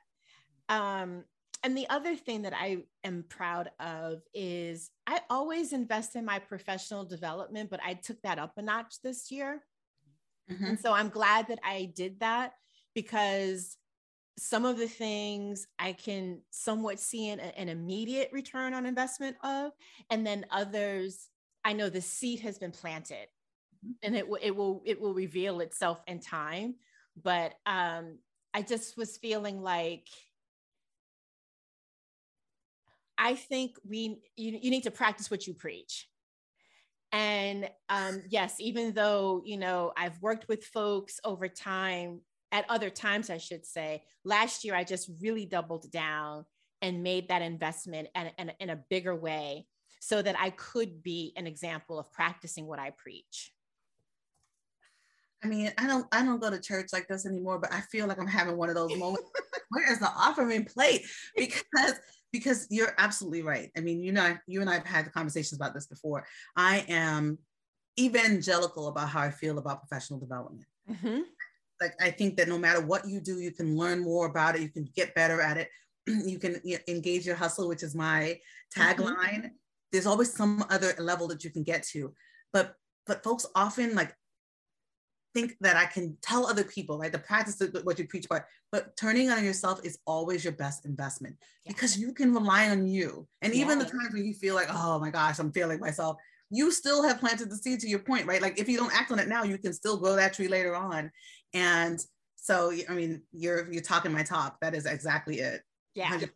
Um, 0.69 1.23
and 1.63 1.77
the 1.77 1.89
other 1.89 2.15
thing 2.15 2.41
that 2.43 2.53
I 2.53 2.79
am 3.03 3.23
proud 3.29 3.69
of 3.79 4.21
is 4.33 4.89
I 5.05 5.21
always 5.29 5.73
invest 5.73 6.15
in 6.15 6.25
my 6.25 6.39
professional 6.39 7.05
development, 7.05 7.69
but 7.69 7.79
I 7.85 7.93
took 7.93 8.21
that 8.23 8.39
up 8.39 8.53
a 8.57 8.61
notch 8.61 8.95
this 9.03 9.31
year. 9.31 9.61
Mm-hmm. 10.51 10.65
And 10.65 10.79
so 10.79 10.91
I'm 10.91 11.09
glad 11.09 11.47
that 11.49 11.59
I 11.63 11.91
did 11.95 12.19
that 12.21 12.53
because 12.95 13.77
some 14.37 14.65
of 14.65 14.77
the 14.77 14.87
things 14.87 15.67
I 15.77 15.93
can 15.93 16.41
somewhat 16.49 16.99
see 16.99 17.29
an, 17.29 17.39
an 17.39 17.69
immediate 17.69 18.29
return 18.31 18.73
on 18.73 18.87
investment 18.87 19.37
of, 19.43 19.71
and 20.09 20.25
then 20.25 20.45
others 20.51 21.29
I 21.63 21.73
know 21.73 21.89
the 21.89 22.01
seed 22.01 22.39
has 22.39 22.57
been 22.57 22.71
planted, 22.71 23.27
mm-hmm. 23.85 23.91
and 24.01 24.15
it 24.15 24.27
will 24.27 24.39
it 24.41 24.55
will 24.55 24.81
it 24.85 24.99
will 24.99 25.13
reveal 25.13 25.59
itself 25.59 26.01
in 26.07 26.19
time. 26.19 26.75
But 27.21 27.53
um, 27.67 28.17
I 28.53 28.63
just 28.63 28.97
was 28.97 29.17
feeling 29.17 29.61
like 29.61 30.07
I 33.21 33.35
think 33.35 33.77
we 33.87 34.19
you, 34.35 34.57
you 34.59 34.71
need 34.71 34.83
to 34.83 34.91
practice 34.91 35.29
what 35.29 35.45
you 35.45 35.53
preach. 35.53 36.07
And 37.11 37.69
um, 37.87 38.23
yes, 38.29 38.55
even 38.59 38.93
though 38.93 39.43
you 39.45 39.57
know 39.57 39.93
I've 39.95 40.19
worked 40.21 40.47
with 40.49 40.65
folks 40.65 41.19
over 41.23 41.47
time 41.47 42.21
at 42.51 42.65
other 42.67 42.89
times, 42.89 43.29
I 43.29 43.37
should 43.37 43.65
say. 43.65 44.01
Last 44.25 44.65
year, 44.65 44.75
I 44.75 44.83
just 44.83 45.09
really 45.21 45.45
doubled 45.45 45.89
down 45.91 46.45
and 46.81 47.03
made 47.03 47.27
that 47.27 47.43
investment 47.43 48.07
and, 48.15 48.31
and 48.39 48.53
in 48.59 48.71
a 48.71 48.79
bigger 48.89 49.15
way 49.15 49.67
so 49.99 50.19
that 50.21 50.35
I 50.39 50.49
could 50.49 51.03
be 51.03 51.31
an 51.37 51.45
example 51.45 51.99
of 51.99 52.11
practicing 52.11 52.65
what 52.65 52.79
I 52.79 52.91
preach. 52.97 53.51
I 55.43 55.47
mean, 55.47 55.71
I 55.77 55.85
don't 55.85 56.07
I 56.11 56.23
don't 56.23 56.41
go 56.41 56.49
to 56.49 56.59
church 56.59 56.87
like 56.91 57.07
this 57.07 57.27
anymore, 57.27 57.59
but 57.59 57.71
I 57.71 57.81
feel 57.81 58.07
like 58.07 58.19
I'm 58.19 58.27
having 58.27 58.57
one 58.57 58.69
of 58.69 58.75
those 58.75 58.95
moments. 58.97 59.29
Where 59.69 59.91
is 59.91 59.99
the 59.99 60.09
offering 60.09 60.65
plate? 60.65 61.03
Because 61.35 61.93
because 62.31 62.67
you're 62.69 62.93
absolutely 62.97 63.41
right. 63.41 63.69
I 63.77 63.81
mean, 63.81 64.01
you 64.01 64.11
know, 64.11 64.37
you 64.47 64.61
and 64.61 64.69
I 64.69 64.75
have 64.75 64.85
had 64.85 65.11
conversations 65.11 65.59
about 65.59 65.73
this 65.73 65.87
before. 65.87 66.25
I 66.55 66.85
am 66.87 67.37
evangelical 67.99 68.87
about 68.87 69.09
how 69.09 69.21
I 69.21 69.31
feel 69.31 69.57
about 69.57 69.81
professional 69.81 70.19
development. 70.19 70.65
Mm-hmm 70.89 71.21
like 71.81 71.95
I 71.99 72.11
think 72.11 72.37
that 72.37 72.47
no 72.47 72.57
matter 72.57 72.79
what 72.79 73.07
you 73.07 73.19
do, 73.19 73.39
you 73.39 73.51
can 73.51 73.75
learn 73.75 73.99
more 73.99 74.27
about 74.27 74.55
it. 74.55 74.61
You 74.61 74.69
can 74.69 74.87
get 74.95 75.15
better 75.15 75.41
at 75.41 75.57
it. 75.57 75.69
you 76.07 76.39
can 76.39 76.61
engage 76.87 77.25
your 77.25 77.35
hustle, 77.35 77.67
which 77.67 77.83
is 77.83 77.95
my 77.95 78.39
tagline. 78.77 79.17
Mm-hmm. 79.17 79.47
There's 79.91 80.05
always 80.05 80.31
some 80.31 80.63
other 80.69 80.93
level 80.99 81.27
that 81.29 81.43
you 81.43 81.49
can 81.49 81.63
get 81.63 81.83
to, 81.87 82.13
but 82.53 82.75
but 83.07 83.23
folks 83.23 83.45
often 83.55 83.95
like 83.95 84.15
think 85.33 85.55
that 85.61 85.75
I 85.75 85.85
can 85.85 86.17
tell 86.21 86.45
other 86.45 86.63
people, 86.63 86.97
right? 86.97 87.11
The 87.11 87.19
practice 87.19 87.59
of 87.61 87.75
what 87.83 87.99
you 87.99 88.07
preach 88.07 88.25
about, 88.25 88.43
but 88.71 88.95
turning 88.97 89.29
on 89.29 89.43
yourself 89.43 89.79
is 89.83 89.99
always 90.05 90.43
your 90.43 90.53
best 90.53 90.85
investment 90.85 91.35
yeah. 91.65 91.73
because 91.73 91.97
you 91.97 92.13
can 92.13 92.33
rely 92.33 92.69
on 92.69 92.87
you. 92.87 93.27
And 93.41 93.53
even 93.53 93.79
the 93.79 93.85
times 93.85 94.13
when 94.13 94.25
you 94.25 94.33
feel 94.33 94.55
like, 94.55 94.67
oh 94.69 94.99
my 94.99 95.09
gosh, 95.09 95.39
I'm 95.39 95.51
failing 95.51 95.79
myself, 95.79 96.17
you 96.49 96.71
still 96.71 97.03
have 97.03 97.19
planted 97.19 97.49
the 97.49 97.55
seed 97.55 97.79
to 97.79 97.87
your 97.87 97.99
point, 97.99 98.27
right? 98.27 98.41
Like 98.41 98.59
if 98.59 98.67
you 98.67 98.77
don't 98.77 98.93
act 98.93 99.11
on 99.11 99.19
it 99.19 99.27
now, 99.27 99.43
you 99.43 99.57
can 99.57 99.73
still 99.73 99.97
grow 99.97 100.15
that 100.15 100.33
tree 100.33 100.49
later 100.49 100.75
on. 100.75 101.11
And 101.53 101.99
so, 102.35 102.73
I 102.89 102.93
mean, 102.93 103.21
you're 103.31 103.71
you're 103.71 103.83
talking 103.83 104.11
my 104.11 104.23
talk. 104.23 104.57
That 104.61 104.75
is 104.75 104.85
exactly 104.85 105.39
it. 105.39 105.61
Yeah. 105.95 106.09
100%. 106.09 106.29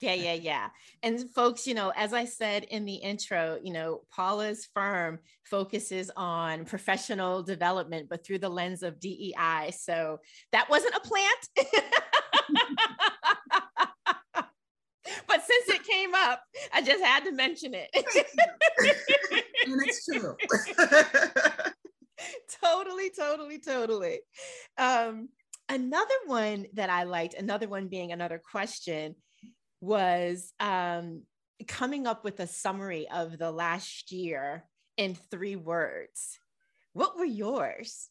Yeah, 0.00 0.14
yeah, 0.14 0.34
yeah. 0.34 0.68
And 1.02 1.30
folks, 1.30 1.66
you 1.66 1.72
know, 1.72 1.90
as 1.96 2.12
I 2.12 2.26
said 2.26 2.64
in 2.64 2.84
the 2.84 2.96
intro, 2.96 3.58
you 3.62 3.72
know, 3.72 4.02
Paula's 4.14 4.68
firm 4.74 5.20
focuses 5.44 6.10
on 6.16 6.66
professional 6.66 7.42
development, 7.42 8.08
but 8.10 8.24
through 8.24 8.40
the 8.40 8.48
lens 8.48 8.82
of 8.82 9.00
DEI. 9.00 9.72
So 9.76 10.18
that 10.52 10.68
wasn't 10.68 10.96
a 10.96 11.00
plant. 11.00 11.48
but 15.26 15.44
since 15.44 15.68
it 15.68 15.82
came 15.84 16.14
up, 16.14 16.42
I 16.74 16.82
just 16.82 17.02
had 17.02 17.24
to 17.24 17.32
mention 17.32 17.72
it. 17.74 17.88
and 19.66 19.80
it's 19.82 20.04
true. 20.04 20.36
totally, 22.62 23.10
totally, 23.10 23.58
totally. 23.58 24.20
Um, 24.76 25.30
another 25.68 26.14
one 26.26 26.66
that 26.74 26.90
I 26.90 27.04
liked, 27.04 27.34
another 27.34 27.68
one 27.68 27.88
being 27.88 28.12
another 28.12 28.40
question, 28.50 29.14
was 29.80 30.52
um, 30.60 31.22
coming 31.66 32.06
up 32.06 32.24
with 32.24 32.40
a 32.40 32.46
summary 32.46 33.08
of 33.08 33.38
the 33.38 33.50
last 33.50 34.12
year 34.12 34.64
in 34.96 35.14
three 35.14 35.56
words. 35.56 36.38
What 36.92 37.18
were 37.18 37.24
yours? 37.24 38.08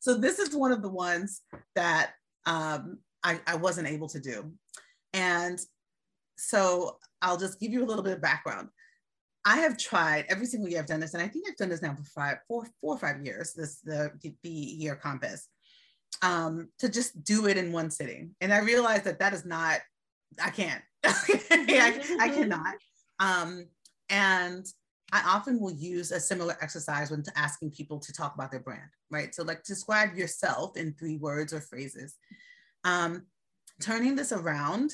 So 0.00 0.14
this 0.14 0.38
is 0.38 0.54
one 0.54 0.72
of 0.72 0.82
the 0.82 0.90
ones 0.90 1.42
that 1.76 2.12
um, 2.46 2.98
I, 3.22 3.40
I 3.46 3.56
wasn't 3.56 3.88
able 3.88 4.08
to 4.08 4.20
do. 4.20 4.52
And 5.12 5.58
so 6.36 6.98
I'll 7.20 7.38
just 7.38 7.60
give 7.60 7.72
you 7.72 7.84
a 7.84 7.86
little 7.86 8.02
bit 8.02 8.14
of 8.14 8.20
background. 8.20 8.68
I 9.44 9.58
have 9.58 9.76
tried 9.78 10.26
every 10.28 10.46
single 10.46 10.68
year 10.68 10.80
I've 10.80 10.86
done 10.86 11.00
this, 11.00 11.14
and 11.14 11.22
I 11.22 11.28
think 11.28 11.46
I've 11.48 11.56
done 11.56 11.68
this 11.68 11.82
now 11.82 11.94
for 11.94 12.04
five, 12.04 12.38
four, 12.46 12.66
four 12.80 12.94
or 12.94 12.98
five 12.98 13.24
years, 13.24 13.54
this 13.54 13.80
the 13.80 14.12
the 14.42 14.78
YearCompass, 14.82 15.48
um, 16.20 16.68
to 16.78 16.88
just 16.88 17.24
do 17.24 17.46
it 17.46 17.56
in 17.56 17.72
one 17.72 17.90
sitting. 17.90 18.34
And 18.40 18.52
I 18.52 18.58
realized 18.58 19.04
that 19.04 19.18
that 19.20 19.32
is 19.32 19.44
not, 19.44 19.80
I 20.42 20.50
can't, 20.50 20.82
I, 21.04 22.16
I 22.20 22.28
cannot. 22.28 22.74
Um, 23.18 23.66
and 24.10 24.66
I 25.12 25.22
often 25.26 25.60
will 25.60 25.72
use 25.72 26.10
a 26.10 26.20
similar 26.20 26.56
exercise 26.60 27.10
when 27.10 27.22
asking 27.36 27.70
people 27.72 27.98
to 28.00 28.12
talk 28.12 28.34
about 28.34 28.50
their 28.50 28.60
brand, 28.60 28.90
right? 29.10 29.34
So 29.34 29.42
like 29.42 29.62
describe 29.62 30.16
yourself 30.16 30.76
in 30.76 30.94
three 30.94 31.18
words 31.18 31.52
or 31.52 31.60
phrases. 31.60 32.16
Um, 32.84 33.26
turning 33.80 34.16
this 34.16 34.32
around 34.32 34.92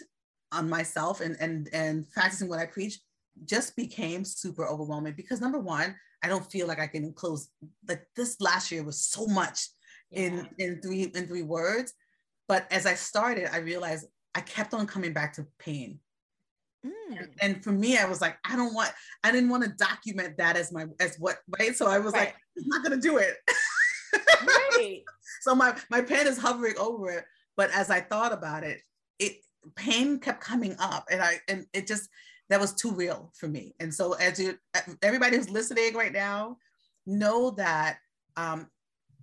on 0.50 0.68
myself 0.68 1.20
and 1.20 1.36
and 1.40 1.68
and 1.72 2.10
practicing 2.10 2.48
what 2.48 2.58
I 2.58 2.66
preach 2.66 2.98
just 3.44 3.76
became 3.76 4.24
super 4.24 4.66
overwhelming 4.66 5.14
because 5.16 5.40
number 5.40 5.58
one, 5.58 5.94
I 6.22 6.28
don't 6.28 6.50
feel 6.50 6.66
like 6.66 6.80
I 6.80 6.88
can 6.88 7.12
close 7.12 7.50
like 7.86 8.04
this 8.16 8.40
last 8.40 8.72
year 8.72 8.82
was 8.82 9.00
so 9.00 9.26
much 9.26 9.68
yeah. 10.10 10.20
in 10.20 10.48
in 10.58 10.82
three 10.82 11.10
in 11.14 11.26
three 11.26 11.42
words. 11.42 11.92
But 12.46 12.66
as 12.70 12.86
I 12.86 12.94
started, 12.94 13.52
I 13.52 13.58
realized 13.58 14.06
I 14.34 14.40
kept 14.40 14.74
on 14.74 14.86
coming 14.86 15.12
back 15.12 15.34
to 15.34 15.46
pain. 15.58 15.98
Mm. 16.86 17.18
And, 17.18 17.28
and, 17.42 17.64
for 17.64 17.72
me, 17.72 17.98
I 17.98 18.04
was 18.04 18.20
like, 18.20 18.38
I 18.44 18.54
don't 18.54 18.72
want, 18.72 18.92
I 19.24 19.32
didn't 19.32 19.50
want 19.50 19.64
to 19.64 19.70
document 19.70 20.38
that 20.38 20.56
as 20.56 20.72
my 20.72 20.86
as 21.00 21.16
what, 21.18 21.38
right? 21.58 21.74
So 21.74 21.88
I 21.88 21.98
was 21.98 22.12
right. 22.12 22.26
like, 22.26 22.36
I'm 22.56 22.68
not 22.68 22.82
gonna 22.84 23.00
do 23.00 23.18
it. 23.18 23.34
right. 24.46 25.02
so 25.40 25.54
my 25.54 25.76
my 25.90 26.00
pen 26.00 26.26
is 26.26 26.38
hovering 26.38 26.78
over 26.78 27.10
it. 27.10 27.24
But 27.56 27.70
as 27.72 27.90
I 27.90 28.00
thought 28.00 28.32
about 28.32 28.62
it, 28.62 28.80
it 29.18 29.38
pain 29.74 30.20
kept 30.20 30.40
coming 30.40 30.76
up 30.78 31.06
and 31.10 31.20
I 31.20 31.40
and 31.48 31.66
it 31.72 31.86
just 31.86 32.08
that 32.48 32.60
was 32.60 32.74
too 32.74 32.92
real 32.92 33.32
for 33.34 33.48
me. 33.48 33.74
And 33.80 33.92
so 33.92 34.12
as 34.14 34.38
you 34.38 34.56
everybody 35.02 35.36
who's 35.36 35.50
listening 35.50 35.94
right 35.94 36.12
now, 36.12 36.58
know 37.06 37.50
that 37.52 37.98
um, 38.36 38.68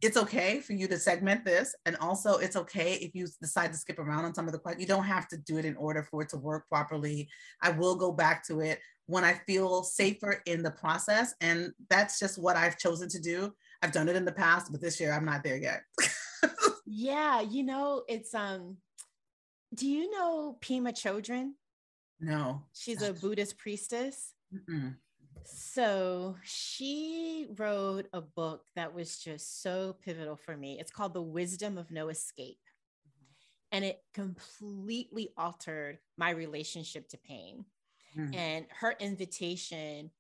it's 0.02 0.18
okay 0.18 0.60
for 0.60 0.74
you 0.74 0.88
to 0.88 1.00
segment 1.00 1.46
this. 1.46 1.76
And 1.86 1.96
also 1.98 2.38
it's 2.38 2.56
okay 2.56 2.96
if 2.96 3.16
you 3.16 3.28
decide 3.42 3.72
to 3.72 3.78
skip 3.78 4.00
around 4.00 4.26
on 4.26 4.34
some 4.34 4.46
of 4.46 4.52
the 4.52 4.60
questions. 4.60 4.82
You 4.82 4.88
don't 4.88 5.06
have 5.06 5.28
to 5.30 5.38
do 5.38 5.58
it 5.58 5.66
in 5.66 5.76
order 5.78 6.04
for 6.04 6.22
it 6.22 6.30
to 6.30 6.38
work 6.38 6.68
properly. 6.68 7.30
I 7.62 7.72
will 7.72 7.96
go 7.96 8.12
back 8.12 8.46
to 8.48 8.60
it 8.60 8.80
when 9.08 9.24
I 9.24 9.34
feel 9.48 9.84
safer 9.84 10.42
in 10.46 10.64
the 10.64 10.72
process. 10.72 11.34
And 11.42 11.72
that's 11.90 12.20
just 12.20 12.42
what 12.42 12.56
I've 12.56 12.78
chosen 12.78 13.10
to 13.10 13.20
do. 13.20 13.54
I've 13.82 13.92
done 13.92 14.10
it 14.10 14.16
in 14.16 14.26
the 14.26 14.32
past, 14.32 14.72
but 14.72 14.82
this 14.82 15.00
year 15.00 15.14
I'm 15.14 15.26
not 15.26 15.44
there 15.44 15.58
yet. 15.58 15.82
yeah, 16.86 17.42
you 17.42 17.64
know, 17.64 18.04
it's 18.08 18.34
um 18.34 18.78
do 19.74 19.88
you 19.88 20.10
know 20.12 20.58
Pema 20.62 20.94
Chodron? 20.94 21.52
No. 22.20 22.64
She's 22.74 23.02
a 23.02 23.14
Buddhist 23.14 23.58
priestess. 23.58 24.34
Mm-mm. 24.54 24.96
So 25.46 26.36
she 26.44 27.48
wrote 27.58 28.08
a 28.14 28.22
book 28.22 28.64
that 28.76 28.94
was 28.94 29.20
just 29.20 29.62
so 29.62 29.96
pivotal 30.04 30.36
for 30.36 30.58
me. 30.58 30.80
It's 30.80 30.92
called 30.92 31.14
The 31.14 31.22
Wisdom 31.22 31.78
of 31.78 31.92
No 31.92 32.10
Escape. 32.10 32.58
And 33.72 33.84
it 33.84 34.00
completely 34.14 35.30
altered 35.38 36.00
my 36.18 36.32
relationship 36.32 37.10
to 37.10 37.18
pain. 37.18 37.66
Mm. 38.18 38.36
And 38.36 38.66
her 38.80 38.96
invitation, 39.00 40.12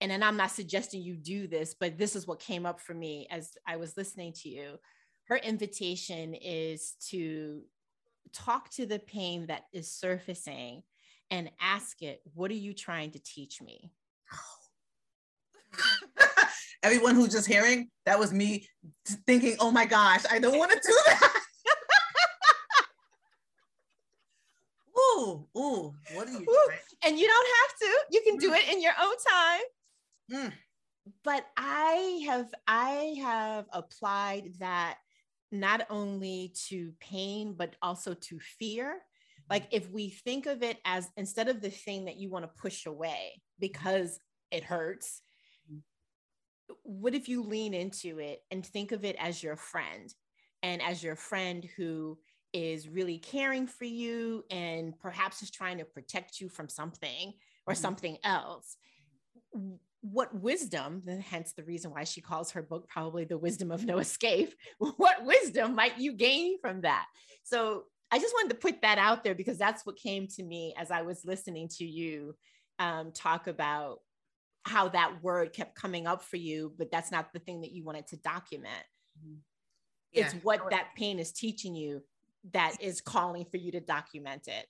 and 0.00 0.10
then 0.10 0.22
I'm 0.22 0.36
not 0.36 0.50
suggesting 0.50 1.02
you 1.02 1.16
do 1.16 1.46
this, 1.46 1.74
but 1.78 1.98
this 1.98 2.16
is 2.16 2.26
what 2.26 2.40
came 2.40 2.66
up 2.66 2.80
for 2.80 2.94
me 2.94 3.26
as 3.30 3.52
I 3.66 3.76
was 3.76 3.96
listening 3.96 4.32
to 4.34 4.48
you. 4.48 4.78
Her 5.24 5.36
invitation 5.36 6.34
is 6.34 6.94
to 7.10 7.62
talk 8.32 8.70
to 8.70 8.86
the 8.86 8.98
pain 8.98 9.46
that 9.46 9.64
is 9.72 9.90
surfacing 9.90 10.82
and 11.30 11.50
ask 11.60 12.02
it, 12.02 12.22
What 12.34 12.50
are 12.50 12.54
you 12.54 12.72
trying 12.72 13.10
to 13.12 13.18
teach 13.18 13.60
me? 13.60 13.92
Everyone 16.82 17.14
who's 17.14 17.32
just 17.32 17.46
hearing, 17.46 17.90
that 18.06 18.18
was 18.18 18.32
me 18.32 18.66
thinking, 19.26 19.56
Oh 19.60 19.70
my 19.70 19.84
gosh, 19.84 20.24
I 20.30 20.38
don't 20.38 20.58
want 20.58 20.70
to 20.70 20.80
do 20.84 20.98
that. 21.06 21.32
ooh, 24.98 25.46
ooh, 25.56 25.94
what 26.14 26.28
are 26.28 26.32
you 26.32 26.46
ooh. 26.48 26.68
And 27.04 27.18
you 27.18 27.26
don't 27.26 27.48
have 27.60 27.78
to, 27.80 28.04
you 28.12 28.22
can 28.26 28.36
do 28.36 28.52
it 28.54 28.68
in 28.72 28.82
your 28.82 28.92
own 29.00 29.14
time. 29.28 29.62
Mm. 30.32 30.52
But 31.24 31.46
I 31.56 32.22
have 32.26 32.52
I 32.66 33.14
have 33.20 33.64
applied 33.72 34.52
that 34.58 34.98
not 35.50 35.86
only 35.88 36.52
to 36.68 36.92
pain, 37.00 37.54
but 37.56 37.76
also 37.80 38.14
to 38.14 38.38
fear. 38.38 39.00
Like 39.48 39.68
if 39.70 39.90
we 39.90 40.10
think 40.10 40.46
of 40.46 40.62
it 40.62 40.78
as 40.84 41.08
instead 41.16 41.48
of 41.48 41.62
the 41.62 41.70
thing 41.70 42.04
that 42.04 42.16
you 42.16 42.28
want 42.28 42.44
to 42.44 42.60
push 42.60 42.84
away 42.84 43.40
because 43.58 44.18
it 44.50 44.64
hurts, 44.64 45.22
what 46.82 47.14
if 47.14 47.28
you 47.28 47.42
lean 47.42 47.74
into 47.74 48.18
it 48.18 48.42
and 48.50 48.64
think 48.64 48.92
of 48.92 49.04
it 49.04 49.16
as 49.18 49.42
your 49.42 49.56
friend 49.56 50.12
and 50.62 50.82
as 50.82 51.02
your 51.02 51.16
friend 51.16 51.66
who 51.76 52.18
is 52.52 52.88
really 52.88 53.18
caring 53.18 53.66
for 53.66 53.84
you 53.84 54.44
and 54.50 54.98
perhaps 54.98 55.42
is 55.42 55.50
trying 55.50 55.78
to 55.78 55.84
protect 55.84 56.40
you 56.40 56.48
from 56.48 56.68
something 56.68 57.34
or 57.66 57.74
mm-hmm. 57.74 57.80
something 57.80 58.18
else? 58.24 58.76
What 60.00 60.34
wisdom 60.34 61.02
hence 61.28 61.52
the 61.52 61.64
reason 61.64 61.90
why 61.90 62.04
she 62.04 62.20
calls 62.20 62.52
her 62.52 62.62
book 62.62 62.88
probably 62.88 63.24
the 63.24 63.38
wisdom 63.38 63.70
of 63.70 63.84
no 63.84 63.98
escape 63.98 64.54
what 64.78 65.24
wisdom 65.24 65.74
might 65.74 65.98
you 65.98 66.12
gain 66.12 66.58
from 66.60 66.82
that? 66.82 67.06
So 67.42 67.84
i 68.10 68.18
just 68.18 68.34
wanted 68.34 68.50
to 68.50 68.60
put 68.60 68.80
that 68.80 68.96
out 68.98 69.22
there 69.22 69.34
because 69.34 69.58
that's 69.58 69.84
what 69.84 69.94
came 69.96 70.26
to 70.26 70.42
me 70.42 70.74
as 70.78 70.90
i 70.90 71.02
was 71.02 71.26
listening 71.26 71.68
to 71.68 71.84
you 71.84 72.34
um, 72.78 73.12
talk 73.12 73.46
about 73.46 74.00
how 74.64 74.88
that 74.88 75.22
word 75.22 75.52
kept 75.52 75.74
coming 75.74 76.06
up 76.06 76.22
for 76.22 76.36
you 76.36 76.72
but 76.78 76.90
that's 76.90 77.10
not 77.10 77.32
the 77.32 77.38
thing 77.38 77.60
that 77.60 77.72
you 77.72 77.84
wanted 77.84 78.06
to 78.06 78.16
document 78.18 78.84
mm-hmm. 79.18 79.36
yeah. 80.12 80.26
it's 80.26 80.34
what 80.44 80.70
that 80.70 80.88
pain 80.96 81.18
is 81.18 81.32
teaching 81.32 81.74
you 81.74 82.02
that 82.52 82.74
is 82.80 83.00
calling 83.00 83.44
for 83.44 83.56
you 83.56 83.72
to 83.72 83.80
document 83.80 84.46
it 84.46 84.66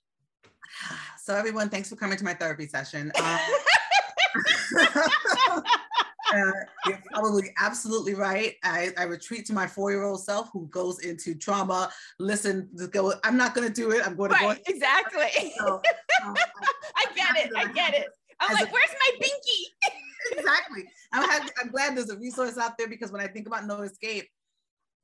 so 1.21 1.35
everyone 1.35 1.69
thanks 1.69 1.89
for 1.89 1.95
coming 1.95 2.17
to 2.17 2.23
my 2.23 2.33
therapy 2.33 2.67
session 2.67 3.11
um, 3.23 3.39
uh, 6.33 6.51
you're 6.85 7.01
probably 7.11 7.51
absolutely 7.59 8.13
right. 8.13 8.55
I, 8.63 8.89
I 8.97 9.03
retreat 9.03 9.45
to 9.47 9.53
my 9.53 9.67
four-year-old 9.67 10.23
self 10.23 10.49
who 10.53 10.67
goes 10.67 10.99
into 10.99 11.35
trauma. 11.35 11.91
Listen, 12.19 12.69
go. 12.91 13.13
I'm 13.23 13.37
not 13.37 13.55
going 13.55 13.67
to 13.67 13.73
do 13.73 13.91
it. 13.91 14.05
I'm 14.05 14.15
going 14.15 14.31
to 14.31 14.37
right, 14.37 14.57
go. 14.57 14.71
Exactly. 14.73 15.53
So, 15.57 15.75
um, 16.25 16.35
I 16.95 17.05
get 17.15 17.45
it. 17.45 17.51
I 17.55 17.71
get 17.71 17.93
it. 17.93 18.07
I'm 18.39 18.53
like, 18.53 18.69
a, 18.69 18.71
where's 18.71 18.89
my 18.89 19.25
binky? 19.25 19.91
exactly. 20.37 20.83
I'm, 21.11 21.29
happy, 21.29 21.49
I'm 21.61 21.71
glad 21.71 21.97
there's 21.97 22.09
a 22.09 22.17
resource 22.17 22.57
out 22.57 22.77
there 22.77 22.87
because 22.87 23.11
when 23.11 23.21
I 23.21 23.27
think 23.27 23.47
about 23.47 23.65
no 23.65 23.81
escape, 23.81 24.27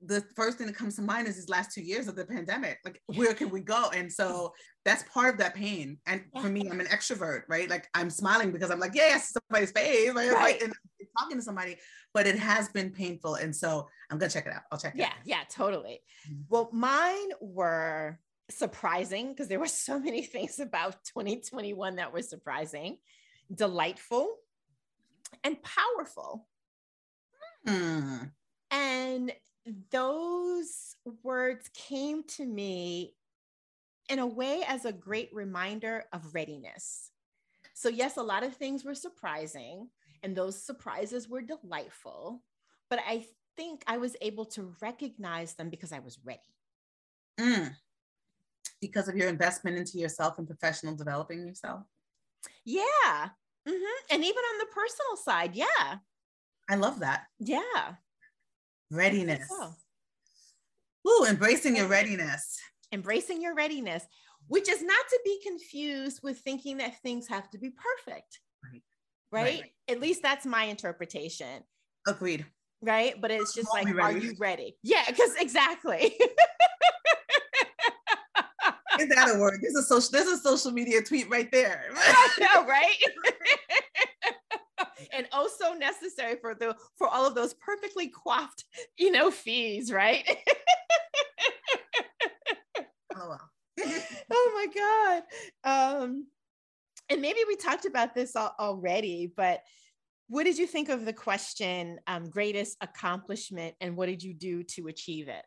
the 0.01 0.23
first 0.35 0.57
thing 0.57 0.67
that 0.67 0.75
comes 0.75 0.95
to 0.97 1.01
mind 1.01 1.27
is 1.27 1.35
these 1.35 1.49
last 1.49 1.73
two 1.73 1.81
years 1.81 2.07
of 2.07 2.15
the 2.15 2.25
pandemic. 2.25 2.79
Like, 2.85 3.01
where 3.07 3.33
can 3.33 3.49
we 3.49 3.61
go? 3.61 3.89
And 3.93 4.11
so 4.11 4.53
that's 4.83 5.03
part 5.11 5.33
of 5.33 5.39
that 5.39 5.55
pain. 5.55 5.97
And 6.05 6.23
for 6.39 6.47
me, 6.47 6.69
I'm 6.69 6.79
an 6.79 6.85
extrovert, 6.87 7.43
right? 7.47 7.69
Like, 7.69 7.87
I'm 7.93 8.09
smiling 8.09 8.51
because 8.51 8.71
I'm 8.71 8.79
like, 8.79 8.93
yeah, 8.93 9.07
yes, 9.07 9.33
somebody's 9.49 9.71
face, 9.71 10.11
right? 10.13 10.31
right. 10.31 10.61
and 10.61 10.73
talking 11.17 11.37
to 11.37 11.43
somebody, 11.43 11.77
but 12.13 12.27
it 12.27 12.37
has 12.37 12.69
been 12.69 12.91
painful. 12.91 13.35
And 13.35 13.55
so 13.55 13.87
I'm 14.09 14.17
gonna 14.17 14.31
check 14.31 14.45
it 14.45 14.53
out. 14.53 14.63
I'll 14.71 14.77
check 14.77 14.95
it 14.95 14.99
yeah, 14.99 15.07
out. 15.07 15.13
Yeah, 15.25 15.41
totally. 15.49 16.01
Mm-hmm. 16.29 16.41
Well, 16.49 16.69
mine 16.71 17.29
were 17.41 18.19
surprising 18.49 19.29
because 19.29 19.47
there 19.47 19.59
were 19.59 19.67
so 19.67 19.99
many 20.09 20.23
things 20.23 20.59
about 20.59 21.03
2021 21.05 21.95
that 21.95 22.13
were 22.13 22.21
surprising, 22.21 22.97
delightful, 23.53 24.35
and 25.43 25.57
powerful. 25.63 26.47
Hmm. 27.67 28.15
And 28.71 29.31
those 29.91 30.95
words 31.23 31.69
came 31.73 32.23
to 32.23 32.45
me 32.45 33.15
in 34.09 34.19
a 34.19 34.27
way 34.27 34.63
as 34.67 34.85
a 34.85 34.93
great 34.93 35.29
reminder 35.33 36.05
of 36.13 36.35
readiness. 36.35 37.11
So, 37.73 37.89
yes, 37.89 38.17
a 38.17 38.23
lot 38.23 38.43
of 38.43 38.55
things 38.55 38.85
were 38.85 38.95
surprising, 38.95 39.89
and 40.23 40.35
those 40.35 40.61
surprises 40.61 41.27
were 41.29 41.41
delightful, 41.41 42.43
but 42.89 42.99
I 43.07 43.25
think 43.55 43.83
I 43.87 43.97
was 43.97 44.15
able 44.21 44.45
to 44.45 44.75
recognize 44.81 45.53
them 45.53 45.69
because 45.69 45.91
I 45.91 45.99
was 45.99 46.19
ready. 46.23 46.41
Mm. 47.39 47.73
Because 48.81 49.07
of 49.07 49.15
your 49.15 49.29
investment 49.29 49.77
into 49.77 49.97
yourself 49.97 50.37
and 50.37 50.47
professional 50.47 50.95
developing 50.95 51.45
yourself? 51.45 51.83
Yeah. 52.65 52.83
Mm-hmm. 53.67 54.05
And 54.11 54.23
even 54.23 54.37
on 54.37 54.59
the 54.59 54.65
personal 54.67 55.17
side, 55.17 55.55
yeah. 55.55 55.97
I 56.69 56.75
love 56.75 56.99
that. 56.99 57.23
Yeah. 57.39 57.95
Readiness. 58.91 59.47
So. 59.49 59.73
Ooh, 61.07 61.25
embracing 61.25 61.75
your 61.75 61.87
readiness. 61.87 62.57
Embracing 62.91 63.41
your 63.41 63.55
readiness, 63.55 64.05
which 64.47 64.69
is 64.69 64.81
not 64.81 65.05
to 65.09 65.19
be 65.23 65.39
confused 65.43 66.21
with 66.23 66.39
thinking 66.39 66.77
that 66.77 67.01
things 67.01 67.27
have 67.27 67.49
to 67.51 67.57
be 67.57 67.71
perfect. 67.71 68.39
Right. 68.63 68.83
Right? 69.35 69.61
right. 69.61 69.71
At 69.89 69.99
least 69.99 70.23
that's 70.23 70.45
my 70.45 70.63
interpretation. 70.63 71.63
Agreed. 72.07 72.45
Right. 72.81 73.19
But 73.19 73.31
it's 73.31 73.53
just 73.53 73.67
like, 73.73 73.87
are 73.87 74.11
you 74.11 74.35
ready? 74.39 74.77
Yeah, 74.83 75.03
because 75.07 75.35
exactly. 75.35 76.15
is 78.99 79.09
that 79.09 79.35
a 79.35 79.39
word? 79.39 79.59
This 79.61 79.75
is 79.75 79.87
social. 79.87 80.11
This 80.11 80.27
is 80.27 80.41
social 80.41 80.71
media 80.71 81.01
tweet 81.01 81.29
right 81.29 81.51
there. 81.51 81.85
I 81.95 82.29
know, 82.39 82.65
right? 82.65 82.95
and 85.15 85.27
oh 85.31 85.49
so 85.57 85.73
necessary 85.73 86.35
for 86.39 86.53
the 86.53 86.75
for 86.97 87.07
all 87.07 87.25
of 87.25 87.35
those 87.35 87.53
perfectly 87.53 88.09
coiffed 88.09 88.65
you 88.97 89.11
know 89.11 89.31
fees 89.31 89.91
right 89.91 90.23
oh 93.15 93.15
wow 93.15 93.39
oh 94.31 94.51
my 94.53 95.23
god 95.63 96.03
um 96.03 96.27
and 97.09 97.21
maybe 97.21 97.39
we 97.47 97.55
talked 97.55 97.85
about 97.85 98.13
this 98.15 98.35
al- 98.35 98.55
already 98.59 99.31
but 99.35 99.61
what 100.27 100.43
did 100.43 100.57
you 100.57 100.65
think 100.65 100.89
of 100.89 101.05
the 101.05 101.13
question 101.13 101.99
um, 102.07 102.29
greatest 102.29 102.77
accomplishment 102.81 103.75
and 103.81 103.95
what 103.95 104.07
did 104.07 104.23
you 104.23 104.33
do 104.33 104.63
to 104.63 104.87
achieve 104.87 105.27
it 105.27 105.43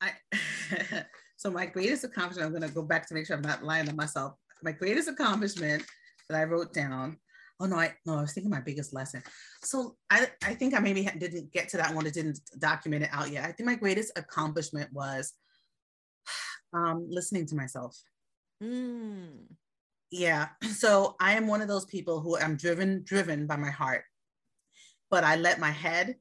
I, 0.00 0.12
so 1.36 1.50
my 1.50 1.66
greatest 1.66 2.04
accomplishment 2.04 2.46
i'm 2.46 2.52
going 2.52 2.68
to 2.68 2.74
go 2.74 2.82
back 2.82 3.06
to 3.08 3.14
make 3.14 3.26
sure 3.26 3.36
i'm 3.36 3.42
not 3.42 3.64
lying 3.64 3.86
to 3.86 3.94
myself 3.94 4.34
my 4.62 4.72
greatest 4.72 5.08
accomplishment 5.08 5.84
that 6.28 6.38
i 6.38 6.44
wrote 6.44 6.72
down 6.72 7.16
oh 7.60 7.66
no, 7.66 7.76
I 7.76 7.94
no, 8.06 8.18
I 8.18 8.22
was 8.22 8.32
thinking 8.32 8.50
my 8.50 8.60
biggest 8.60 8.92
lesson. 8.92 9.22
So 9.62 9.96
I, 10.10 10.28
I 10.42 10.54
think 10.54 10.74
I 10.74 10.80
maybe 10.80 11.08
didn't 11.18 11.52
get 11.52 11.68
to 11.70 11.76
that 11.78 11.94
one. 11.94 12.06
It 12.06 12.14
didn't 12.14 12.40
document 12.58 13.04
it 13.04 13.10
out 13.12 13.30
yet. 13.30 13.44
I 13.44 13.52
think 13.52 13.66
my 13.66 13.76
greatest 13.76 14.12
accomplishment 14.16 14.92
was 14.92 15.32
um, 16.72 17.06
listening 17.08 17.46
to 17.46 17.54
myself. 17.54 17.96
Mm. 18.62 19.46
Yeah. 20.14 20.48
So 20.84 21.16
I 21.18 21.32
am 21.32 21.46
one 21.46 21.62
of 21.62 21.68
those 21.68 21.86
people 21.86 22.20
who 22.20 22.36
I'm 22.36 22.56
driven, 22.56 23.02
driven 23.04 23.46
by 23.46 23.56
my 23.56 23.70
heart, 23.70 24.04
but 25.10 25.24
I 25.24 25.36
let 25.36 25.58
my 25.58 25.70
head 25.70 26.16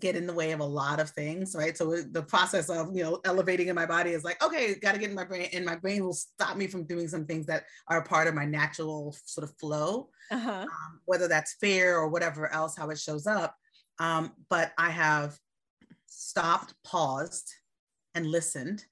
get 0.00 0.16
in 0.16 0.26
the 0.26 0.32
way 0.32 0.52
of 0.52 0.60
a 0.60 0.64
lot 0.64 0.98
of 0.98 1.10
things, 1.10 1.54
right? 1.56 1.76
So 1.76 2.02
the 2.02 2.22
process 2.22 2.68
of 2.68 2.96
you 2.96 3.04
know 3.04 3.20
elevating 3.24 3.68
in 3.68 3.76
my 3.76 3.86
body 3.86 4.10
is 4.10 4.24
like, 4.24 4.42
okay, 4.42 4.74
got 4.74 4.92
to 4.92 4.98
get 4.98 5.10
in 5.10 5.14
my 5.14 5.24
brain, 5.24 5.48
and 5.52 5.64
my 5.64 5.76
brain 5.76 6.04
will 6.04 6.14
stop 6.14 6.56
me 6.56 6.66
from 6.66 6.84
doing 6.84 7.06
some 7.06 7.26
things 7.26 7.46
that 7.46 7.64
are 7.86 8.02
part 8.02 8.26
of 8.26 8.34
my 8.34 8.44
natural 8.44 9.14
sort 9.24 9.48
of 9.48 9.54
flow, 9.58 10.08
uh-huh. 10.30 10.62
um, 10.62 11.00
whether 11.04 11.28
that's 11.28 11.56
fear 11.60 11.96
or 11.96 12.08
whatever 12.08 12.52
else, 12.52 12.76
how 12.76 12.90
it 12.90 12.98
shows 12.98 13.26
up. 13.26 13.54
Um, 14.00 14.32
but 14.48 14.72
I 14.78 14.90
have 14.90 15.38
stopped, 16.06 16.74
paused, 16.84 17.52
and 18.14 18.26
listened 18.26 18.84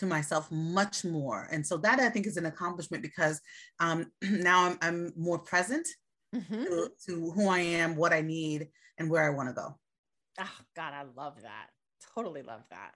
to 0.00 0.06
myself 0.06 0.50
much 0.50 1.04
more, 1.04 1.48
and 1.50 1.66
so 1.66 1.76
that 1.78 2.00
I 2.00 2.08
think 2.08 2.26
is 2.26 2.36
an 2.36 2.46
accomplishment 2.46 3.02
because 3.02 3.40
um, 3.78 4.10
now 4.22 4.66
I'm, 4.66 4.78
I'm 4.82 5.12
more 5.16 5.38
present 5.38 5.86
mm-hmm. 6.34 6.64
to, 6.64 6.90
to 7.06 7.30
who 7.30 7.48
I 7.48 7.60
am, 7.60 7.96
what 7.96 8.12
I 8.12 8.20
need, 8.20 8.68
and 8.98 9.10
where 9.10 9.24
I 9.24 9.34
want 9.34 9.48
to 9.48 9.54
go. 9.54 9.78
Oh 10.40 10.58
God, 10.74 10.92
I 10.94 11.04
love 11.16 11.42
that. 11.42 11.68
Totally 12.14 12.42
love 12.42 12.62
that. 12.70 12.92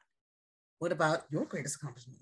What 0.79 0.93
about 0.93 1.23
your 1.31 1.45
greatest 1.45 1.77
accomplishment? 1.77 2.21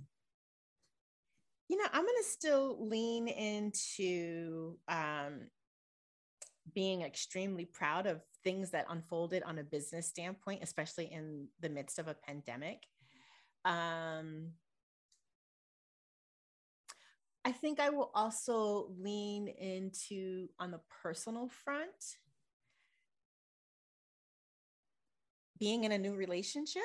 You 1.69 1.79
know, 1.79 1.87
I'm 1.93 2.03
going 2.03 2.15
to 2.23 2.29
still 2.29 2.77
lean 2.87 3.29
into 3.29 4.77
um, 4.89 5.47
being 6.75 7.03
extremely 7.03 7.65
proud 7.65 8.07
of 8.07 8.21
things 8.45 8.71
that 8.71 8.87
unfolded 8.91 9.43
on 9.45 9.59
a 9.59 9.63
business 9.63 10.07
standpoint, 10.07 10.61
especially 10.63 11.07
in 11.07 11.49
the 11.61 11.69
midst 11.69 11.99
of 11.99 12.09
a 12.09 12.15
pandemic. 12.15 12.83
Um, 13.65 14.49
I 17.45 17.53
think 17.53 17.81
I 17.81 17.91
will 17.91 18.11
also 18.15 18.89
lean 19.01 19.49
into 19.49 20.49
on 20.61 20.71
the 20.71 20.81
personal 21.03 21.49
front 21.65 22.17
being 25.59 25.85
in 25.85 25.93
a 25.93 25.99
new 25.99 26.15
relationship. 26.15 26.83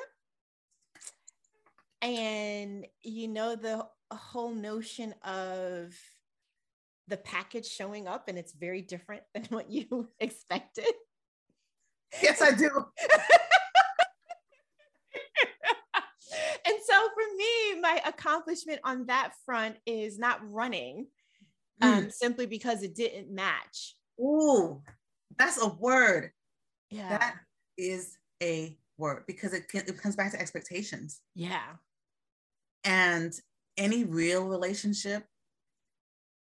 And 2.02 2.86
you 3.02 3.28
know 3.28 3.56
the 3.56 3.88
whole 4.12 4.54
notion 4.54 5.14
of 5.24 5.96
the 7.08 7.18
package 7.18 7.68
showing 7.68 8.08
up 8.08 8.28
and 8.28 8.38
it's 8.38 8.54
very 8.54 8.82
different 8.82 9.24
than 9.34 9.46
what 9.46 9.72
you 9.72 10.10
expected. 10.20 10.86
Yes 12.22 12.42
i 12.42 12.52
do 12.52 12.66
and 16.66 16.76
so 16.86 17.10
for 17.14 17.36
me 17.36 17.77
my 17.88 18.02
accomplishment 18.06 18.80
on 18.84 19.06
that 19.06 19.32
front 19.46 19.76
is 19.86 20.20
not 20.20 20.40
running 20.44 21.08
um, 21.82 22.06
mm. 22.06 22.12
simply 22.12 22.46
because 22.46 22.84
it 22.84 22.96
didn't 22.96 23.34
match 23.34 23.96
Ooh, 24.20 24.82
that's 25.38 25.62
a 25.62 25.68
word 25.68 26.32
yeah 26.90 27.18
that 27.18 27.36
is 27.78 28.18
a 28.42 28.78
word 28.98 29.24
because 29.28 29.54
it, 29.54 29.68
can, 29.68 29.82
it 29.82 30.02
comes 30.02 30.16
back 30.16 30.32
to 30.32 30.40
expectations. 30.40 31.22
Yeah. 31.36 31.76
And 32.84 33.34
any 33.78 34.04
real 34.04 34.46
relationship, 34.46 35.24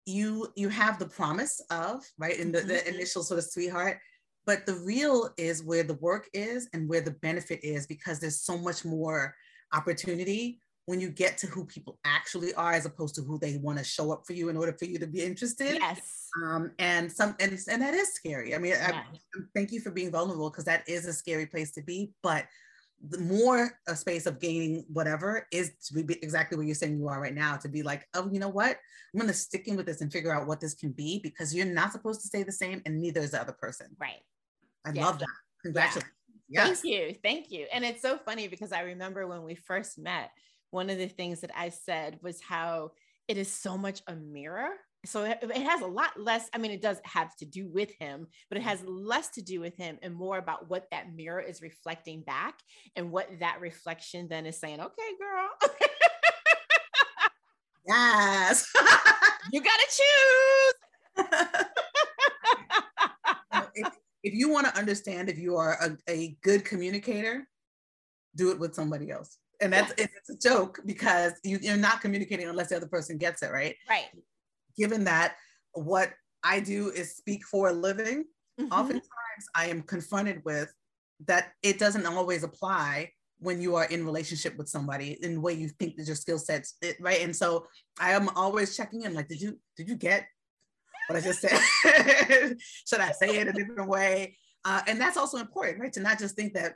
you 0.06 0.48
you 0.56 0.70
have 0.70 0.98
the 0.98 1.06
promise 1.06 1.60
of 1.70 2.02
right 2.18 2.38
in 2.38 2.50
the, 2.50 2.60
the 2.60 2.74
mm-hmm. 2.74 2.94
initial 2.94 3.22
sort 3.22 3.38
of 3.38 3.44
sweetheart, 3.44 3.98
but 4.46 4.64
the 4.64 4.74
real 4.74 5.30
is 5.36 5.62
where 5.62 5.82
the 5.82 5.94
work 5.94 6.28
is 6.32 6.68
and 6.72 6.88
where 6.88 7.02
the 7.02 7.16
benefit 7.22 7.60
is 7.62 7.86
because 7.86 8.18
there's 8.18 8.40
so 8.40 8.56
much 8.56 8.84
more 8.84 9.34
opportunity 9.74 10.60
when 10.88 11.00
you 11.00 11.10
get 11.10 11.36
to 11.36 11.46
who 11.46 11.66
people 11.66 11.98
actually 12.06 12.54
are 12.54 12.72
as 12.72 12.86
opposed 12.86 13.14
to 13.14 13.20
who 13.20 13.38
they 13.38 13.58
want 13.58 13.76
to 13.76 13.84
show 13.84 14.10
up 14.10 14.26
for 14.26 14.32
you 14.32 14.48
in 14.48 14.56
order 14.56 14.72
for 14.72 14.86
you 14.86 14.98
to 14.98 15.06
be 15.06 15.22
interested. 15.22 15.74
Yes. 15.74 16.30
Um, 16.42 16.72
and 16.78 17.12
some 17.12 17.36
and, 17.40 17.52
and 17.68 17.82
that 17.82 17.92
is 17.92 18.14
scary. 18.14 18.54
I 18.54 18.58
mean 18.58 18.72
yeah. 18.72 19.02
I, 19.04 19.40
thank 19.54 19.70
you 19.70 19.80
for 19.80 19.90
being 19.90 20.10
vulnerable 20.10 20.48
because 20.48 20.64
that 20.64 20.88
is 20.88 21.04
a 21.04 21.12
scary 21.12 21.44
place 21.44 21.72
to 21.72 21.82
be 21.82 22.12
but 22.22 22.46
the 23.06 23.18
more 23.18 23.78
a 23.86 23.94
space 23.94 24.24
of 24.24 24.40
gaining 24.40 24.86
whatever 24.90 25.46
is 25.52 25.72
to 25.88 26.02
be 26.02 26.14
exactly 26.22 26.56
what 26.56 26.64
you're 26.64 26.74
saying 26.74 26.98
you 26.98 27.06
are 27.08 27.20
right 27.20 27.34
now 27.34 27.56
to 27.58 27.68
be 27.68 27.82
like 27.82 28.08
oh 28.14 28.26
you 28.32 28.40
know 28.40 28.48
what? 28.48 28.78
I'm 29.12 29.20
going 29.20 29.28
to 29.28 29.36
stick 29.36 29.68
in 29.68 29.76
with 29.76 29.84
this 29.84 30.00
and 30.00 30.10
figure 30.10 30.32
out 30.32 30.46
what 30.46 30.58
this 30.58 30.72
can 30.72 30.92
be 30.92 31.20
because 31.22 31.54
you're 31.54 31.66
not 31.66 31.92
supposed 31.92 32.22
to 32.22 32.28
stay 32.28 32.44
the 32.44 32.52
same 32.52 32.80
and 32.86 32.98
neither 32.98 33.20
is 33.20 33.32
the 33.32 33.40
other 33.42 33.52
person. 33.60 33.88
Right. 34.00 34.22
I 34.86 34.92
love 34.92 35.18
that. 35.18 35.28
Congratulations. 35.62 36.10
Yeah. 36.48 36.68
yes. 36.68 36.80
thank 36.80 36.94
you. 36.94 37.14
Thank 37.22 37.50
you. 37.50 37.66
And 37.74 37.84
it's 37.84 38.00
so 38.00 38.16
funny 38.16 38.48
because 38.48 38.72
i 38.72 38.80
remember 38.80 39.26
when 39.26 39.42
we 39.42 39.54
first 39.54 39.98
met 39.98 40.30
one 40.70 40.90
of 40.90 40.98
the 40.98 41.08
things 41.08 41.40
that 41.40 41.50
i 41.56 41.68
said 41.68 42.18
was 42.22 42.40
how 42.40 42.90
it 43.26 43.36
is 43.36 43.52
so 43.52 43.76
much 43.76 44.00
a 44.06 44.16
mirror. 44.16 44.70
So 45.04 45.24
it, 45.24 45.44
has 45.52 45.82
a 45.82 45.86
lot 45.86 46.18
less 46.18 46.48
i 46.52 46.58
mean 46.58 46.72
it 46.72 46.82
does 46.82 46.98
have 47.04 47.36
to 47.36 47.44
do 47.44 47.68
with 47.68 47.92
him 48.00 48.26
but 48.48 48.58
it 48.58 48.62
mm-hmm. 48.62 48.70
has 48.70 48.84
less 48.84 49.28
to 49.30 49.42
do 49.42 49.60
with 49.60 49.76
him 49.76 49.96
and 50.02 50.12
more 50.12 50.38
about 50.38 50.68
what 50.68 50.88
that 50.90 51.14
mirror 51.14 51.40
is 51.40 51.62
reflecting 51.62 52.22
back 52.22 52.58
and 52.96 53.12
what 53.12 53.28
that 53.38 53.60
reflection 53.60 54.26
then 54.28 54.44
is 54.44 54.58
saying 54.58 54.80
okay 54.80 55.12
girl. 55.20 55.48
Yes. 57.88 58.70
You 59.50 59.62
gotta 59.62 59.86
choose. 59.88 61.26
If, 63.74 63.88
if 64.24 64.34
you 64.34 64.48
want 64.50 64.66
to 64.66 64.76
understand 64.76 65.28
if 65.28 65.38
you 65.38 65.56
are 65.56 65.78
a, 65.80 65.96
a 66.10 66.36
good 66.42 66.64
communicator 66.64 67.46
do 68.34 68.50
it 68.50 68.58
with 68.58 68.74
somebody 68.74 69.10
else 69.10 69.38
and 69.60 69.72
that's 69.72 69.92
yes. 69.98 70.08
it's 70.14 70.30
a 70.30 70.48
joke 70.48 70.80
because 70.86 71.32
you, 71.42 71.58
you're 71.60 71.76
not 71.76 72.00
communicating 72.00 72.48
unless 72.48 72.68
the 72.68 72.76
other 72.76 72.86
person 72.86 73.18
gets 73.18 73.42
it 73.42 73.50
right? 73.52 73.74
Right. 73.88 74.06
Given 74.76 75.04
that 75.04 75.34
what 75.72 76.12
I 76.44 76.60
do 76.60 76.90
is 76.90 77.16
speak 77.16 77.44
for 77.44 77.68
a 77.68 77.72
living, 77.72 78.24
mm-hmm. 78.60 78.72
oftentimes 78.72 79.02
I 79.54 79.66
am 79.66 79.82
confronted 79.82 80.42
with 80.44 80.72
that 81.26 81.52
it 81.62 81.78
doesn't 81.78 82.06
always 82.06 82.44
apply 82.44 83.10
when 83.40 83.60
you 83.60 83.76
are 83.76 83.84
in 83.86 84.04
relationship 84.04 84.56
with 84.56 84.68
somebody 84.68 85.16
in 85.22 85.34
the 85.34 85.40
way 85.40 85.52
you 85.52 85.68
think 85.68 85.96
that 85.96 86.06
your 86.06 86.16
skill 86.16 86.38
sets 86.38 86.74
it, 86.82 86.96
right? 87.00 87.22
And 87.22 87.34
so 87.34 87.66
i 88.00 88.12
am 88.12 88.28
always 88.30 88.76
checking 88.76 89.02
in 89.02 89.14
like 89.14 89.28
did 89.28 89.40
you 89.40 89.58
did 89.76 89.88
you 89.88 89.96
get 89.96 90.26
what 91.08 91.16
i 91.16 91.20
just 91.20 91.40
said? 91.40 91.58
Should 92.88 93.00
i 93.00 93.12
say 93.12 93.38
it 93.38 93.48
a 93.48 93.52
different 93.52 93.88
way? 93.88 94.36
Uh, 94.64 94.82
and 94.86 95.00
that's 95.00 95.16
also 95.16 95.38
important 95.38 95.80
right? 95.80 95.92
To 95.92 96.00
not 96.00 96.18
just 96.18 96.36
think 96.36 96.54
that 96.54 96.74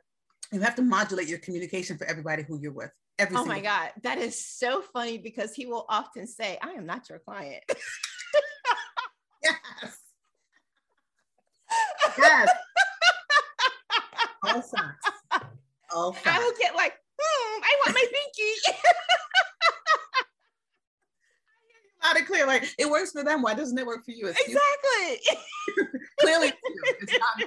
you 0.53 0.61
have 0.61 0.75
to 0.77 0.83
modulate 0.83 1.29
your 1.29 1.39
communication 1.39 1.97
for 1.97 2.07
everybody 2.07 2.43
who 2.43 2.59
you're 2.61 2.73
with 2.73 2.91
Every 3.19 3.37
oh 3.37 3.45
my 3.45 3.61
God. 3.61 3.91
That 4.03 4.19
is 4.19 4.45
so 4.45 4.83
funny 4.93 5.19
because 5.19 5.55
he 5.55 5.67
will 5.67 5.85
often 5.89 6.27
say, 6.27 6.59
I 6.63 6.71
am 6.71 6.87
not 6.87 7.09
your 7.09 7.19
client. 7.19 7.63
yes. 9.45 9.55
Yes. 12.19 12.49
All 14.45 14.63
facts. 14.63 15.09
All 15.95 16.13
facts. 16.13 16.39
I 16.39 16.39
will 16.39 16.55
get 16.59 16.75
like, 16.75 16.95
hmm, 17.21 17.63
I 17.63 17.77
want 17.85 17.95
my 17.95 18.05
pinky. 18.11 18.53
Loud 22.03 22.17
and 22.17 22.27
clear, 22.27 22.47
like 22.47 22.65
it 22.79 22.91
works 22.91 23.13
for 23.13 23.23
them. 23.23 23.43
Why 23.43 23.55
doesn't 23.55 23.79
it 23.79 23.87
work 23.87 24.05
for 24.05 24.11
you? 24.11 24.27
Excuse 24.29 24.59
exactly. 24.59 25.21
Clearly, 26.21 26.53
it's 27.01 27.19
not 27.19 27.39
me. 27.39 27.47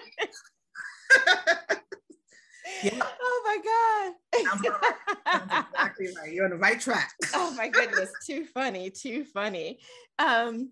Yeah. 2.84 3.02
Oh 3.02 3.42
my 3.46 3.58
God. 3.64 4.44
Sounds 4.44 4.62
exactly 5.74 6.08
right. 6.18 6.34
You're 6.34 6.46
on 6.46 6.52
the 6.52 6.58
right 6.58 6.80
track. 6.80 7.12
oh 7.34 7.54
my 7.56 7.68
goodness. 7.68 8.12
Too 8.26 8.46
funny. 8.46 8.90
Too 8.90 9.24
funny. 9.24 9.80
Um, 10.20 10.72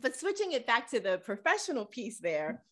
but 0.00 0.16
switching 0.16 0.52
it 0.52 0.66
back 0.66 0.90
to 0.90 1.00
the 1.00 1.18
professional 1.18 1.84
piece 1.84 2.18
there, 2.18 2.62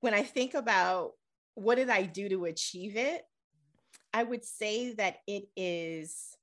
when 0.00 0.14
I 0.14 0.22
think 0.22 0.54
about 0.54 1.12
what 1.54 1.76
did 1.76 1.90
I 1.90 2.02
do 2.02 2.28
to 2.28 2.44
achieve 2.44 2.96
it, 2.96 3.22
I 4.12 4.22
would 4.22 4.44
say 4.44 4.92
that 4.94 5.16
it 5.26 5.44
is 5.56 6.36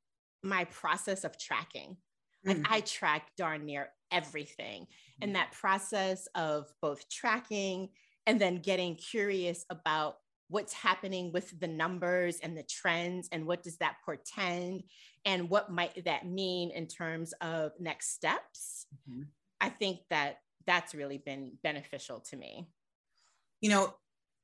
my 0.43 0.65
process 0.65 1.23
of 1.23 1.37
tracking. 1.37 1.97
Like 2.43 2.57
mm. 2.57 2.65
I 2.69 2.81
track 2.81 3.29
darn 3.37 3.65
near 3.65 3.89
everything. 4.11 4.87
And 5.21 5.35
that 5.35 5.51
process 5.51 6.27
of 6.35 6.67
both 6.81 7.07
tracking 7.09 7.89
and 8.25 8.41
then 8.41 8.57
getting 8.57 8.95
curious 8.95 9.65
about 9.69 10.17
what's 10.51 10.73
happening 10.73 11.31
with 11.31 11.57
the 11.61 11.67
numbers 11.67 12.39
and 12.43 12.57
the 12.57 12.63
trends 12.63 13.29
and 13.31 13.47
what 13.47 13.63
does 13.63 13.77
that 13.77 13.95
portend 14.05 14.83
and 15.23 15.49
what 15.49 15.71
might 15.71 16.03
that 16.03 16.27
mean 16.27 16.71
in 16.71 16.85
terms 16.85 17.33
of 17.41 17.71
next 17.79 18.13
steps 18.13 18.85
mm-hmm. 19.09 19.23
i 19.61 19.69
think 19.69 19.99
that 20.09 20.39
that's 20.67 20.93
really 20.93 21.17
been 21.17 21.53
beneficial 21.63 22.19
to 22.19 22.35
me 22.35 22.67
you 23.61 23.69
know 23.69 23.93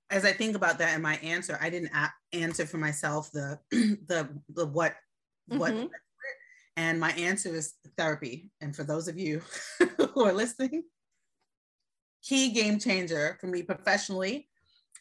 as 0.09 0.23
i 0.23 0.31
think 0.31 0.55
about 0.55 0.79
that 0.79 0.95
in 0.95 1.01
my 1.01 1.17
answer 1.17 1.57
i 1.61 1.69
didn't 1.69 1.91
a- 1.93 2.13
answer 2.33 2.65
for 2.65 2.77
myself 2.77 3.29
the 3.31 3.59
the 3.71 4.29
the 4.55 4.65
what 4.65 4.95
what 5.47 5.73
mm-hmm. 5.73 5.87
and 6.77 6.99
my 7.01 7.11
answer 7.11 7.53
is 7.53 7.73
therapy 7.97 8.49
and 8.61 8.73
for 8.73 8.85
those 8.85 9.09
of 9.09 9.19
you 9.19 9.41
who 10.13 10.25
are 10.25 10.33
listening 10.33 10.83
key 12.23 12.51
game 12.51 12.79
changer 12.79 13.37
for 13.41 13.47
me 13.47 13.61
professionally 13.61 14.47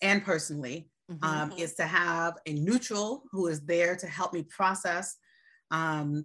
and 0.02 0.24
personally 0.24 0.90
mm-hmm. 1.10 1.24
um, 1.24 1.52
is 1.56 1.74
to 1.74 1.84
have 1.84 2.34
a 2.46 2.52
neutral 2.52 3.24
who 3.30 3.46
is 3.46 3.60
there 3.60 3.96
to 3.96 4.06
help 4.06 4.32
me 4.32 4.42
process 4.44 5.16
um, 5.70 6.24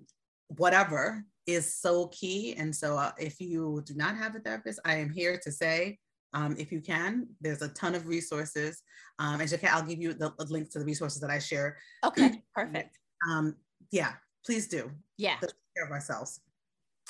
whatever 0.58 1.24
is 1.48 1.76
so 1.76 2.08
key. 2.08 2.56
And 2.58 2.76
so, 2.76 2.98
uh, 2.98 3.12
if 3.20 3.40
you 3.40 3.84
do 3.86 3.96
not 3.96 4.16
have 4.16 4.36
a 4.36 4.40
therapist, 4.40 4.80
I 4.86 4.96
am 4.96 5.10
here 5.10 5.40
to 5.44 5.52
say, 5.52 5.98
um, 6.34 6.56
if 6.58 6.72
you 6.72 6.80
can, 6.80 7.28
there's 7.42 7.62
a 7.62 7.70
ton 7.70 7.96
of 7.96 8.08
resources. 8.08 8.82
Um, 9.20 9.42
and 9.42 9.50
Jacquette, 9.50 9.74
I'll 9.74 9.84
give 9.84 10.00
you 10.00 10.14
the, 10.14 10.34
the 10.38 10.46
link 10.46 10.72
to 10.72 10.80
the 10.80 10.86
resources 10.86 11.20
that 11.22 11.30
I 11.30 11.40
share. 11.40 11.78
Okay, 12.06 12.42
perfect. 12.56 12.98
Um, 13.30 13.56
yeah, 13.92 14.14
please 14.46 14.68
do. 14.68 14.92
Yeah. 15.18 15.36
Take 15.42 15.52
care 15.76 15.86
of 15.86 15.92
ourselves. 15.92 16.40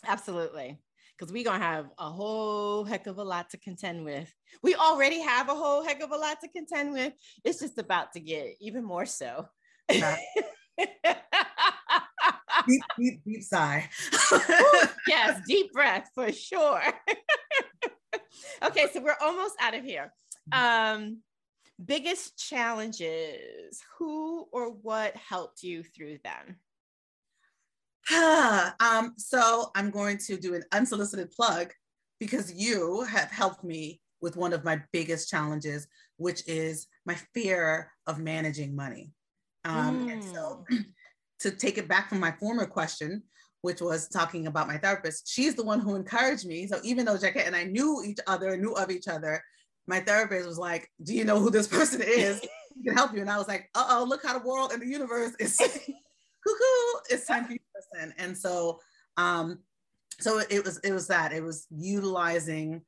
Absolutely 0.08 0.80
because 1.22 1.32
we're 1.32 1.44
gonna 1.44 1.64
have 1.64 1.86
a 2.00 2.10
whole 2.10 2.84
heck 2.84 3.06
of 3.06 3.20
a 3.20 3.24
lot 3.24 3.52
to 3.52 3.58
contend 3.58 4.04
with. 4.04 4.34
We 4.64 4.74
already 4.74 5.22
have 5.22 5.50
a 5.50 5.54
whole 5.54 5.84
heck 5.84 6.02
of 6.02 6.10
a 6.12 6.18
lot 6.18 6.40
to 6.42 6.48
contend 6.48 6.94
with. 6.94 7.14
It's 7.44 7.60
just 7.60 7.78
about 7.78 8.14
to 8.14 8.20
get 8.20 8.56
even 8.60 8.84
more 8.84 9.06
so. 9.06 9.48
deep, 9.90 10.10
deep, 12.98 13.24
deep 13.24 13.44
sigh. 13.44 13.88
yes, 15.08 15.40
deep 15.48 15.72
breath 15.74 16.10
for 16.16 16.32
sure. 16.32 16.82
okay, 18.64 18.88
so 18.92 19.00
we're 19.00 19.16
almost 19.22 19.54
out 19.62 19.76
of 19.76 19.84
here. 19.84 20.12
Um, 20.52 21.20
biggest 21.86 22.36
challenges, 22.50 23.80
who 24.00 24.48
or 24.52 24.72
what 24.72 25.16
helped 25.16 25.62
you 25.62 25.84
through 25.84 26.18
them? 26.24 26.58
um, 28.80 29.14
so 29.18 29.72
I'm 29.76 29.90
going 29.90 30.18
to 30.20 30.38
do 30.38 30.54
an 30.54 30.64
unsolicited 30.72 31.32
plug 31.32 31.72
because 32.20 32.54
you 32.54 33.02
have 33.04 33.32
helped 33.32 33.64
me 33.64 34.02
with 34.22 34.36
one 34.36 34.54
of 34.54 34.64
my 34.64 34.82
biggest 34.92 35.30
challenges, 35.30 35.88
which 36.18 36.48
is 36.48 36.88
my 37.06 37.16
fear 37.34 37.92
of 38.08 38.20
managing 38.20 38.76
money. 38.76 39.12
Um, 39.66 40.08
mm. 40.08 40.14
And 40.14 40.24
so 40.24 40.66
mm. 40.72 40.86
to 41.40 41.52
take 41.52 41.78
it 41.78 41.88
back 41.88 42.10
from 42.10 42.20
my 42.20 42.32
former 42.34 42.66
question, 42.66 43.24
which 43.62 43.82
was 43.82 44.08
talking 44.10 44.48
about 44.48 44.68
my 44.68 44.78
therapist, 44.78 45.30
she's 45.30 45.56
the 45.56 45.64
one 45.64 45.80
who 45.80 45.96
encouraged 45.96 46.46
me. 46.46 46.68
So 46.68 46.80
even 46.84 47.06
though 47.06 47.18
Jacquette 47.18 47.48
and 47.48 47.56
I 47.56 47.64
knew 47.64 48.04
each 48.06 48.20
other, 48.28 48.58
knew 48.58 48.74
of 48.74 48.92
each 48.92 49.08
other, 49.08 49.42
my 49.88 50.00
therapist 50.00 50.48
was 50.48 50.58
like, 50.58 50.88
Do 51.04 51.14
you 51.14 51.26
know 51.26 51.40
who 51.40 51.50
this 51.50 51.68
person 51.68 52.02
is? 52.02 52.42
He 52.76 52.84
can 52.84 52.96
help 52.96 53.14
you. 53.14 53.22
And 53.22 53.30
I 53.30 53.38
was 53.38 53.48
like, 53.48 53.70
uh 53.76 53.86
oh, 53.90 54.06
look 54.08 54.24
how 54.24 54.38
the 54.38 54.48
world 54.48 54.72
and 54.72 54.82
the 54.82 54.88
universe 54.88 55.34
is 55.40 55.60
cuckoo, 56.44 57.16
it's 57.16 57.26
time 57.26 57.46
for 57.46 57.54
you 57.54 57.60
to 57.60 58.00
listen. 58.00 58.14
And 58.18 58.38
so, 58.38 58.80
um, 59.18 59.60
so 60.20 60.40
it 60.50 60.64
was 60.64 60.80
it 60.84 60.92
was 60.92 61.08
that 61.08 61.34
it 61.34 61.44
was 61.44 61.68
utilizing 61.72 62.82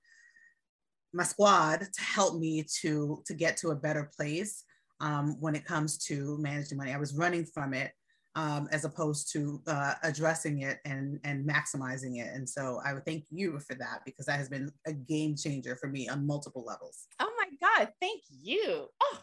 my 1.13 1.23
squad 1.23 1.79
to 1.81 2.01
help 2.01 2.39
me 2.39 2.65
to 2.81 3.21
to 3.25 3.33
get 3.33 3.57
to 3.57 3.69
a 3.69 3.75
better 3.75 4.11
place 4.15 4.63
um, 4.99 5.37
when 5.39 5.55
it 5.55 5.65
comes 5.65 5.97
to 6.05 6.37
managing 6.39 6.77
money. 6.77 6.93
I 6.93 6.97
was 6.97 7.15
running 7.15 7.45
from 7.45 7.73
it 7.73 7.91
um, 8.35 8.67
as 8.71 8.83
opposed 8.85 9.31
to 9.33 9.61
uh, 9.67 9.93
addressing 10.03 10.61
it 10.61 10.79
and 10.85 11.19
and 11.23 11.47
maximizing 11.47 12.19
it. 12.19 12.33
And 12.33 12.47
so 12.47 12.79
I 12.85 12.93
would 12.93 13.05
thank 13.05 13.25
you 13.29 13.59
for 13.59 13.75
that 13.75 14.01
because 14.05 14.25
that 14.25 14.37
has 14.37 14.49
been 14.49 14.71
a 14.87 14.93
game 14.93 15.35
changer 15.35 15.75
for 15.75 15.87
me 15.87 16.09
on 16.09 16.25
multiple 16.25 16.63
levels. 16.65 17.05
Oh 17.19 17.31
my 17.37 17.47
God, 17.61 17.89
thank 18.01 18.21
you. 18.41 18.87
Oh. 19.01 19.19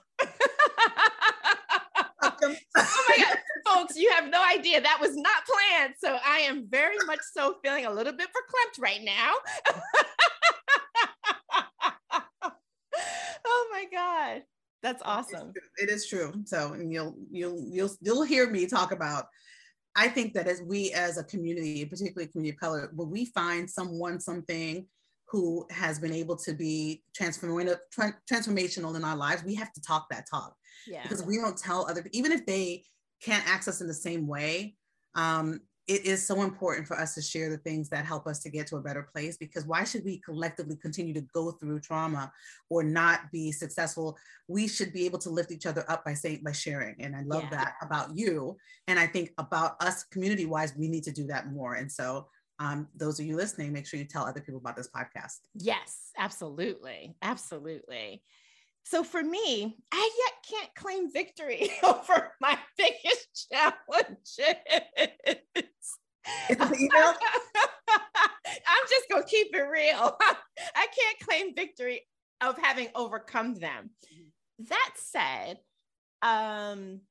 my 3.19 3.25
God 3.25 3.39
folks, 3.67 3.97
you 3.97 4.11
have 4.11 4.29
no 4.31 4.43
idea 4.45 4.81
that 4.81 4.99
was 5.01 5.17
not 5.17 5.43
planned. 5.47 5.95
So 5.99 6.19
I 6.25 6.39
am 6.41 6.67
very 6.69 6.97
much 7.07 7.21
so 7.33 7.57
feeling 7.63 7.87
a 7.87 7.91
little 7.91 8.13
bit 8.13 8.29
verklempt 8.29 8.81
right 8.81 9.03
now. 9.03 9.33
oh 13.45 13.69
my 13.73 13.87
God. 13.93 14.43
That's 14.83 15.03
awesome. 15.05 15.53
It 15.77 15.91
is 15.91 16.09
true. 16.09 16.33
So, 16.47 16.73
and 16.73 16.91
you'll 16.91 17.15
you'll 17.31 17.63
you'll 17.71 17.91
you'll 18.01 18.23
hear 18.23 18.51
me 18.51 18.67
talk 18.67 18.93
about. 18.93 19.27
I 19.95 20.09
think 20.09 20.33
that 20.35 20.47
as 20.47 20.63
we 20.63 20.91
as 20.93 21.19
a 21.19 21.25
community, 21.25 21.85
particularly 21.85 22.31
community 22.31 22.55
of 22.55 22.61
color, 22.61 22.91
when 22.95 23.11
we 23.11 23.27
find 23.27 23.69
someone 23.69 24.21
something 24.21 24.87
who 25.29 25.67
has 25.71 25.99
been 25.99 26.15
able 26.15 26.37
to 26.37 26.55
be 26.55 27.03
transformative 27.19 27.77
transformational 28.31 28.97
in 28.97 29.05
our 29.05 29.17
lives, 29.17 29.45
we 29.45 29.55
have 29.55 29.73
to 29.75 29.83
talk 29.83 30.07
that 30.11 30.25
talk. 30.31 30.55
Yeah. 30.87 31.03
Because 31.03 31.23
we 31.25 31.37
don't 31.37 31.59
tell 31.59 31.87
other 31.87 32.03
even 32.13 32.33
if 32.33 32.47
they 32.47 32.85
can't 33.23 33.47
access 33.47 33.81
in 33.81 33.87
the 33.87 33.95
same 33.95 34.27
way, 34.27 34.77
um, 35.15 35.61
it 35.91 36.07
is 36.07 36.25
so 36.25 36.43
important 36.43 36.87
for 36.87 36.97
us 36.97 37.15
to 37.17 37.23
share 37.23 37.51
the 37.51 37.59
things 37.59 37.89
that 37.89 38.05
help 38.05 38.29
us 38.29 38.39
to 38.39 38.49
get 38.49 38.69
to 38.69 38.77
a 38.77 38.81
better 38.81 39.03
place 39.13 39.37
because 39.37 39.65
why 39.65 39.83
should 39.83 40.05
we 40.05 40.19
collectively 40.19 40.77
continue 40.77 41.13
to 41.13 41.27
go 41.35 41.51
through 41.51 41.81
trauma 41.81 42.31
or 42.69 42.85
not 42.85 43.23
be 43.33 43.51
successful? 43.51 44.17
We 44.47 44.69
should 44.69 44.93
be 44.93 45.05
able 45.05 45.19
to 45.19 45.31
lift 45.31 45.51
each 45.51 45.67
other 45.67 45.85
up 45.89 46.05
by 46.05 46.15
saying 46.15 46.43
by 46.45 46.53
sharing. 46.53 46.95
And 47.01 47.17
i 47.17 47.23
love 47.23 47.43
yeah. 47.51 47.59
that 47.59 47.75
about 47.83 48.17
you. 48.17 48.57
And 48.87 49.01
i 49.01 49.07
think 49.07 49.33
about 49.39 49.83
us 49.83 50.05
community 50.05 50.47
wise 50.47 50.77
we 50.77 50.87
need 50.87 51.03
to 51.05 51.13
do 51.13 51.27
that 51.27 51.51
more. 51.51 51.75
And 51.75 51.91
so 51.91 52.29
um, 52.61 52.87
those 52.95 53.19
of 53.19 53.27
you 53.27 53.35
listening 53.37 53.73
make 53.73 53.87
sure 53.87 53.99
you 53.99 54.05
tell 54.05 54.25
other 54.25 54.41
people 54.41 54.61
about 54.61 54.77
this 54.77 54.91
podcast. 54.95 55.39
Yes 55.55 56.13
absolutely. 56.17 57.17
Absolutely 57.21 58.23
so 58.91 59.05
for 59.05 59.23
me, 59.23 59.77
I 59.93 60.11
yet 60.27 60.35
can't 60.59 60.75
claim 60.75 61.13
victory 61.13 61.71
over 61.85 62.33
my 62.41 62.59
biggest 62.77 63.49
challenges. 63.53 64.57
I'm 66.51 66.67
just 68.89 69.09
going 69.09 69.23
to 69.23 69.29
keep 69.29 69.55
it 69.55 69.61
real. 69.61 70.17
I 70.75 70.87
can't 70.87 71.21
claim 71.21 71.55
victory 71.55 72.03
of 72.41 72.59
having 72.59 72.89
overcome 72.97 73.55
them. 73.55 73.91
That 74.69 74.91
said, 74.97 75.59
um, 76.23 77.03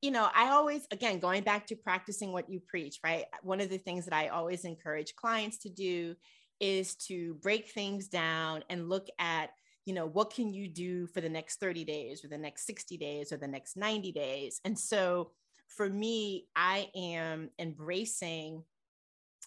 you 0.00 0.12
know, 0.12 0.28
I 0.32 0.50
always, 0.50 0.86
again, 0.92 1.18
going 1.18 1.42
back 1.42 1.66
to 1.68 1.76
practicing 1.76 2.32
what 2.32 2.48
you 2.48 2.60
preach, 2.68 3.00
right? 3.02 3.24
One 3.42 3.60
of 3.60 3.68
the 3.68 3.78
things 3.78 4.04
that 4.04 4.14
I 4.14 4.28
always 4.28 4.64
encourage 4.64 5.16
clients 5.16 5.58
to 5.58 5.70
do 5.70 6.14
is 6.60 6.94
to 7.08 7.34
break 7.42 7.70
things 7.70 8.06
down 8.06 8.62
and 8.70 8.88
look 8.88 9.08
at 9.18 9.50
you 9.84 9.94
know, 9.94 10.06
what 10.06 10.32
can 10.32 10.52
you 10.52 10.68
do 10.68 11.06
for 11.06 11.20
the 11.20 11.28
next 11.28 11.60
30 11.60 11.84
days 11.84 12.24
or 12.24 12.28
the 12.28 12.38
next 12.38 12.66
60 12.66 12.96
days 12.96 13.32
or 13.32 13.36
the 13.36 13.48
next 13.48 13.76
90 13.76 14.12
days? 14.12 14.60
And 14.64 14.78
so 14.78 15.30
for 15.68 15.88
me, 15.88 16.46
I 16.56 16.88
am 16.94 17.50
embracing 17.58 18.62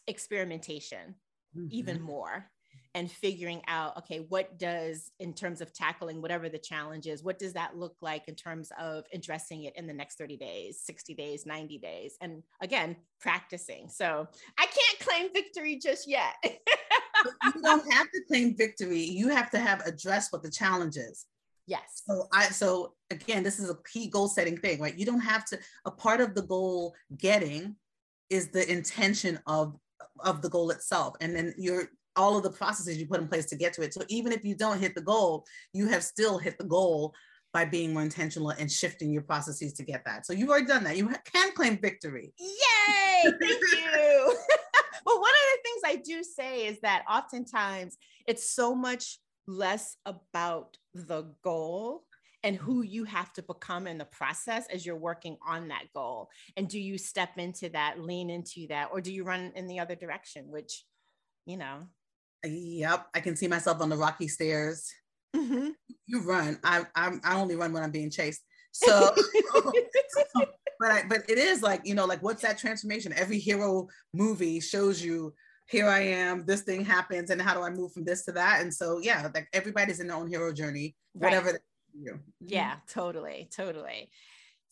experimentation 0.08 1.16
mm-hmm. 1.56 1.68
even 1.72 2.02
more 2.02 2.50
and 2.96 3.12
figuring 3.12 3.62
out 3.68 3.98
okay 3.98 4.26
what 4.30 4.58
does 4.58 5.12
in 5.20 5.34
terms 5.34 5.62
of 5.62 5.74
tackling 5.74 6.22
whatever 6.22 6.50
the 6.50 6.58
challenge 6.58 7.06
is 7.06 7.24
what 7.24 7.38
does 7.38 7.54
that 7.54 7.78
look 7.78 7.96
like 8.02 8.28
in 8.28 8.36
terms 8.36 8.72
of 8.80 9.06
addressing 9.14 9.66
it 9.66 9.76
in 9.76 9.86
the 9.86 9.94
next 9.94 10.18
30 10.18 10.38
days 10.38 10.80
60 10.84 11.14
days 11.14 11.46
90 11.46 11.78
days 11.78 12.18
and 12.22 12.44
again 12.62 12.96
practicing 13.20 13.88
so 13.90 14.28
i 14.58 14.66
can't 14.66 15.00
claim 15.00 15.30
victory 15.34 15.78
just 15.78 16.08
yet 16.08 16.34
you 17.44 17.62
don't 17.62 17.94
have 17.94 18.12
to 18.12 18.22
claim 18.28 18.56
victory. 18.56 19.02
You 19.02 19.30
have 19.30 19.50
to 19.52 19.60
have 19.60 19.86
addressed 19.86 20.32
what 20.32 20.44
the 20.44 20.52
challenge 20.52 20.98
is. 20.98 21.26
Yes. 21.68 22.04
So 22.08 22.28
I 22.34 22.46
so 22.46 22.94
again, 23.12 23.44
this 23.44 23.60
is 23.60 23.70
a 23.70 23.78
key 23.92 24.08
goal 24.08 24.28
setting 24.28 24.58
thing, 24.58 24.80
right? 24.80 24.98
You 24.98 25.06
don't 25.06 25.20
have 25.20 25.46
to 25.46 25.60
a 25.86 25.92
part 25.92 26.22
of 26.22 26.34
the 26.34 26.44
goal 26.44 26.96
getting 27.18 27.76
is 28.30 28.50
the 28.50 28.70
intention 28.72 29.40
of 29.48 29.78
of 30.22 30.42
the 30.42 30.50
goal 30.50 30.72
itself. 30.72 31.16
And 31.22 31.36
then 31.36 31.54
you're 31.58 31.90
all 32.16 32.38
of 32.38 32.44
the 32.44 32.50
processes 32.50 32.98
you 32.98 33.06
put 33.06 33.22
in 33.22 33.28
place 33.28 33.46
to 33.46 33.56
get 33.56 33.74
to 33.74 33.82
it. 33.82 33.94
So 33.94 34.02
even 34.08 34.32
if 34.32 34.44
you 34.44 34.56
don't 34.56 34.80
hit 34.80 34.96
the 34.96 35.02
goal, 35.02 35.46
you 35.74 35.88
have 35.88 36.04
still 36.04 36.38
hit 36.38 36.58
the 36.58 36.64
goal 36.64 37.14
by 37.54 37.66
being 37.66 37.94
more 37.94 38.02
intentional 38.02 38.50
and 38.50 38.72
shifting 38.72 39.12
your 39.12 39.22
processes 39.22 39.74
to 39.74 39.84
get 39.84 40.04
that. 40.06 40.26
So 40.26 40.34
you've 40.34 40.50
already 40.50 40.66
done 40.66 40.84
that. 40.84 40.98
You 40.98 41.10
can 41.32 41.52
claim 41.54 41.78
victory. 41.78 42.34
Yay! 42.40 43.32
Thank 43.40 43.62
you. 43.72 44.36
but 45.08 45.22
one 45.22 45.32
of 45.32 45.48
the 45.54 45.64
things 45.64 45.82
I 45.86 45.96
do 46.04 46.22
say 46.22 46.68
is 46.68 46.82
that 46.82 47.06
oftentimes 47.10 47.96
it's 48.28 48.52
so 48.52 48.76
much 48.76 49.20
less 49.48 49.96
about 50.06 50.76
the 50.94 51.34
goal 51.46 52.04
and 52.44 52.58
who 52.58 52.82
you 52.82 53.06
have 53.06 53.32
to 53.34 53.42
become 53.42 53.88
in 53.88 53.98
the 53.98 54.06
process 54.06 54.66
as 54.70 54.86
you're 54.86 54.98
working 54.98 55.38
on 55.48 55.70
that 55.70 55.86
goal. 55.96 56.28
And 56.58 56.68
do 56.68 56.78
you 56.78 56.98
step 56.98 57.38
into 57.38 57.70
that, 57.70 58.02
lean 58.02 58.30
into 58.30 58.68
that, 58.68 58.90
or 58.92 59.00
do 59.00 59.14
you 59.14 59.24
run 59.24 59.54
in 59.56 59.68
the 59.68 59.80
other 59.80 59.96
direction, 59.96 60.52
which, 60.52 60.84
you 61.46 61.56
know? 61.56 61.88
Yep, 62.44 63.08
I 63.16 63.22
can 63.22 63.38
see 63.38 63.48
myself 63.48 63.80
on 63.80 63.88
the 63.88 63.96
rocky 63.96 64.28
stairs. 64.28 64.92
Mm-hmm. 65.34 65.70
You 66.06 66.22
run. 66.24 66.60
I, 66.66 66.86
I 66.96 67.18
I 67.24 67.36
only 67.36 67.56
run 67.56 67.72
when 67.72 67.84
I'm 67.84 67.92
being 67.92 68.12
chased. 68.12 68.42
So, 68.74 69.16
so 70.36 70.46
but 70.80 70.92
I, 70.92 71.04
but 71.08 71.30
it 71.30 71.38
is 71.38 71.62
like 71.62 71.82
you 71.84 71.96
know 71.96 72.06
like 72.06 72.22
what's 72.24 72.42
that 72.42 72.58
transformation 72.58 73.14
every 73.16 73.40
hero 73.40 73.88
movie 74.14 74.60
shows 74.60 75.02
you 75.02 75.34
here 75.68 75.88
i 75.88 76.00
am 76.00 76.46
this 76.46 76.62
thing 76.62 76.84
happens 76.84 77.30
and 77.30 77.42
how 77.42 77.54
do 77.54 77.62
i 77.62 77.70
move 77.70 77.92
from 77.92 78.06
this 78.06 78.26
to 78.26 78.32
that 78.34 78.62
and 78.62 78.74
so 78.74 79.00
yeah 79.00 79.30
like 79.34 79.48
everybody's 79.54 80.00
in 80.00 80.08
their 80.08 80.18
own 80.18 80.28
hero 80.28 80.54
journey 80.54 80.96
whatever 81.14 81.52
right. 81.52 81.60
you 81.94 82.12
mm-hmm. 82.14 82.46
yeah 82.46 82.76
totally 82.88 83.50
totally 83.56 84.10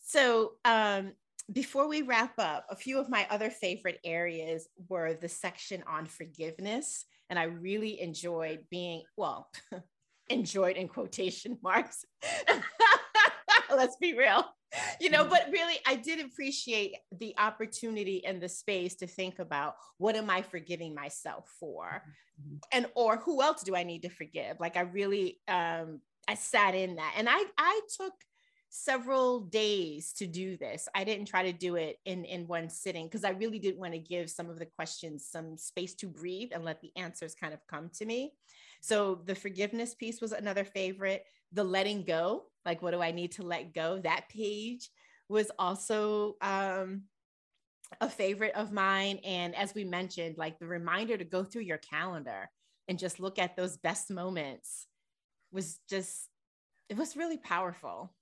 so 0.00 0.52
um 0.64 1.12
before 1.52 1.88
we 1.88 2.02
wrap 2.02 2.34
up 2.38 2.66
a 2.70 2.76
few 2.76 2.98
of 2.98 3.08
my 3.08 3.26
other 3.30 3.50
favorite 3.50 4.00
areas 4.04 4.68
were 4.88 5.14
the 5.14 5.28
section 5.28 5.82
on 5.86 6.06
forgiveness 6.06 7.04
and 7.30 7.38
i 7.38 7.44
really 7.44 8.00
enjoyed 8.00 8.60
being 8.70 9.02
well 9.16 9.50
enjoyed 10.28 10.76
in 10.76 10.88
quotation 10.88 11.58
marks 11.62 12.04
let's 13.76 13.96
be 13.96 14.16
real 14.16 14.44
you 15.00 15.10
know, 15.10 15.24
but 15.24 15.48
really, 15.50 15.74
I 15.86 15.96
did 15.96 16.24
appreciate 16.24 16.96
the 17.18 17.34
opportunity 17.38 18.24
and 18.24 18.40
the 18.40 18.48
space 18.48 18.94
to 18.96 19.06
think 19.06 19.38
about 19.38 19.76
what 19.98 20.16
am 20.16 20.30
I 20.30 20.42
forgiving 20.42 20.94
myself 20.94 21.48
for, 21.60 22.02
mm-hmm. 22.40 22.56
and 22.72 22.86
or 22.94 23.18
who 23.18 23.42
else 23.42 23.62
do 23.62 23.76
I 23.76 23.84
need 23.84 24.02
to 24.02 24.08
forgive? 24.08 24.58
Like 24.60 24.76
I 24.76 24.80
really, 24.80 25.38
um, 25.48 26.00
I 26.28 26.34
sat 26.34 26.74
in 26.74 26.96
that, 26.96 27.14
and 27.16 27.28
I 27.28 27.44
I 27.56 27.80
took 27.96 28.12
several 28.68 29.40
days 29.40 30.12
to 30.14 30.26
do 30.26 30.56
this. 30.56 30.88
I 30.94 31.04
didn't 31.04 31.26
try 31.26 31.44
to 31.44 31.52
do 31.52 31.76
it 31.76 31.98
in 32.04 32.24
in 32.24 32.46
one 32.46 32.68
sitting 32.68 33.06
because 33.06 33.24
I 33.24 33.30
really 33.30 33.58
did 33.58 33.78
want 33.78 33.92
to 33.92 33.98
give 33.98 34.28
some 34.30 34.50
of 34.50 34.58
the 34.58 34.66
questions 34.66 35.26
some 35.30 35.56
space 35.56 35.94
to 35.96 36.08
breathe 36.08 36.50
and 36.52 36.64
let 36.64 36.80
the 36.80 36.92
answers 36.96 37.34
kind 37.34 37.54
of 37.54 37.66
come 37.66 37.90
to 37.94 38.04
me. 38.04 38.32
So 38.80 39.20
the 39.24 39.34
forgiveness 39.34 39.94
piece 39.94 40.20
was 40.20 40.32
another 40.32 40.64
favorite. 40.64 41.24
The 41.56 41.64
letting 41.64 42.04
go, 42.04 42.44
like 42.64 42.82
what 42.82 42.92
do 42.92 43.00
I 43.00 43.10
need 43.10 43.32
to 43.32 43.42
let 43.42 43.74
go? 43.74 43.98
That 43.98 44.28
page 44.28 44.90
was 45.28 45.50
also 45.58 46.36
um, 46.40 47.04
a 48.00 48.10
favorite 48.10 48.54
of 48.54 48.72
mine. 48.72 49.20
And 49.24 49.56
as 49.56 49.74
we 49.74 49.82
mentioned, 49.82 50.36
like 50.36 50.58
the 50.58 50.66
reminder 50.66 51.16
to 51.16 51.24
go 51.24 51.42
through 51.42 51.62
your 51.62 51.78
calendar 51.78 52.50
and 52.88 52.98
just 52.98 53.20
look 53.20 53.38
at 53.38 53.56
those 53.56 53.78
best 53.78 54.10
moments 54.10 54.86
was 55.50 55.80
just, 55.88 56.28
it 56.90 56.96
was 56.98 57.16
really 57.16 57.38
powerful. 57.38 58.14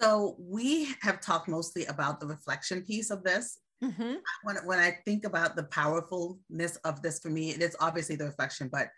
So 0.00 0.36
we 0.38 0.94
have 1.02 1.20
talked 1.20 1.48
mostly 1.48 1.84
about 1.86 2.20
the 2.20 2.26
reflection 2.26 2.82
piece 2.82 3.10
of 3.10 3.24
this. 3.24 3.58
Mm-hmm. 3.82 4.14
When, 4.44 4.56
when 4.64 4.78
I 4.78 4.98
think 5.04 5.24
about 5.24 5.56
the 5.56 5.64
powerfulness 5.64 6.76
of 6.84 7.02
this 7.02 7.18
for 7.18 7.28
me, 7.28 7.50
it 7.50 7.60
is 7.60 7.76
obviously 7.80 8.14
the 8.14 8.26
reflection, 8.26 8.68
but 8.70 8.88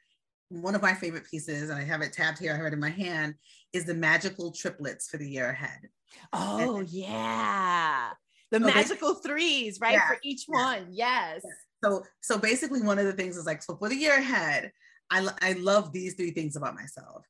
one 0.61 0.75
of 0.75 0.83
my 0.83 0.95
favorite 0.95 1.25
pieces, 1.31 1.71
and 1.71 1.79
I 1.79 1.85
have 1.85 2.03
it 2.03 2.13
tabbed 2.13 2.39
here, 2.39 2.53
I 2.53 2.57
have 2.57 2.67
it 2.67 2.73
in 2.73 2.81
my 2.81 2.91
hand, 2.91 3.35
is 3.73 3.85
the 3.85 3.95
magical 3.95 4.53
triplets 4.53 5.09
for 5.09 5.17
the 5.17 5.29
year 5.29 5.51
ahead. 5.51 5.89
Oh, 6.33 6.79
and, 6.79 6.89
yeah. 6.89 8.11
The 8.51 8.61
so 8.61 8.67
magical 8.67 9.15
threes, 9.15 9.79
right? 9.81 9.95
Yeah, 9.95 10.09
for 10.09 10.19
each 10.23 10.45
yeah, 10.49 10.63
one. 10.63 10.87
Yes. 10.91 11.41
Yeah. 11.45 11.51
So, 11.85 12.03
so 12.21 12.39
basically, 12.39 12.83
one 12.83 12.99
of 12.99 13.07
the 13.07 13.13
things 13.13 13.37
is 13.37 13.47
like, 13.47 13.63
so 13.63 13.77
for 13.77 13.89
the 13.89 13.97
year 13.97 14.19
ahead, 14.19 14.71
I, 15.11 15.29
I 15.41 15.53
love 15.55 15.93
these 15.93 16.15
three 16.15 16.31
things 16.31 16.57
about 16.57 16.75
myself. 16.75 17.25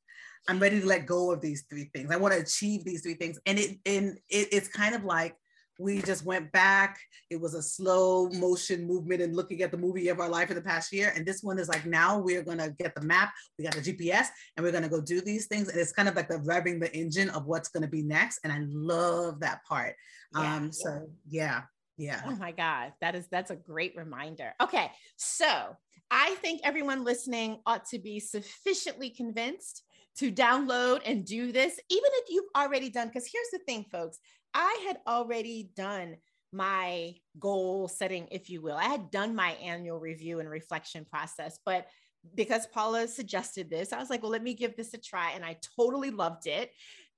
I'm 0.47 0.59
ready 0.59 0.81
to 0.81 0.85
let 0.85 1.05
go 1.05 1.31
of 1.31 1.41
these 1.41 1.63
three 1.69 1.89
things. 1.93 2.11
I 2.11 2.17
want 2.17 2.33
to 2.33 2.41
achieve 2.41 2.83
these 2.83 3.01
three 3.01 3.13
things. 3.13 3.39
And 3.45 3.57
it 3.57 3.77
and 3.85 4.17
it, 4.29 4.49
it's 4.51 4.67
kind 4.67 4.93
of 4.93 5.05
like 5.05 5.35
we 5.79 6.01
just 6.01 6.25
went 6.25 6.51
back. 6.51 6.99
It 7.29 7.39
was 7.39 7.53
a 7.53 7.61
slow 7.61 8.29
motion 8.29 8.85
movement 8.85 9.21
and 9.21 9.35
looking 9.35 9.61
at 9.61 9.71
the 9.71 9.77
movie 9.77 10.09
of 10.09 10.19
our 10.19 10.29
life 10.29 10.49
in 10.49 10.55
the 10.55 10.61
past 10.61 10.93
year. 10.93 11.13
And 11.15 11.25
this 11.25 11.41
one 11.41 11.59
is 11.59 11.67
like, 11.67 11.85
now 11.85 12.19
we're 12.19 12.43
going 12.43 12.59
to 12.59 12.73
get 12.77 12.95
the 12.95 13.01
map. 13.01 13.33
We 13.57 13.65
got 13.65 13.75
the 13.75 13.81
GPS 13.81 14.27
and 14.55 14.63
we're 14.63 14.71
going 14.71 14.83
to 14.83 14.89
go 14.89 15.01
do 15.01 15.21
these 15.21 15.47
things. 15.47 15.69
And 15.69 15.79
it's 15.79 15.91
kind 15.91 16.07
of 16.07 16.15
like 16.15 16.29
the 16.29 16.39
revving 16.39 16.79
the 16.79 16.95
engine 16.95 17.29
of 17.31 17.45
what's 17.45 17.69
going 17.69 17.83
to 17.83 17.89
be 17.89 18.03
next. 18.03 18.39
And 18.43 18.53
I 18.53 18.59
love 18.67 19.39
that 19.39 19.63
part. 19.65 19.95
Yeah, 20.35 20.55
um, 20.55 20.71
so 20.71 21.07
yeah. 21.27 21.63
Yeah. 21.97 22.21
Oh 22.25 22.35
my 22.35 22.51
God. 22.51 22.93
That 23.01 23.15
is, 23.15 23.27
that's 23.29 23.51
a 23.51 23.55
great 23.55 23.95
reminder. 23.95 24.53
Okay. 24.61 24.91
So 25.17 25.75
I 26.09 26.35
think 26.41 26.61
everyone 26.63 27.03
listening 27.03 27.59
ought 27.65 27.85
to 27.85 27.99
be 27.99 28.19
sufficiently 28.19 29.09
convinced 29.09 29.83
to 30.17 30.31
download 30.31 31.01
and 31.05 31.25
do 31.25 31.51
this, 31.51 31.79
even 31.89 32.09
if 32.13 32.25
you've 32.29 32.49
already 32.55 32.89
done, 32.89 33.07
because 33.07 33.29
here's 33.31 33.49
the 33.51 33.59
thing, 33.65 33.85
folks, 33.91 34.19
I 34.53 34.83
had 34.87 34.99
already 35.07 35.71
done 35.75 36.17
my 36.51 37.15
goal 37.39 37.87
setting, 37.87 38.27
if 38.31 38.49
you 38.49 38.61
will. 38.61 38.77
I 38.77 38.85
had 38.85 39.09
done 39.09 39.35
my 39.35 39.51
annual 39.53 39.99
review 39.99 40.39
and 40.39 40.49
reflection 40.49 41.05
process, 41.05 41.59
but 41.65 41.87
because 42.35 42.67
Paula 42.67 43.07
suggested 43.07 43.69
this, 43.69 43.91
I 43.91 43.99
was 43.99 44.09
like, 44.09 44.21
well, 44.21 44.31
let 44.31 44.43
me 44.43 44.53
give 44.53 44.75
this 44.75 44.93
a 44.93 44.97
try. 44.97 45.31
And 45.31 45.43
I 45.43 45.57
totally 45.77 46.11
loved 46.11 46.47
it. 46.47 46.71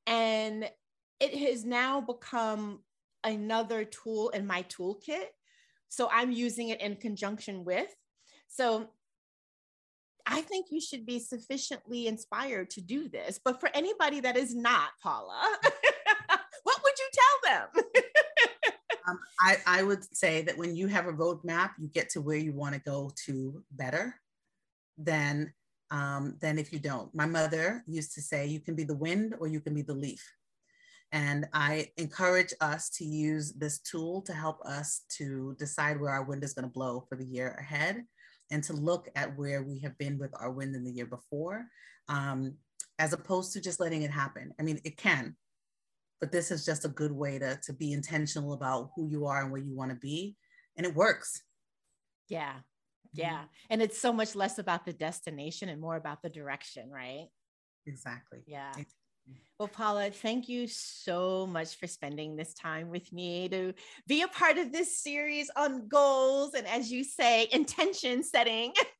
And 0.08 0.70
it 1.20 1.36
has 1.36 1.66
now 1.66 2.02
become 2.02 2.80
another 3.24 3.84
tool 3.84 4.30
in 4.30 4.48
my 4.48 4.64
toolkit. 4.64 5.26
So 5.90 6.10
I'm 6.12 6.32
using 6.32 6.70
it 6.70 6.82
in 6.82 6.96
conjunction 6.96 7.66
with. 7.66 7.94
So 8.48 8.88
I 10.26 10.42
think 10.42 10.68
you 10.72 10.82
should 10.82 11.06
be 11.06 11.20
sufficiently 11.20 12.08
inspired 12.08 12.72
to 12.72 12.82
do 12.82 13.08
this. 13.08 13.40
But 13.44 13.60
for 13.60 13.70
anybody 13.74 14.22
that 14.22 14.38
is 14.38 14.56
not, 14.56 14.90
Paula, 15.02 15.42
what 16.64 16.84
would 16.84 16.98
you 16.98 17.10
tell 17.14 17.35
them? 17.46 17.68
um, 19.08 19.20
I, 19.40 19.58
I 19.66 19.84
would 19.84 20.04
say 20.16 20.42
that 20.42 20.58
when 20.58 20.76
you 20.76 20.88
have 20.88 21.08
a 21.08 21.14
roadmap, 21.14 21.72
you 21.80 21.88
get 21.88 22.10
to 22.12 22.22
where 22.22 22.38
you 22.38 22.54
want 22.54 22.76
to 22.76 22.82
go 22.82 23.12
to 23.26 23.64
better 23.72 24.16
than 24.98 25.54
um, 25.92 26.36
than 26.42 26.58
if 26.58 26.74
you 26.74 26.80
don't. 26.80 27.14
My 27.14 27.26
mother 27.26 27.84
used 27.86 28.14
to 28.16 28.22
say, 28.22 28.48
you 28.48 28.60
can 28.60 28.76
be 28.76 28.84
the 28.84 28.96
wind 28.96 29.36
or 29.40 29.48
you 29.48 29.60
can 29.62 29.74
be 29.74 29.84
the 29.84 29.94
leaf. 29.94 30.24
And 31.12 31.46
I 31.54 31.92
encourage 31.98 32.54
us 32.60 32.90
to 32.98 33.06
use 33.06 33.54
this 33.54 33.80
tool 33.80 34.22
to 34.24 34.34
help 34.34 34.60
us 34.66 35.04
to 35.18 35.56
decide 35.60 36.00
where 36.00 36.12
our 36.12 36.24
wind 36.24 36.44
is 36.44 36.54
going 36.54 36.68
to 36.68 36.74
blow 36.74 37.06
for 37.08 37.16
the 37.16 37.26
year 37.26 37.56
ahead 37.60 38.04
and 38.52 38.64
to 38.64 38.74
look 38.74 39.08
at 39.16 39.38
where 39.38 39.64
we 39.64 39.80
have 39.80 39.98
been 39.98 40.18
with 40.18 40.32
our 40.40 40.52
wind 40.52 40.76
in 40.76 40.84
the 40.84 40.92
year 40.92 41.06
before, 41.06 41.66
um, 42.10 42.56
as 43.00 43.14
opposed 43.14 43.54
to 43.54 43.62
just 43.62 43.80
letting 43.80 44.02
it 44.02 44.12
happen. 44.12 44.54
I 44.60 44.64
mean, 44.64 44.80
it 44.84 44.98
can, 44.98 45.36
but 46.20 46.32
this 46.32 46.52
is 46.52 46.66
just 46.66 46.86
a 46.86 46.90
good 46.90 47.12
way 47.12 47.40
to, 47.40 47.60
to 47.64 47.74
be 47.74 47.92
intentional 47.92 48.54
about 48.54 48.92
who 48.96 49.08
you 49.10 49.26
are 49.26 49.42
and 49.42 49.52
where 49.52 49.62
you 49.62 49.76
want 49.76 49.92
to 49.92 49.98
be. 49.98 50.36
And 50.78 50.86
it 50.86 50.96
works. 50.96 51.42
Yeah. 52.28 52.56
Yeah. 53.14 53.44
And 53.70 53.82
it's 53.82 53.98
so 53.98 54.12
much 54.12 54.36
less 54.36 54.60
about 54.60 54.86
the 54.86 54.94
destination 54.94 55.70
and 55.70 55.80
more 55.80 55.96
about 55.96 56.22
the 56.22 56.30
direction, 56.30 56.90
right? 56.90 57.28
Exactly. 57.86 58.40
Yeah. 58.46 58.74
Well, 59.58 59.70
Paula, 59.70 60.12
thank 60.12 60.50
you 60.50 60.68
so 60.68 61.48
much 61.48 61.78
for 61.78 61.88
spending 61.88 62.36
this 62.36 62.54
time 62.54 62.90
with 62.90 63.14
me 63.14 63.48
to 63.50 63.74
be 64.06 64.22
a 64.22 64.28
part 64.28 64.58
of 64.58 64.74
this 64.74 65.00
series 65.00 65.50
on 65.56 65.88
goals 65.88 66.56
and, 66.56 66.68
as 66.68 66.92
you 66.92 67.06
say, 67.06 67.48
intention 67.52 68.22
setting. 68.22 68.74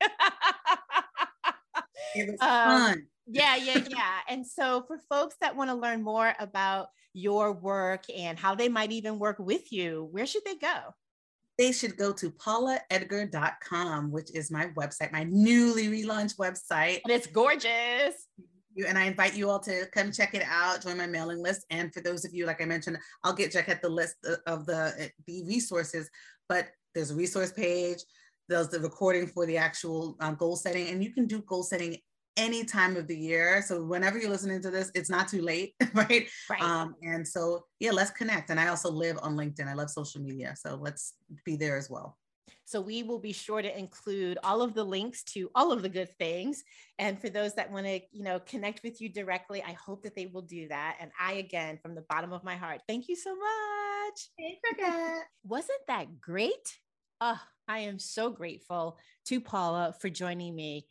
it 2.14 2.30
was 2.30 2.40
um, 2.40 2.68
fun. 2.68 3.06
Yeah, 3.26 3.56
yeah, 3.56 3.82
yeah. 3.88 4.18
and 4.28 4.46
so, 4.46 4.84
for 4.86 4.98
folks 5.08 5.36
that 5.40 5.56
want 5.56 5.70
to 5.70 5.74
learn 5.74 6.02
more 6.02 6.34
about 6.38 6.88
your 7.12 7.52
work 7.52 8.04
and 8.14 8.38
how 8.38 8.54
they 8.54 8.68
might 8.68 8.92
even 8.92 9.18
work 9.18 9.38
with 9.38 9.72
you, 9.72 10.08
where 10.10 10.26
should 10.26 10.44
they 10.44 10.56
go? 10.56 10.94
They 11.58 11.72
should 11.72 11.96
go 11.96 12.12
to 12.12 12.30
paulaedgar.com, 12.30 14.12
which 14.12 14.34
is 14.34 14.50
my 14.50 14.66
website, 14.78 15.10
my 15.12 15.24
newly 15.24 15.88
relaunched 15.88 16.36
website. 16.36 17.00
And 17.04 17.12
it's 17.12 17.26
gorgeous 17.26 18.26
you 18.76 18.84
and 18.86 18.98
I 18.98 19.04
invite 19.04 19.34
you 19.34 19.48
all 19.48 19.58
to 19.60 19.86
come 19.92 20.12
check 20.12 20.34
it 20.34 20.42
out, 20.46 20.82
join 20.82 20.98
my 20.98 21.06
mailing 21.06 21.42
list. 21.42 21.64
And 21.70 21.92
for 21.92 22.02
those 22.02 22.24
of 22.24 22.34
you, 22.34 22.44
like 22.44 22.60
I 22.60 22.66
mentioned, 22.66 22.98
I'll 23.24 23.32
get 23.32 23.52
Jacquette 23.52 23.80
the 23.80 23.88
list 23.88 24.16
of 24.46 24.66
the 24.66 24.94
eh, 24.98 25.08
the 25.26 25.44
resources, 25.46 26.08
but 26.48 26.68
there's 26.94 27.10
a 27.10 27.16
resource 27.16 27.52
page, 27.52 27.98
there's 28.48 28.68
the 28.68 28.80
recording 28.80 29.26
for 29.26 29.46
the 29.46 29.56
actual 29.56 30.16
um, 30.20 30.36
goal 30.36 30.56
setting, 30.56 30.88
and 30.88 31.02
you 31.02 31.12
can 31.12 31.26
do 31.26 31.40
goal 31.42 31.62
setting 31.62 31.96
any 32.36 32.64
time 32.64 32.96
of 32.96 33.06
the 33.06 33.16
year. 33.16 33.62
So 33.66 33.82
whenever 33.82 34.18
you're 34.18 34.30
listening 34.30 34.62
to 34.62 34.70
this, 34.70 34.90
it's 34.94 35.10
not 35.10 35.28
too 35.28 35.42
late, 35.42 35.74
right? 35.94 36.28
Right. 36.50 36.62
Um, 36.62 36.94
and 37.02 37.26
so 37.26 37.64
yeah, 37.80 37.92
let's 37.92 38.10
connect. 38.10 38.50
And 38.50 38.60
I 38.60 38.68
also 38.68 38.90
live 38.90 39.18
on 39.22 39.36
LinkedIn. 39.36 39.66
I 39.66 39.74
love 39.74 39.90
social 39.90 40.20
media, 40.20 40.54
so 40.56 40.78
let's 40.80 41.14
be 41.44 41.56
there 41.56 41.76
as 41.76 41.88
well. 41.90 42.16
So 42.64 42.80
we 42.80 43.04
will 43.04 43.20
be 43.20 43.32
sure 43.32 43.62
to 43.62 43.78
include 43.78 44.38
all 44.42 44.60
of 44.60 44.74
the 44.74 44.82
links 44.82 45.22
to 45.24 45.48
all 45.54 45.70
of 45.70 45.82
the 45.82 45.88
good 45.88 46.10
things. 46.18 46.64
And 46.98 47.20
for 47.20 47.30
those 47.30 47.54
that 47.54 47.70
want 47.70 47.86
to, 47.86 48.00
you 48.10 48.24
know, 48.24 48.40
connect 48.40 48.82
with 48.82 49.00
you 49.00 49.08
directly, 49.08 49.62
I 49.62 49.72
hope 49.72 50.02
that 50.02 50.16
they 50.16 50.26
will 50.26 50.42
do 50.42 50.66
that. 50.68 50.96
And 51.00 51.12
I, 51.18 51.34
again, 51.34 51.78
from 51.80 51.94
the 51.94 52.04
bottom 52.08 52.32
of 52.32 52.42
my 52.42 52.56
heart, 52.56 52.82
thank 52.88 53.08
you 53.08 53.14
so 53.14 53.36
much. 53.36 54.28
Hey, 54.36 54.58
forget. 54.68 55.26
Wasn't 55.44 55.78
that 55.86 56.20
great? 56.20 56.76
Oh, 57.20 57.40
I 57.68 57.80
am 57.80 58.00
so 58.00 58.30
grateful 58.30 58.98
to 59.26 59.40
Paula 59.40 59.94
for 60.00 60.10
joining 60.10 60.54
me. 60.54 60.86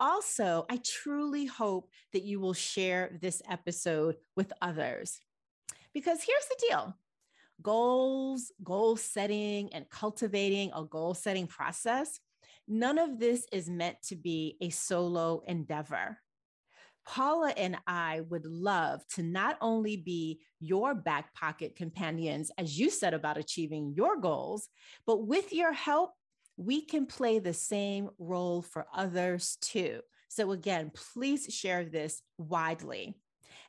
Also, 0.00 0.66
I 0.68 0.80
truly 0.84 1.46
hope 1.46 1.88
that 2.12 2.24
you 2.24 2.40
will 2.40 2.52
share 2.52 3.18
this 3.20 3.40
episode 3.48 4.16
with 4.36 4.52
others. 4.60 5.20
Because 5.92 6.22
here's 6.22 6.46
the 6.48 6.66
deal 6.68 6.96
goals, 7.62 8.52
goal 8.62 8.96
setting, 8.96 9.72
and 9.72 9.88
cultivating 9.88 10.72
a 10.74 10.84
goal 10.84 11.14
setting 11.14 11.46
process, 11.46 12.18
none 12.66 12.98
of 12.98 13.18
this 13.18 13.46
is 13.52 13.70
meant 13.70 13.96
to 14.02 14.16
be 14.16 14.56
a 14.60 14.70
solo 14.70 15.42
endeavor. 15.46 16.18
Paula 17.06 17.52
and 17.56 17.76
I 17.86 18.22
would 18.30 18.46
love 18.46 19.06
to 19.14 19.22
not 19.22 19.58
only 19.60 19.96
be 19.96 20.40
your 20.58 20.94
back 20.94 21.34
pocket 21.34 21.76
companions 21.76 22.50
as 22.58 22.78
you 22.78 22.88
set 22.90 23.12
about 23.12 23.36
achieving 23.36 23.92
your 23.94 24.18
goals, 24.18 24.68
but 25.06 25.26
with 25.26 25.52
your 25.52 25.72
help, 25.72 26.12
we 26.56 26.82
can 26.82 27.06
play 27.06 27.38
the 27.38 27.52
same 27.52 28.10
role 28.18 28.62
for 28.62 28.86
others 28.94 29.58
too. 29.60 30.00
So, 30.28 30.52
again, 30.52 30.90
please 31.12 31.52
share 31.52 31.84
this 31.84 32.22
widely. 32.38 33.14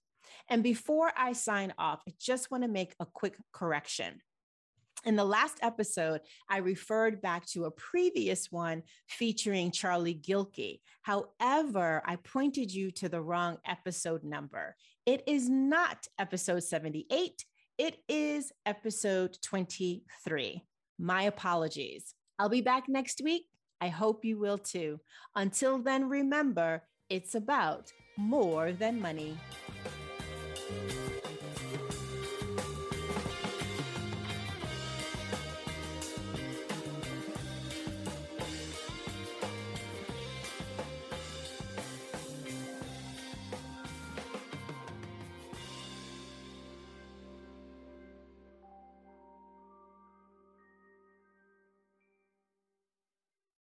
And 0.49 0.63
before 0.63 1.13
I 1.17 1.35
sign 1.35 1.75
off, 1.79 2.01
I 2.09 2.15
just 2.19 2.51
want 2.51 2.65
to 2.65 2.69
make 2.69 2.95
a 3.01 3.07
quick 3.07 3.37
correction. 3.53 4.23
In 5.05 5.17
the 5.17 5.25
last 5.25 5.59
episode, 5.63 6.21
I 6.49 6.59
referred 6.59 7.21
back 7.21 7.45
to 7.47 7.65
a 7.65 7.73
previous 7.73 8.53
one 8.53 8.83
featuring 9.09 9.73
Charlie 9.73 10.15
Gilkey. 10.15 10.79
However, 11.03 12.03
I 12.07 12.17
pointed 12.17 12.73
you 12.73 12.93
to 12.93 13.09
the 13.09 13.21
wrong 13.21 13.59
episode 13.67 14.23
number. 14.23 14.77
It 15.05 15.25
is 15.27 15.49
not 15.49 16.07
episode 16.21 16.63
78, 16.63 17.45
it 17.79 17.97
is 18.09 18.53
episode 18.65 19.39
23. 19.43 20.63
My 21.01 21.23
apologies. 21.23 22.15
I'll 22.39 22.49
be 22.49 22.61
back 22.61 22.85
next 22.89 23.23
week. 23.25 23.47
I 23.81 23.89
hope 23.89 24.25
you 24.25 24.39
will 24.39 24.59
too. 24.59 25.01
Until 25.35 25.79
then, 25.79 26.09
remember, 26.09 26.85
it's 27.11 27.35
about 27.35 27.93
more 28.17 28.71
than 28.71 29.01
money. 29.01 29.37